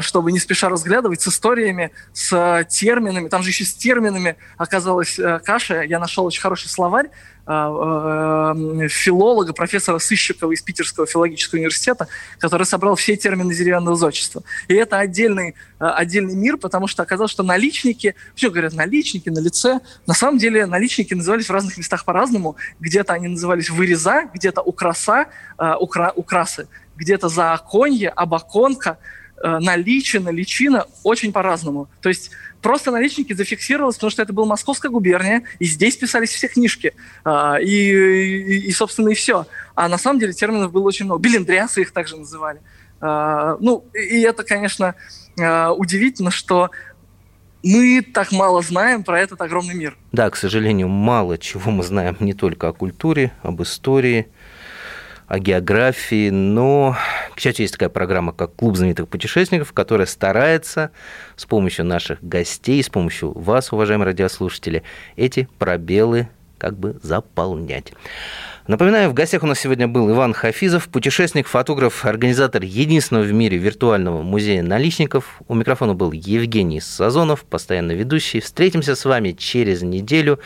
чтобы 0.01 0.31
не 0.31 0.39
спеша 0.39 0.69
разглядывать, 0.69 1.21
с 1.21 1.27
историями, 1.27 1.91
с 2.13 2.65
терминами. 2.69 3.27
Там 3.27 3.43
же 3.43 3.49
еще 3.49 3.65
с 3.65 3.73
терминами 3.73 4.35
оказалась 4.57 5.17
э, 5.17 5.39
каша. 5.39 5.81
Я 5.81 5.99
нашел 5.99 6.25
очень 6.25 6.41
хороший 6.41 6.69
словарь, 6.69 7.09
э, 7.45 8.87
филолога, 8.89 9.53
профессора 9.53 9.99
Сыщикова 9.99 10.51
из 10.51 10.61
Питерского 10.61 11.05
филологического 11.05 11.59
университета, 11.59 12.07
который 12.39 12.65
собрал 12.65 12.95
все 12.95 13.15
термины 13.15 13.53
деревянного 13.53 13.95
зодчества. 13.95 14.43
И 14.67 14.73
это 14.73 14.99
отдельный, 14.99 15.55
э, 15.79 15.85
отдельный 15.85 16.35
мир, 16.35 16.57
потому 16.57 16.87
что 16.87 17.03
оказалось, 17.03 17.31
что 17.31 17.43
наличники, 17.43 18.15
все 18.35 18.49
говорят 18.49 18.73
наличники, 18.73 19.29
на 19.29 19.39
лице, 19.39 19.79
на 20.05 20.13
самом 20.13 20.37
деле 20.37 20.65
наличники 20.65 21.13
назывались 21.13 21.47
в 21.47 21.51
разных 21.51 21.77
местах 21.77 22.05
по-разному. 22.05 22.55
Где-то 22.79 23.13
они 23.13 23.27
назывались 23.27 23.69
выреза, 23.69 24.29
где-то 24.33 24.61
украса, 24.61 25.27
э, 25.57 25.73
укра, 25.79 26.13
украсы, 26.15 26.67
где-то 26.95 27.27
заоконье, 27.27 28.09
обоконка, 28.09 28.97
наличина, 29.43 30.29
личина, 30.29 30.87
очень 31.03 31.33
по-разному. 31.33 31.89
То 32.01 32.09
есть 32.09 32.31
просто 32.63 32.89
наличники 32.89 33.33
зафиксировалось, 33.33 33.95
потому 33.95 34.09
что 34.09 34.23
это 34.23 34.33
была 34.33 34.47
Московская 34.47 34.89
губерния, 34.89 35.43
и 35.59 35.65
здесь 35.65 35.97
писались 35.97 36.31
все 36.31 36.47
книжки. 36.47 36.93
А, 37.23 37.57
и, 37.57 37.67
и, 37.67 38.57
и, 38.67 38.71
собственно, 38.71 39.09
и 39.09 39.13
все. 39.13 39.45
А 39.75 39.87
на 39.87 39.99
самом 39.99 40.19
деле 40.19 40.33
терминов 40.33 40.71
было 40.71 40.83
очень 40.83 41.05
много. 41.05 41.21
Белиндриасы 41.21 41.81
их 41.81 41.91
также 41.91 42.15
называли. 42.15 42.61
А, 43.01 43.57
ну, 43.59 43.85
и 43.93 44.21
это, 44.21 44.43
конечно, 44.43 44.95
а, 45.39 45.73
удивительно, 45.73 46.31
что 46.31 46.71
мы 47.63 48.01
так 48.01 48.31
мало 48.31 48.61
знаем 48.61 49.03
про 49.03 49.19
этот 49.19 49.41
огромный 49.41 49.75
мир. 49.75 49.97
Да, 50.11 50.29
к 50.29 50.35
сожалению, 50.35 50.87
мало 50.87 51.37
чего 51.37 51.71
мы 51.71 51.83
знаем 51.83 52.17
не 52.19 52.33
только 52.33 52.69
о 52.69 52.73
культуре, 52.73 53.31
об 53.41 53.61
истории, 53.61 54.27
о 55.27 55.39
географии, 55.39 56.29
но, 56.29 56.95
к 57.35 57.39
счастью, 57.39 57.63
есть 57.63 57.73
такая 57.73 57.89
программа, 57.89 58.33
как 58.33 58.55
«Клуб 58.55 58.75
знаменитых 58.75 59.07
путешественников», 59.07 59.73
которая 59.73 60.07
старается 60.07 60.91
с 61.35 61.45
помощью 61.45 61.85
наших 61.85 62.23
гостей, 62.23 62.83
с 62.83 62.89
помощью 62.89 63.31
вас, 63.37 63.71
уважаемые 63.71 64.07
радиослушатели, 64.07 64.83
эти 65.15 65.47
пробелы 65.57 66.29
как 66.57 66.77
бы 66.77 66.97
заполнять. 67.03 67.93
Напоминаю, 68.67 69.09
в 69.09 69.13
гостях 69.13 69.43
у 69.43 69.45
нас 69.47 69.59
сегодня 69.59 69.89
был 69.89 70.09
Иван 70.09 70.33
Хафизов, 70.33 70.87
путешественник, 70.87 71.47
фотограф, 71.47 72.05
организатор 72.05 72.63
единственного 72.63 73.25
в 73.25 73.33
мире 73.33 73.57
виртуального 73.57 74.21
музея 74.21 74.63
наличников. 74.63 75.41
У 75.49 75.55
микрофона 75.55 75.93
был 75.95 76.13
Евгений 76.13 76.79
Сазонов, 76.79 77.43
постоянно 77.43 77.91
ведущий. 77.91 78.39
Встретимся 78.39 78.95
с 78.95 79.03
вами 79.03 79.33
через 79.33 79.81
неделю. 79.81 80.39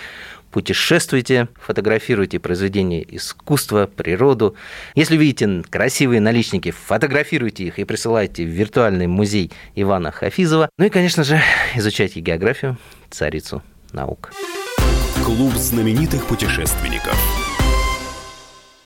Путешествуйте, 0.52 1.48
фотографируйте 1.60 2.40
произведения 2.40 3.06
искусства, 3.16 3.86
природу. 3.94 4.56
Если 4.96 5.18
видите 5.18 5.64
красивые 5.70 6.22
наличники, 6.22 6.72
фотографируйте 6.72 7.66
их 7.66 7.80
и 7.80 7.84
присылайте 7.84 8.44
в 8.44 8.50
виртуальный 8.50 9.08
музей 9.08 9.52
Ивана 9.76 10.12
Хафизова. 10.12 10.70
Ну 10.78 10.86
и, 10.86 10.90
конечно 10.90 11.24
же, 11.24 11.42
изучайте 11.76 12.20
географию, 12.20 12.78
царицу 13.10 13.62
наук. 13.92 14.32
Клуб 15.24 15.54
знаменитых 15.56 16.26
путешественников. 16.26 17.47